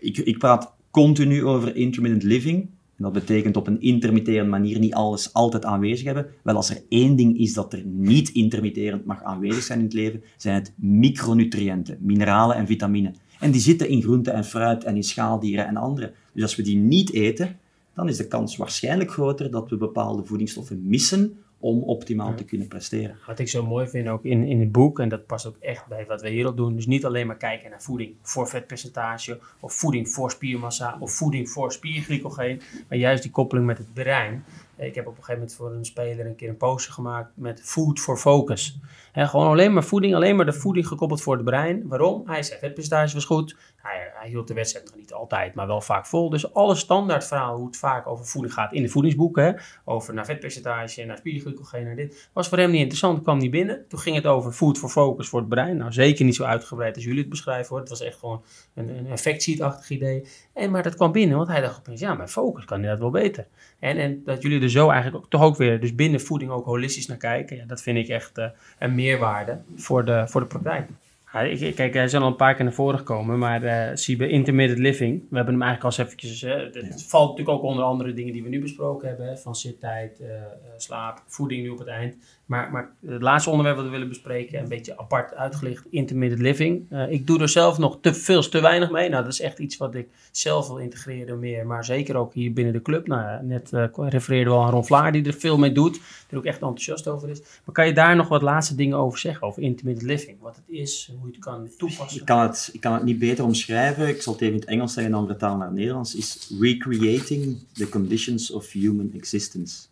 [0.00, 2.62] Ik, ik praat continu over intermittent living.
[2.96, 6.26] En dat betekent op een intermitterende manier niet alles altijd aanwezig hebben.
[6.42, 9.94] Wel, als er één ding is dat er niet intermitterend mag aanwezig zijn in het
[9.94, 13.14] leven, zijn het micronutriënten, mineralen en vitamine.
[13.40, 16.12] En die zitten in groente en fruit en in schaaldieren en andere.
[16.32, 17.58] Dus als we die niet eten,
[17.94, 22.68] dan is de kans waarschijnlijk groter dat we bepaalde voedingsstoffen missen om optimaal te kunnen
[22.68, 23.16] presteren.
[23.26, 25.86] Wat ik zo mooi vind ook in, in het boek, en dat past ook echt
[25.86, 29.72] bij wat we hierop doen, dus niet alleen maar kijken naar voeding voor vetpercentage, of
[29.72, 34.44] voeding voor spiermassa, of voeding voor spierglycogeen, maar juist die koppeling met het brein.
[34.76, 37.60] Ik heb op een gegeven moment voor een speler een keer een poster gemaakt met
[37.62, 38.78] food for focus.
[39.16, 41.88] Hè, gewoon alleen maar voeding, alleen maar de voeding gekoppeld voor het brein.
[41.88, 42.22] Waarom?
[42.26, 43.56] Hij zei vetpercentage was goed.
[43.76, 46.30] Hij, hij hield de wedstrijd nog niet altijd, maar wel vaak vol.
[46.30, 49.52] Dus alle standaard verhalen hoe het vaak over voeding gaat in de voedingsboeken, hè,
[49.84, 53.22] over naar vetpercentage, naar spierglycogeen, naar dit, was voor hem niet interessant.
[53.22, 53.84] kwam niet binnen.
[53.88, 55.76] Toen ging het over food for focus voor het brein.
[55.76, 57.78] Nou, zeker niet zo uitgebreid als jullie het beschrijven hoor.
[57.78, 58.42] Het was echt gewoon
[58.74, 60.26] een, een effectsheet-achtig idee.
[60.52, 63.10] En, maar dat kwam binnen, want hij dacht opeens, ja, mijn focus kan inderdaad wel
[63.10, 63.46] beter.
[63.78, 66.64] En, en dat jullie er zo eigenlijk ook, toch ook weer, dus binnen voeding ook
[66.64, 68.46] holistisch naar kijken, ja, dat vind ik echt eh,
[68.78, 70.88] een meerwaarde voor de, voor de praktijk.
[71.32, 73.96] Ja, ik, ik- kijk, hij is al een paar keer naar voren gekomen, maar eh
[73.96, 77.58] zie bij intermittent living, we hebben hem eigenlijk al eens eventjes, hè, het, valt natuurlijk
[77.58, 80.42] ook onder andere dingen die we nu besproken hebben, hè, van zittijd, eh, eh,
[80.76, 82.16] slaap, voeding nu op het eind.
[82.46, 86.86] Maar, maar het laatste onderwerp wat we willen bespreken, een beetje apart uitgelicht, intermittent living.
[86.90, 89.08] Eh, ik doe er zelf nog te veel, te weinig mee.
[89.08, 92.52] Nou, dat is echt iets wat ik zelf wil integreren meer, maar zeker ook hier
[92.52, 93.06] binnen de club.
[93.06, 96.36] Nou, ja, net eh refereerde wel aan Ron Vlaar, die er veel mee doet, er
[96.38, 97.40] ook echt enthousiast over is.
[97.64, 100.40] Maar kan je daar nog wat laatste dingen over zeggen, over intermittent living?
[100.40, 102.20] Wat het is, hoe je het kan toepassen?
[102.20, 104.08] Ik kan, het, ik kan het niet beter omschrijven.
[104.08, 106.14] Ik zal het even in het Engels zeggen en dan vertalen naar het Nederlands.
[106.14, 109.86] Is recreating the conditions of human existence.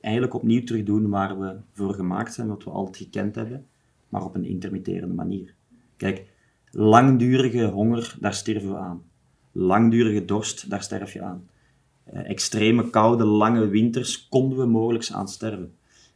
[0.00, 3.66] Eigenlijk opnieuw terugdoen waar we voor gemaakt zijn, wat we altijd gekend hebben,
[4.08, 5.54] maar op een intermitterende manier.
[5.96, 6.26] Kijk,
[6.70, 9.02] langdurige honger, daar sterven we aan.
[9.52, 11.48] Langdurige dorst, daar sterf je aan.
[12.04, 15.74] eh, extreme koude, lange winters konden we mogelijk aan sterven.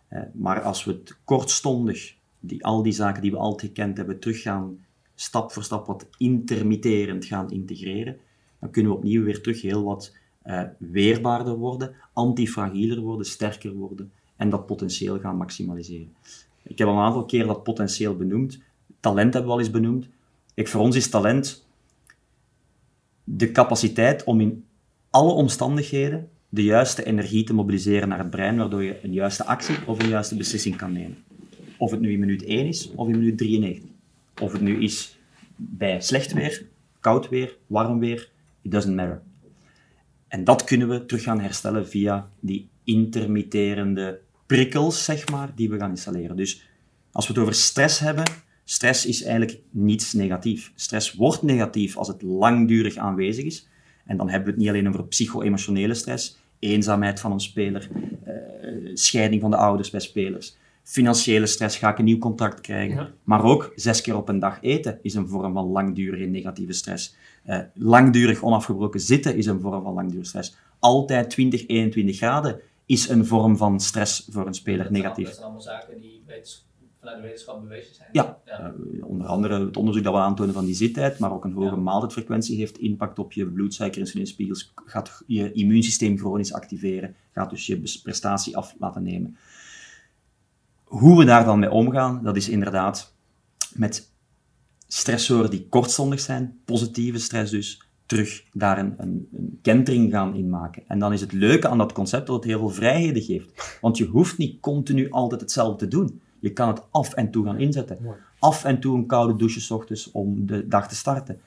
[0.08, 4.18] Eh, maar als we het kortstondig, die, al die zaken die we altijd gekend hebben,
[4.18, 8.16] terug gaan stap voor stap wat intermitterend gaan integreren,
[8.60, 14.12] dan kunnen we opnieuw weer terug heel wat eh, weerbaarder worden, antifragieler worden, sterker worden
[14.36, 16.14] en dat potentieel gaan maximaliseren.
[16.62, 18.60] Ik heb al een aantal keer dat potentieel benoemd.
[19.00, 20.08] Talent hebben we al eens benoemd.
[20.54, 21.66] Ik, voor ons is talent
[23.24, 24.64] de capaciteit om in
[25.10, 29.76] alle omstandigheden de juiste energie te mobiliseren naar het brein, waardoor je een juiste actie
[29.86, 31.16] of een juiste beslissing kan nemen.
[31.78, 33.90] Of het nu in minuut 1 is of in minuut 93.
[34.40, 35.18] Of het nu is
[35.56, 36.66] bij slecht weer,
[37.00, 38.30] koud weer, warm weer,
[38.62, 39.22] it doesn't matter.
[40.34, 45.78] En dat kunnen we terug gaan herstellen via die intermitterende prikkels, zeg maar, die we
[45.78, 46.36] gaan installeren.
[46.36, 46.68] Dus
[47.12, 48.24] als we het over stress hebben,
[48.64, 50.72] stress is eigenlijk niets negatief.
[50.74, 53.68] Stress wordt negatief als het langdurig aanwezig is.
[54.04, 57.88] En dan hebben we het niet alleen over psycho-emotionele stress, eenzaamheid van een speler,
[58.26, 58.34] uh,
[58.94, 62.96] scheiding van de ouders bij spelers, financiële stress, ga ik een nieuw contract krijgen.
[62.96, 63.12] Ja.
[63.24, 67.14] Maar ook zes keer op een dag eten is een vorm van langdurige negatieve stress.
[67.46, 70.56] Uh, langdurig onafgebroken zitten is een vorm van langdurige stress.
[70.78, 75.24] Altijd 20, 21 graden is een vorm van stress voor een speler negatief.
[75.24, 76.22] Dat zijn allemaal zaken die
[77.04, 78.08] vanuit de wetenschap bewezen zijn.
[78.12, 81.52] Ja, Uh, onder andere het onderzoek dat we aantonen van die zittijd, maar ook een
[81.52, 81.80] hoge Ja.
[81.80, 88.00] maaltijdfrequentie heeft impact op je bloedsuiker, insulinespiegels, gaat je immuunsysteem chronisch activeren, gaat dus je
[88.02, 89.36] prestatie af laten nemen.
[90.84, 93.14] Hoe we daar dan mee omgaan, dat is inderdaad
[93.72, 94.12] met
[94.96, 100.48] stressoren die kortstondig zijn, positieve stress dus, terug daar een, een, een kentering gaan in
[100.48, 100.82] maken.
[100.86, 103.78] En dan is het leuke aan dat concept dat het heel veel vrijheden geeft.
[103.80, 106.20] Want je hoeft niet continu altijd hetzelfde te doen.
[106.40, 107.98] Je kan het af en toe gaan inzetten.
[108.02, 108.16] Mooi.
[108.38, 111.40] Af en toe een koude douche 's ochtends om de dag te starten.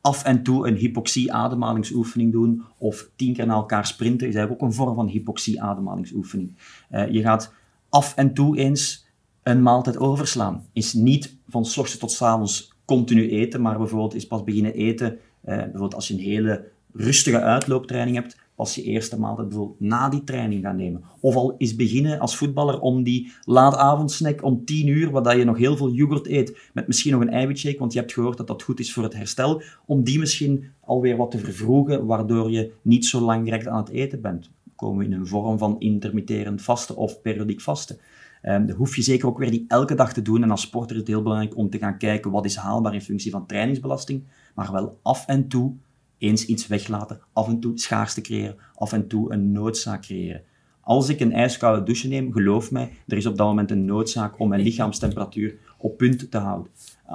[0.00, 4.68] Af en toe een hypoxie-ademhalingsoefening doen of tien keer naar elkaar sprinten is eigenlijk ook
[4.68, 6.56] een vorm van hypoxie-ademhalingsoefening.
[6.88, 7.52] Eh, je gaat
[7.88, 9.06] af en toe eens
[9.42, 10.66] een maaltijd overslaan.
[10.72, 14.74] Is niet van s ochtends tot s avonds continu eten, maar bijvoorbeeld is pas beginnen
[14.74, 19.80] eten, eh, bijvoorbeeld als je een hele rustige uitlooptraining hebt, pas je eerste maaltijd bijvoorbeeld
[19.80, 21.04] na die training gaan nemen.
[21.20, 25.58] Of al is beginnen als voetballer om die laatavondsnack om 10 uur, waar je nog
[25.58, 28.62] heel veel yoghurt eet, met misschien nog een eiwitshake, want je hebt gehoord dat dat
[28.62, 33.06] goed is voor het herstel, om die misschien alweer wat te vervroegen, waardoor je niet
[33.06, 34.50] zo lang direct aan het eten bent.
[34.76, 37.98] Komen we in een vorm van intermitterend vasten of periodiek vasten.
[38.42, 40.42] Dat hoef je zeker ook weer niet elke dag te doen.
[40.42, 43.02] En als sporter is het heel belangrijk om te gaan kijken wat is haalbaar in
[43.02, 44.24] functie van trainingsbelasting,
[44.54, 45.74] maar wel af en toe
[46.18, 50.42] eens iets weglaten, af en toe schaarste creëren, af en toe een noodzaak creëren.
[50.80, 54.38] Als ik een ijskoude douche neem, geloof mij, er is op dat moment een noodzaak
[54.38, 56.72] om mijn lichaamstemperatuur op punt te houden.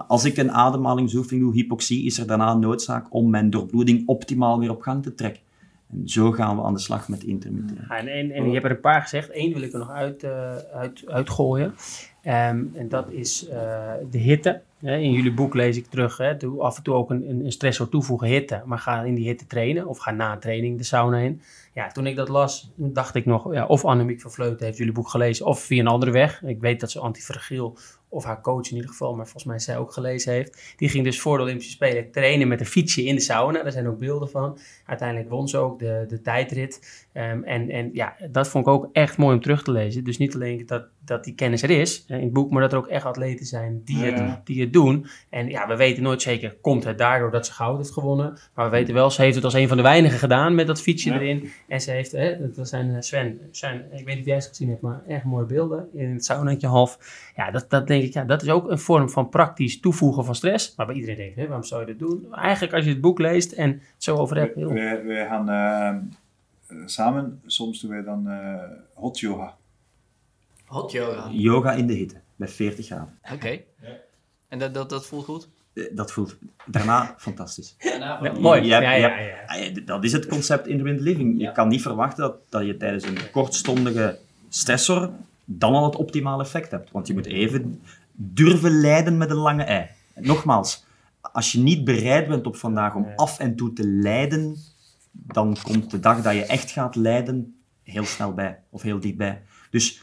[0.08, 4.60] Als ik een ademhalingsoefening doe, hypoxie, is er daarna een noodzaak om mijn doorbloeding optimaal
[4.60, 5.44] weer op gang te trekken.
[5.92, 7.80] En zo gaan we aan de slag met intermittent.
[7.90, 9.30] Ja, en, en, je hebt er een paar gezegd.
[9.34, 11.74] Eén wil ik er nog uit, eh, uit, uitgooien.
[12.22, 14.62] Ehm, en dat is eh, de hitte.
[14.82, 16.18] In jullie boek lees ik terug.
[16.18, 18.62] Hè, af en toe ook een, een, stressor toevoegen, hitte.
[18.66, 19.88] Maar ga in die hitte trainen.
[19.88, 21.42] Of ga na een training de sauna in.
[21.74, 23.54] Ja, toen ik dat las, dacht ik nog...
[23.54, 25.46] Ja, of Annemiek van Vleuten heeft jullie boek gelezen.
[25.46, 26.44] Of via een andere weg.
[26.44, 27.78] Ik weet dat ze antifragiel...
[28.10, 30.74] Of haar coach in ieder geval, maar volgens mij zij ook gelezen heeft.
[30.78, 33.64] Die ging dus voor de Olympische Spelen trainen met een fietsje in de sauna.
[33.64, 34.58] Daar zijn ook beelden van.
[34.86, 37.06] Uiteindelijk won ze ook de, de tijdrit.
[37.14, 40.04] Ehm, en, en ja, dat vond ik ook echt mooi om terug te lezen.
[40.04, 42.78] Dus niet alleen dat, dat die kennis er is in het boek, maar dat er
[42.78, 45.06] ook echt atleten zijn die, het, die het doen.
[45.30, 48.38] En ja, we weten nooit zeker, komt het daardoor dat ze goud heeft gewonnen?
[48.54, 50.82] Maar we weten wel, ze heeft het als een van de weinigen gedaan met dat
[50.82, 51.16] fietsje Ja.
[51.20, 51.52] erin.
[51.68, 54.48] En ze heeft, hè, dat zijn eh, Sven, Sven, ik weet niet of jij ze
[54.50, 57.00] gezien hebt, maar echt mooie beelden in het saunaatje half.
[57.36, 60.36] Ja, dat, dat denk ik, ja, dat is ook een vorm van praktisch toevoegen van
[60.36, 60.74] stress.
[60.76, 62.28] Maar bij iedereen denkt, hè, waarom zou je dat doen?
[62.34, 65.50] Eigenlijk als je het boek leest en het zo over hebt, heel We, we gaan
[65.50, 68.64] eh, samen, soms doen wij dan eh,
[68.94, 69.56] hot yoga.
[70.66, 71.30] Hot yoga.
[71.32, 73.18] Yoga in de hitte, bij 40 graden.
[73.34, 73.60] Oké.
[74.48, 75.48] En dat, dat, dat voelt goed?
[75.74, 77.76] Eh, Dat voelt daarna fantastisch.
[77.78, 78.62] Daarna Ja, mooi.
[78.62, 81.38] Je Ja, hebt- ja, Ah, ja, Dat is het concept intermittent living.
[81.38, 81.52] Je Ja.
[81.52, 84.20] kan niet verwachten dat, dat je tijdens een kortstondige
[84.50, 85.10] stressor
[85.46, 86.92] dan al het optimale effect hebt.
[86.92, 89.88] Want je moet even durven lijden met een lange ei.
[90.16, 90.86] Nogmaals,
[91.22, 94.58] als je niet bereid bent op vandaag om af en toe te lijden,
[95.12, 99.42] dan komt de dag dat je echt gaat lijden heel snel bij, of heel dichtbij.
[99.70, 100.02] Dus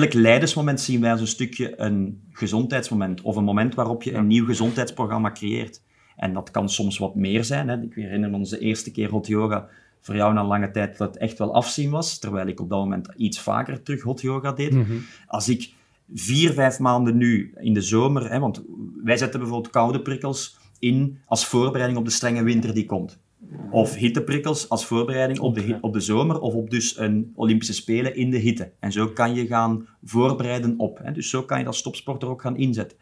[0.00, 4.26] elk lijdensmoment zien wij als een stukje een gezondheidsmoment, of een moment waarop je een
[4.26, 5.82] nieuw gezondheidsprogramma creëert.
[6.16, 7.68] En dat kan soms wat meer zijn.
[7.68, 7.82] Hè.
[7.82, 9.68] Ik herinner me onze eerste keer hot yoga,
[10.00, 12.78] voor jou na lange tijd, dat het echt wel afzien was, terwijl ik op dat
[12.78, 14.72] moment iets vaker terug hot yoga deed.
[14.72, 14.96] Mhm.
[15.26, 15.72] Als ik
[16.14, 18.62] vier, vijf maanden nu in de zomer, hè, want
[19.04, 23.18] wij zetten bijvoorbeeld koude prikkels in als voorbereiding op de strenge winter die komt.
[23.70, 28.16] Of hitteprikkels als voorbereiding op de, op de zomer of op dus een Olympische Spelen
[28.16, 28.72] in de hitte.
[28.80, 30.98] En zo kan je gaan voorbereiden op.
[31.02, 31.12] Hè.
[31.12, 32.98] Dus zo kan je als topsporter ook gaan inzetten.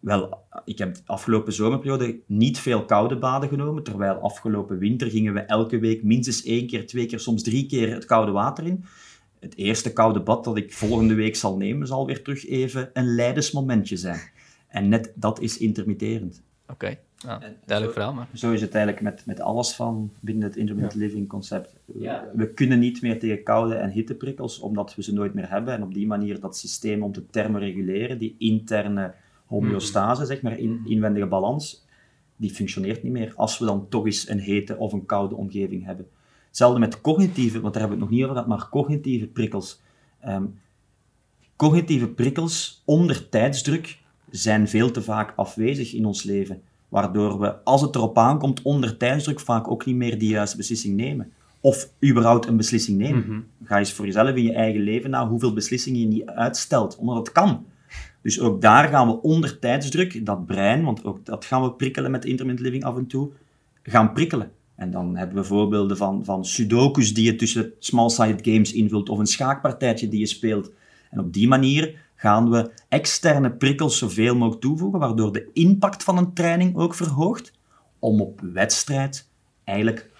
[0.00, 5.34] Wel, ik heb de afgelopen zomerperiode niet veel koude baden genomen, terwijl afgelopen winter gingen
[5.34, 8.84] we elke week minstens één keer, twee keer, soms drie keer het koude water in.
[9.40, 13.14] Het eerste koude bad dat ik volgende week zal nemen, zal weer terug even een
[13.14, 14.20] lijdensmomentje zijn.
[14.68, 16.42] En net dat is intermitterend.
[16.68, 18.14] Oké, nou, duidelijk verhaal.
[18.14, 18.28] Maar.
[18.34, 21.74] Zo is het eigenlijk met, met alles van binnen het intermittent living concept.
[21.84, 22.30] We- Ja.
[22.34, 25.74] We kunnen niet meer tegen koude en hitteprikkels, omdat we ze nooit meer hebben.
[25.74, 29.14] En op die manier dat systeem om te thermoreguleren, die interne
[29.46, 31.84] homeostase, zeg maar, in, inwendige balans,
[32.36, 35.84] die functioneert niet meer als we dan toch eens een hete of een koude omgeving
[35.84, 36.06] hebben.
[36.46, 39.80] Hetzelfde met cognitieve, want daar hebben we het nog niet over gehad, maar cognitieve prikkels.
[40.20, 40.44] Ehm,
[41.56, 43.98] cognitieve prikkels onder tijdsdruk
[44.30, 46.62] zijn veel te vaak afwezig in ons leven.
[46.90, 50.96] Waardoor we, als het erop aankomt, onder tijdsdruk vaak ook niet meer die juiste beslissing
[50.96, 51.32] nemen.
[51.60, 53.46] Of überhaupt een beslissing nemen.
[53.64, 57.16] Ga eens voor jezelf in je eigen leven na hoeveel beslissingen je niet uitstelt, omdat
[57.16, 57.64] het kan.
[58.22, 62.10] Dus ook daar gaan we onder tijdsdruk, dat brein, want ook dat gaan we prikkelen
[62.10, 63.30] met intermittent living af en toe,
[63.82, 64.50] gaan prikkelen.
[64.74, 69.18] En dan hebben we voorbeelden van, van sudokus die je tussen small-sided games invult, of
[69.18, 70.70] een schaakpartijtje die je speelt.
[71.10, 76.18] En op die manier gaan we externe prikkels zoveel mogelijk toevoegen, waardoor de impact van
[76.18, 77.52] een training ook verhoogt,
[77.98, 79.28] om op wedstrijd
[79.64, 80.10] eigenlijk,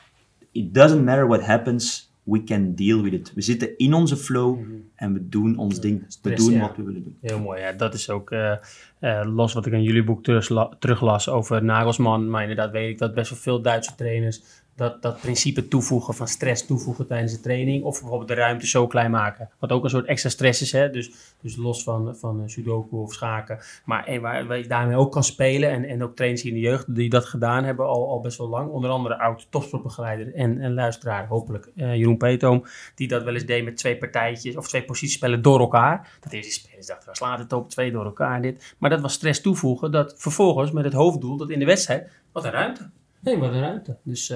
[0.53, 3.33] it doesn't matter what happens, we can deal with it.
[3.35, 4.59] We zitten in onze flow
[4.95, 6.61] en we doen ons ding, we Stress, doen ja.
[6.61, 7.17] wat we willen doen.
[7.21, 7.73] Heel mooi, ja.
[7.73, 8.53] Dat is ook eh,
[8.99, 12.31] eh, los wat ik aan jullie boek terugla- teruglas over Nagelsman.
[12.31, 14.43] Maar inderdaad weet ik dat best wel veel Duitse trainers
[14.81, 17.85] dat, dat principe toevoegen van stress toevoegen tijdens de training.
[17.85, 19.51] Of bijvoorbeeld de ruimte zo klein maken.
[19.59, 20.91] Wat ook een soort extra stress is, hè.
[20.91, 23.59] Dus, dus los van, van eh, sudoku of schaken.
[23.85, 25.71] Maar en waar, waar je daarmee ook kan spelen.
[25.71, 28.49] En, en ook trainers in de jeugd die dat gedaan hebben al, al best wel
[28.49, 28.71] lang.
[28.71, 32.65] Onder andere oud topsportbegeleider en, en luisteraar, hopelijk eh, Jeroen Peetoom.
[32.95, 36.19] Die dat wel eens deed met twee partijtjes of twee positiespellen door elkaar.
[36.21, 38.75] Dat eerst die spelers dachten, we slaan het op, twee door elkaar dit.
[38.79, 39.91] Maar dat was stress toevoegen.
[39.91, 42.91] Dat vervolgens met het hoofddoel dat in de wedstrijd, wat een ruimte.
[43.21, 43.97] Nee, wat een ruimte.
[44.03, 44.35] Dus,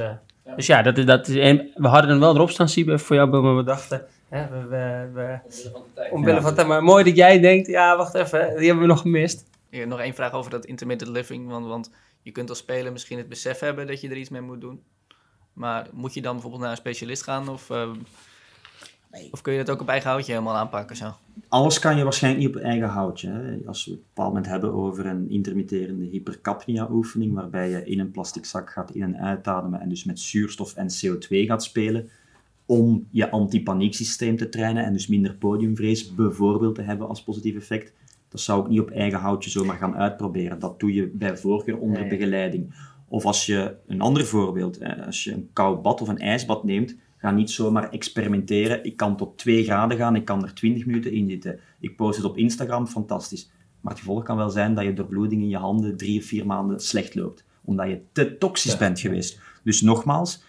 [0.57, 3.16] dus ja, dat, is- dat, is- en we hadden hem wel erop staan, Siebe, voor
[3.16, 5.39] jou, maar we dachten, hè, we, we, we,
[6.11, 8.89] omwille van het, maar mooi dat jij denkt, ja, wacht even, hè, die hebben we
[8.93, 9.45] nog gemist.
[9.87, 11.49] Nog één vraag over dat intermittent living.
[11.49, 11.91] Want, want
[12.23, 14.83] je kunt als speler misschien het besef hebben dat je er iets mee moet doen.
[15.53, 17.49] Maar moet je dan bijvoorbeeld naar een specialist gaan?
[17.49, 17.71] Of,
[19.31, 20.97] of kun je dat ook op eigen houtje helemaal aanpakken?
[20.97, 21.12] Zo?
[21.49, 23.28] Alles kan je waarschijnlijk niet op eigen houtje.
[23.31, 23.57] Hè.
[23.66, 28.01] Als we het op een bepaald moment hebben over een intermitterende hypercapnia-oefening, waarbij je in
[28.01, 32.09] een plastic zak gaat in- en uitademen en dus met zuurstof en CO2 gaat spelen,
[32.66, 37.93] om je antipanieksysteem te trainen en dus minder podiumvrees bijvoorbeeld te hebben als positief effect.
[38.28, 40.59] Dat zou ik niet op eigen houtje zomaar gaan uitproberen.
[40.59, 42.09] Dat doe je bij voorkeur onder Nee.
[42.09, 42.74] begeleiding.
[43.09, 46.97] Of als je, een ander voorbeeld, als je een koud bad of een ijsbad neemt,
[47.24, 48.84] ga niet zomaar experimenteren.
[48.84, 51.60] Ik kan tot 2 graden gaan, ik kan er 20 minuten in zitten.
[51.80, 53.51] Ik post het op Instagram, fantastisch.
[53.80, 56.46] Maar het gevolg kan wel zijn dat je doorbloeding in je handen drie of vier
[56.46, 57.44] maanden slecht loopt.
[57.64, 59.40] Omdat je te toxisch bent geweest.
[59.62, 60.42] Dus nogmaals,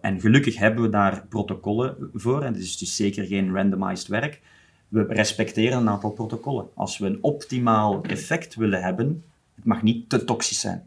[0.00, 4.40] en gelukkig hebben we daar protocollen voor, en het is dus zeker geen randomized werk.
[4.88, 6.68] We respecteren een aantal protocollen.
[6.74, 9.24] Als we een optimaal effect willen hebben,
[9.54, 10.86] het mag niet te toxisch zijn.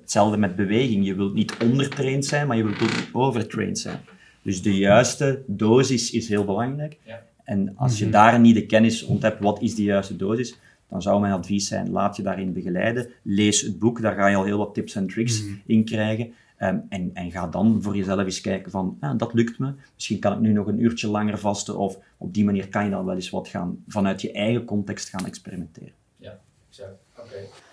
[0.00, 1.06] Hetzelfde met beweging.
[1.06, 4.00] Je wilt niet ondertraind zijn, maar je wilt ook overtraind zijn.
[4.46, 6.98] Dus de juiste dosis is heel belangrijk.
[7.44, 10.58] En als je daar niet de kennis rond hebt, wat is de juiste dosis,
[10.88, 13.10] dan zou mijn advies zijn, laat je daarin begeleiden.
[13.22, 16.34] Lees het boek, daar ga je al heel wat tips en tricks in krijgen.
[16.56, 19.72] Ehm, en, en ga dan voor jezelf eens kijken van, ah, dat lukt me.
[19.94, 21.78] Misschien kan ik nu nog een uurtje langer vasten.
[21.78, 25.08] Of op die manier kan je dan wel eens wat gaan, vanuit je eigen context
[25.08, 25.92] gaan experimenteren.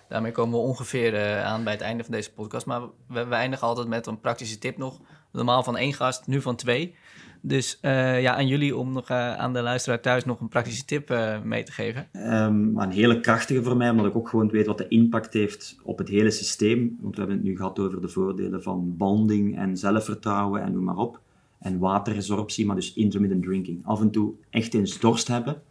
[0.07, 2.65] Daarmee komen we ongeveer eh, aan bij het einde van deze podcast.
[2.65, 4.99] Maar we, we eindigen altijd met een praktische tip nog.
[5.33, 6.95] Normaal van één gast, nu van twee.
[7.41, 10.85] Dus eh, ja, aan jullie om nog eh, aan de luisteraar thuis nog een praktische
[10.85, 12.07] tip eh, mee te geven.
[12.11, 15.77] Ehm, een hele krachtige voor mij, omdat ik ook gewoon weet wat de impact heeft
[15.83, 16.97] op het hele systeem.
[17.01, 20.83] Want we hebben het nu gehad over de voordelen van bonding en zelfvertrouwen en noem
[20.83, 21.19] maar op.
[21.59, 23.85] En waterresorptie, maar dus intermittent drinking.
[23.85, 25.61] Af en toe echt eens dorst hebben.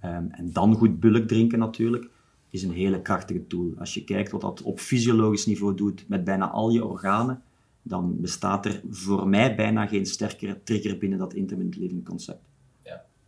[0.00, 2.08] ehm, en dan goed bulk drinken natuurlijk,
[2.50, 3.72] is een hele krachtige tool.
[3.78, 7.42] Als je kijkt wat dat op fysiologisch niveau doet met bijna al je organen,
[7.86, 12.42] dan bestaat er voor mij bijna geen sterkere trigger binnen dat intermittent living concept.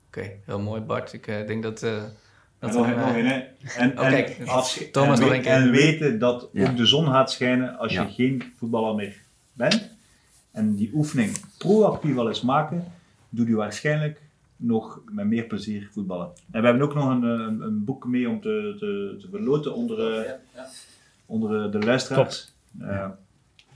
[0.06, 1.12] Oké, heel mooi Bart.
[1.12, 1.82] Ik eh, denk dat...
[1.82, 2.12] eh, En
[2.58, 3.40] nog, nog eh, hè.
[3.76, 5.52] En, Oh, en, kijk, als, Thomas en, nog we- een keer.
[5.52, 6.70] en weten dat Ja.
[6.70, 8.02] ook de zon gaat schijnen als Ja.
[8.02, 9.16] je geen voetballer meer
[9.52, 9.90] bent.
[10.50, 12.84] En die oefening proactief wel eens maken,
[13.28, 14.20] doe je waarschijnlijk
[14.56, 16.28] nog met meer plezier voetballen.
[16.50, 19.74] En we hebben ook nog een, een, een boek mee om te, te, te verloten
[19.74, 20.32] onder, eh,
[21.26, 22.52] onder de, luisteraars.
[22.80, 23.08] Eh,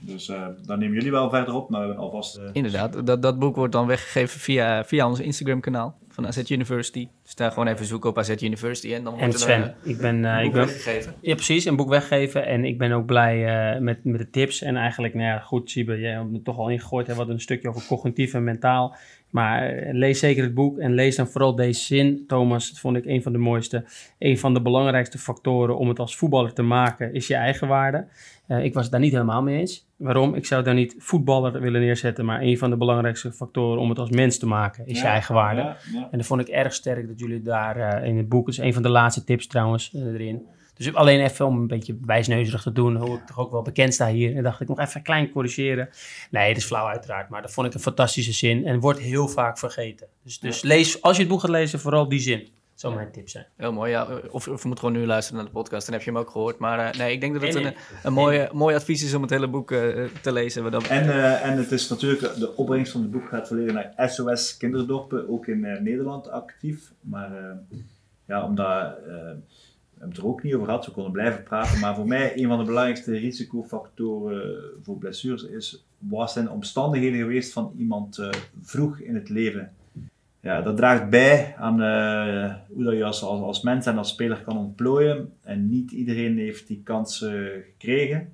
[0.03, 2.35] Dus eh daar nemen jullie wel verder op, maar we hebben alvast...
[2.35, 7.07] eh, Inderdaad, dat, dat boek wordt dan weggegeven via, via ons Instagram-kanaal van AZ University.
[7.23, 9.73] Dus daar gewoon even zoeken op AZ University en dan En wordt er Sven, een,
[9.83, 11.13] ik ben, eh, een ik boek ben, weggegeven.
[11.21, 11.65] Ja, precies.
[11.65, 12.45] Een boek weggeven.
[12.45, 14.61] En ik ben ook blij eh, met, met de tips.
[14.61, 17.07] En eigenlijk, nou ja, goed, Siebe, jij hebt me toch al ingegooid.
[17.07, 18.95] Hè, wat een stukje over cognitief en mentaal.
[19.29, 20.77] Maar eh, lees zeker het boek.
[20.77, 22.69] En lees dan vooral deze zin, Thomas.
[22.69, 23.85] Dat vond ik een van de mooiste.
[24.19, 28.05] Een van de belangrijkste factoren om het als voetballer te maken is je eigen waarde.
[28.51, 29.87] Eh, ik was het daar niet helemaal mee eens.
[29.95, 30.35] Waarom?
[30.35, 32.25] Ik zou daar niet voetballer willen neerzetten.
[32.25, 35.35] Maar een van de belangrijkste factoren om het als mens te maken is je eigen
[35.35, 35.61] waarde.
[35.61, 36.07] Ja, ja.
[36.11, 38.73] En dat vond ik erg sterk dat jullie daar eh, in het boek, is een
[38.73, 40.45] van de laatste tips trouwens eh, erin.
[40.73, 43.93] Dus alleen even om een beetje wijsneuzerig te doen, hoe ik toch ook wel bekend
[43.93, 44.35] sta hier.
[44.35, 45.89] En dacht ik nog even klein corrigeren.
[46.31, 49.27] Nee, het is flauw uiteraard, maar dat vond ik een fantastische zin en wordt heel
[49.27, 50.07] vaak vergeten.
[50.23, 52.47] Dus, dus lees, als je het boek gaat lezen, vooral die zin.
[52.81, 53.45] Zou mijn tip zijn.
[53.57, 54.07] Heel mooi, ja.
[54.31, 56.29] Of, of je moet gewoon nu luisteren naar de podcast, dan heb je hem ook
[56.29, 56.57] gehoord.
[56.57, 57.99] Maar eh, nee, ik denk dat het Nee, een, nee.
[58.03, 60.71] een mooie, mooi advies is om het hele boek eh, te lezen.
[60.71, 64.09] Dan- En, eh, en het is natuurlijk, de opbrengst van het boek gaat volledig naar
[64.09, 66.91] SOS Kinderdorpen, ook in eh, Nederland actief.
[67.01, 67.55] Maar eh,
[68.25, 68.65] ja, omdat,
[68.97, 71.79] eh, we hebben het er ook niet over gehad, we konden blijven praten.
[71.79, 77.19] Maar voor mij, een van de belangrijkste risicofactoren voor blessures is, wat zijn de omstandigheden
[77.19, 78.29] geweest van iemand eh,
[78.61, 79.73] vroeg in het leven?
[80.41, 84.41] Ja, dat draagt bij aan eh, hoe dat je als, als, mens en als speler
[84.41, 85.33] kan ontplooien.
[85.43, 88.33] En niet iedereen heeft die kans gekregen.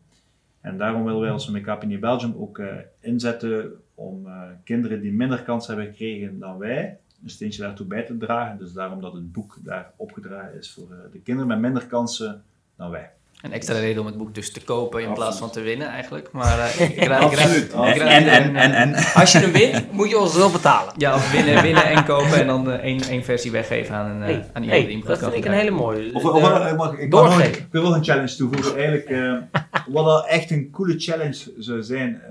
[0.61, 5.13] En daarom willen wij als MK in Belgium ook eh, inzetten om eh, kinderen die
[5.13, 8.57] minder kans hebben gekregen dan wij, een steentje daartoe bij te dragen.
[8.57, 12.43] Dus daarom dat het boek daar opgedragen is voor de kinderen met minder kansen
[12.75, 13.11] dan wij.
[13.41, 16.31] Een extra reden om het boek dus te kopen in plaats van te winnen eigenlijk.
[16.31, 17.63] Maar eh, ik, ik raad- ik raad- Absoluut.
[17.73, 19.13] ik En- raad En, en, en, en.
[19.13, 20.93] Als je hem wint, moet je ons wel betalen.
[20.97, 24.21] Ja, of winnen, winnen en kopen en dan eh, één, één versie weggeven aan, een,
[24.21, 26.13] eh, Hey, aan iemand hey, die hem goed dat vind ik een hele mooie.
[26.13, 26.23] Of,
[26.75, 28.75] mag, ik, kan nog ik wil nog een challenge toevoegen.
[28.75, 32.21] Eigenlijk, eh, wat al echt een coole challenge zou zijn,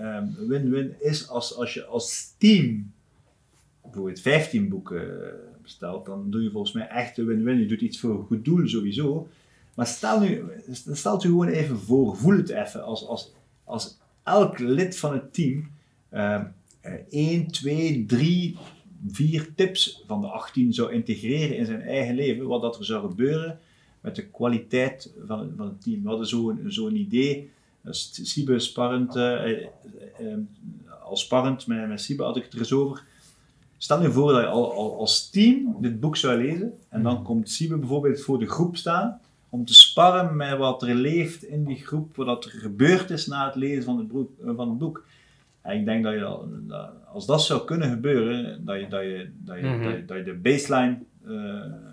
[0.48, 2.92] win-win, is als, als je als team
[3.82, 5.08] bijvoorbeeld 15 boeken
[5.62, 7.58] bestelt, dan doe je volgens mij echt een win-win.
[7.58, 9.28] Je doet iets voor een goed doel sowieso.
[9.76, 13.32] Maar stel nu, stel je gewoon even voor, voel het even, als, als,
[13.64, 15.70] als elk lid van het team
[16.08, 16.42] eh,
[17.10, 18.56] 1, 2, 3,
[19.08, 23.08] vier tips van de 18 zou integreren in zijn eigen leven, wat dat er zou
[23.08, 23.58] gebeuren
[24.00, 26.02] met de kwaliteit van, van het team.
[26.02, 27.50] We hadden zo'n zo'n idee,
[27.82, 29.66] eh, Siebe sparrend, eh, eh,
[30.18, 30.38] eh,
[31.04, 33.04] als sparrend met, met had ik het er eens over.
[33.78, 37.22] Stel je voor dat je al, al, als team dit boek zou lezen en dan
[37.22, 41.64] komt Siebe bijvoorbeeld voor de groep staan om te sparren met wat er leeft in
[41.64, 44.78] die groep, wat er gebeurd is na het lezen van het, boek, eh, van het
[44.78, 45.04] boek.
[45.62, 46.24] En ik denk dat je
[47.12, 49.82] als dat zou kunnen gebeuren, dat je, dat je, dat je, Mhm.
[49.82, 51.32] dat je, dat je de baseline eh,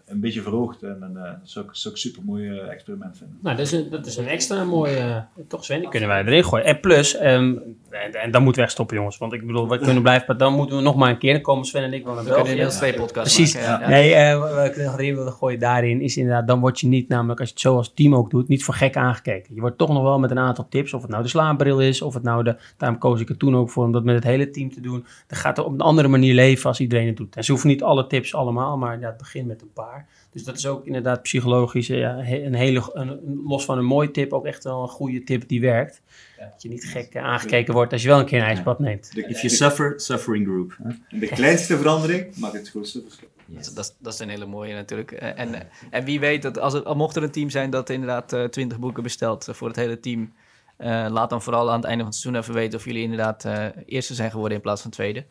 [0.06, 0.84] een beetje verhoogt.
[0.84, 3.38] En, en, eh, dat zou ik super mooi experiment vinden.
[3.42, 4.96] Nou, dat is een, dat is een extra mooie.
[4.98, 6.66] eh, toch, Sven, die kunnen wij erin gooien.
[6.66, 7.56] En plus, ehm,
[7.94, 9.18] en, en dan moeten we echt stoppen, jongens.
[9.18, 10.26] Want ik bedoel, we kunnen blijven.
[10.28, 11.42] maar Dan moeten we nog maar een keer.
[11.42, 13.54] Komen Sven en ik naar We kunnen inmiddels twee podcasts Precies.
[13.56, 13.70] maken.
[13.72, 13.80] ja.
[13.80, 13.88] Ja.
[13.88, 17.08] Nee, eh, wat ik nog erin wilde gooien daarin is inderdaad, dan word je niet,
[17.08, 19.56] namelijk als je het zo als team ook doet, niet voor gek aangekeken.
[19.56, 22.02] Je wordt toch nog wel met een aantal tips, of het nou de slaapbril is,
[22.02, 24.24] of het nou de, daarom koos ik er toen ook voor, om dat met het
[24.24, 25.06] hele team te doen.
[25.28, 27.36] Dan gaat het op een andere manier leven als iedereen het doet.
[27.36, 30.08] En ze hoeven niet alle tips allemaal, maar ja, het begint met een paar.
[30.34, 34.12] Dus dat is ook inderdaad psychologisch eh, ja, een hele, een, los van een mooie
[34.12, 36.02] tip, ook echt wel een goede tip die werkt.
[36.40, 39.12] Dat je niet gek eh, aangekeken wordt als je wel een keer een ijsbad neemt.
[39.16, 40.78] If you suffer, suffering group.
[40.84, 41.20] hè.
[41.20, 43.28] De kleinste verandering maakt het grootste verschil.
[43.46, 45.12] Dat, dat, is- dat is een hele mooie natuurlijk.
[45.12, 47.90] Eh, En, en wie weet, dat als het, al mocht er een team zijn dat
[47.90, 50.34] inderdaad 20 boeken bestelt voor het hele team.
[50.78, 53.46] eh, laat dan vooral aan het einde van het seizoen even weten of jullie inderdaad
[53.46, 55.26] eh, eerste zijn geworden in plaats van tweede.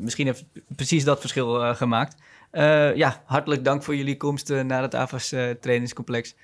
[0.00, 0.44] Misschien heeft
[0.76, 2.16] precies dat verschil eh, gemaakt.
[2.50, 6.34] Eh, ja, hartelijk dank voor jullie komst eh, naar het AVAS eh, trainingscomplex.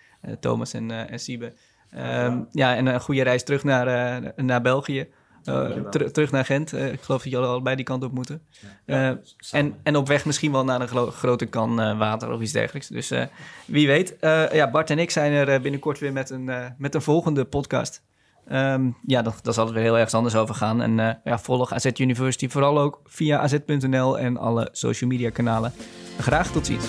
[0.40, 1.52] Thomas en, en Siebe.
[1.90, 5.08] Ehm, ja, en een goede reis terug naar, naar België.
[5.90, 6.72] Ter- terug naar Gent.
[6.72, 8.42] Ik geloof dat jullie allebei die kant op moeten.
[9.50, 12.88] En, en op weg misschien wel naar een gro- grote kan water of iets dergelijks.
[12.88, 13.12] Dus
[13.66, 14.16] wie weet.
[14.52, 18.02] Ja, Bart en ik zijn er binnenkort weer met een, met een volgende podcast.
[18.48, 20.82] Ehm, ja, dat, daar zal het weer heel ergens anders over gaan.
[20.82, 25.72] En eh, ja, volg AZ University vooral ook via az.nl en alle social media kanalen.
[26.18, 26.86] Graag tot ziens.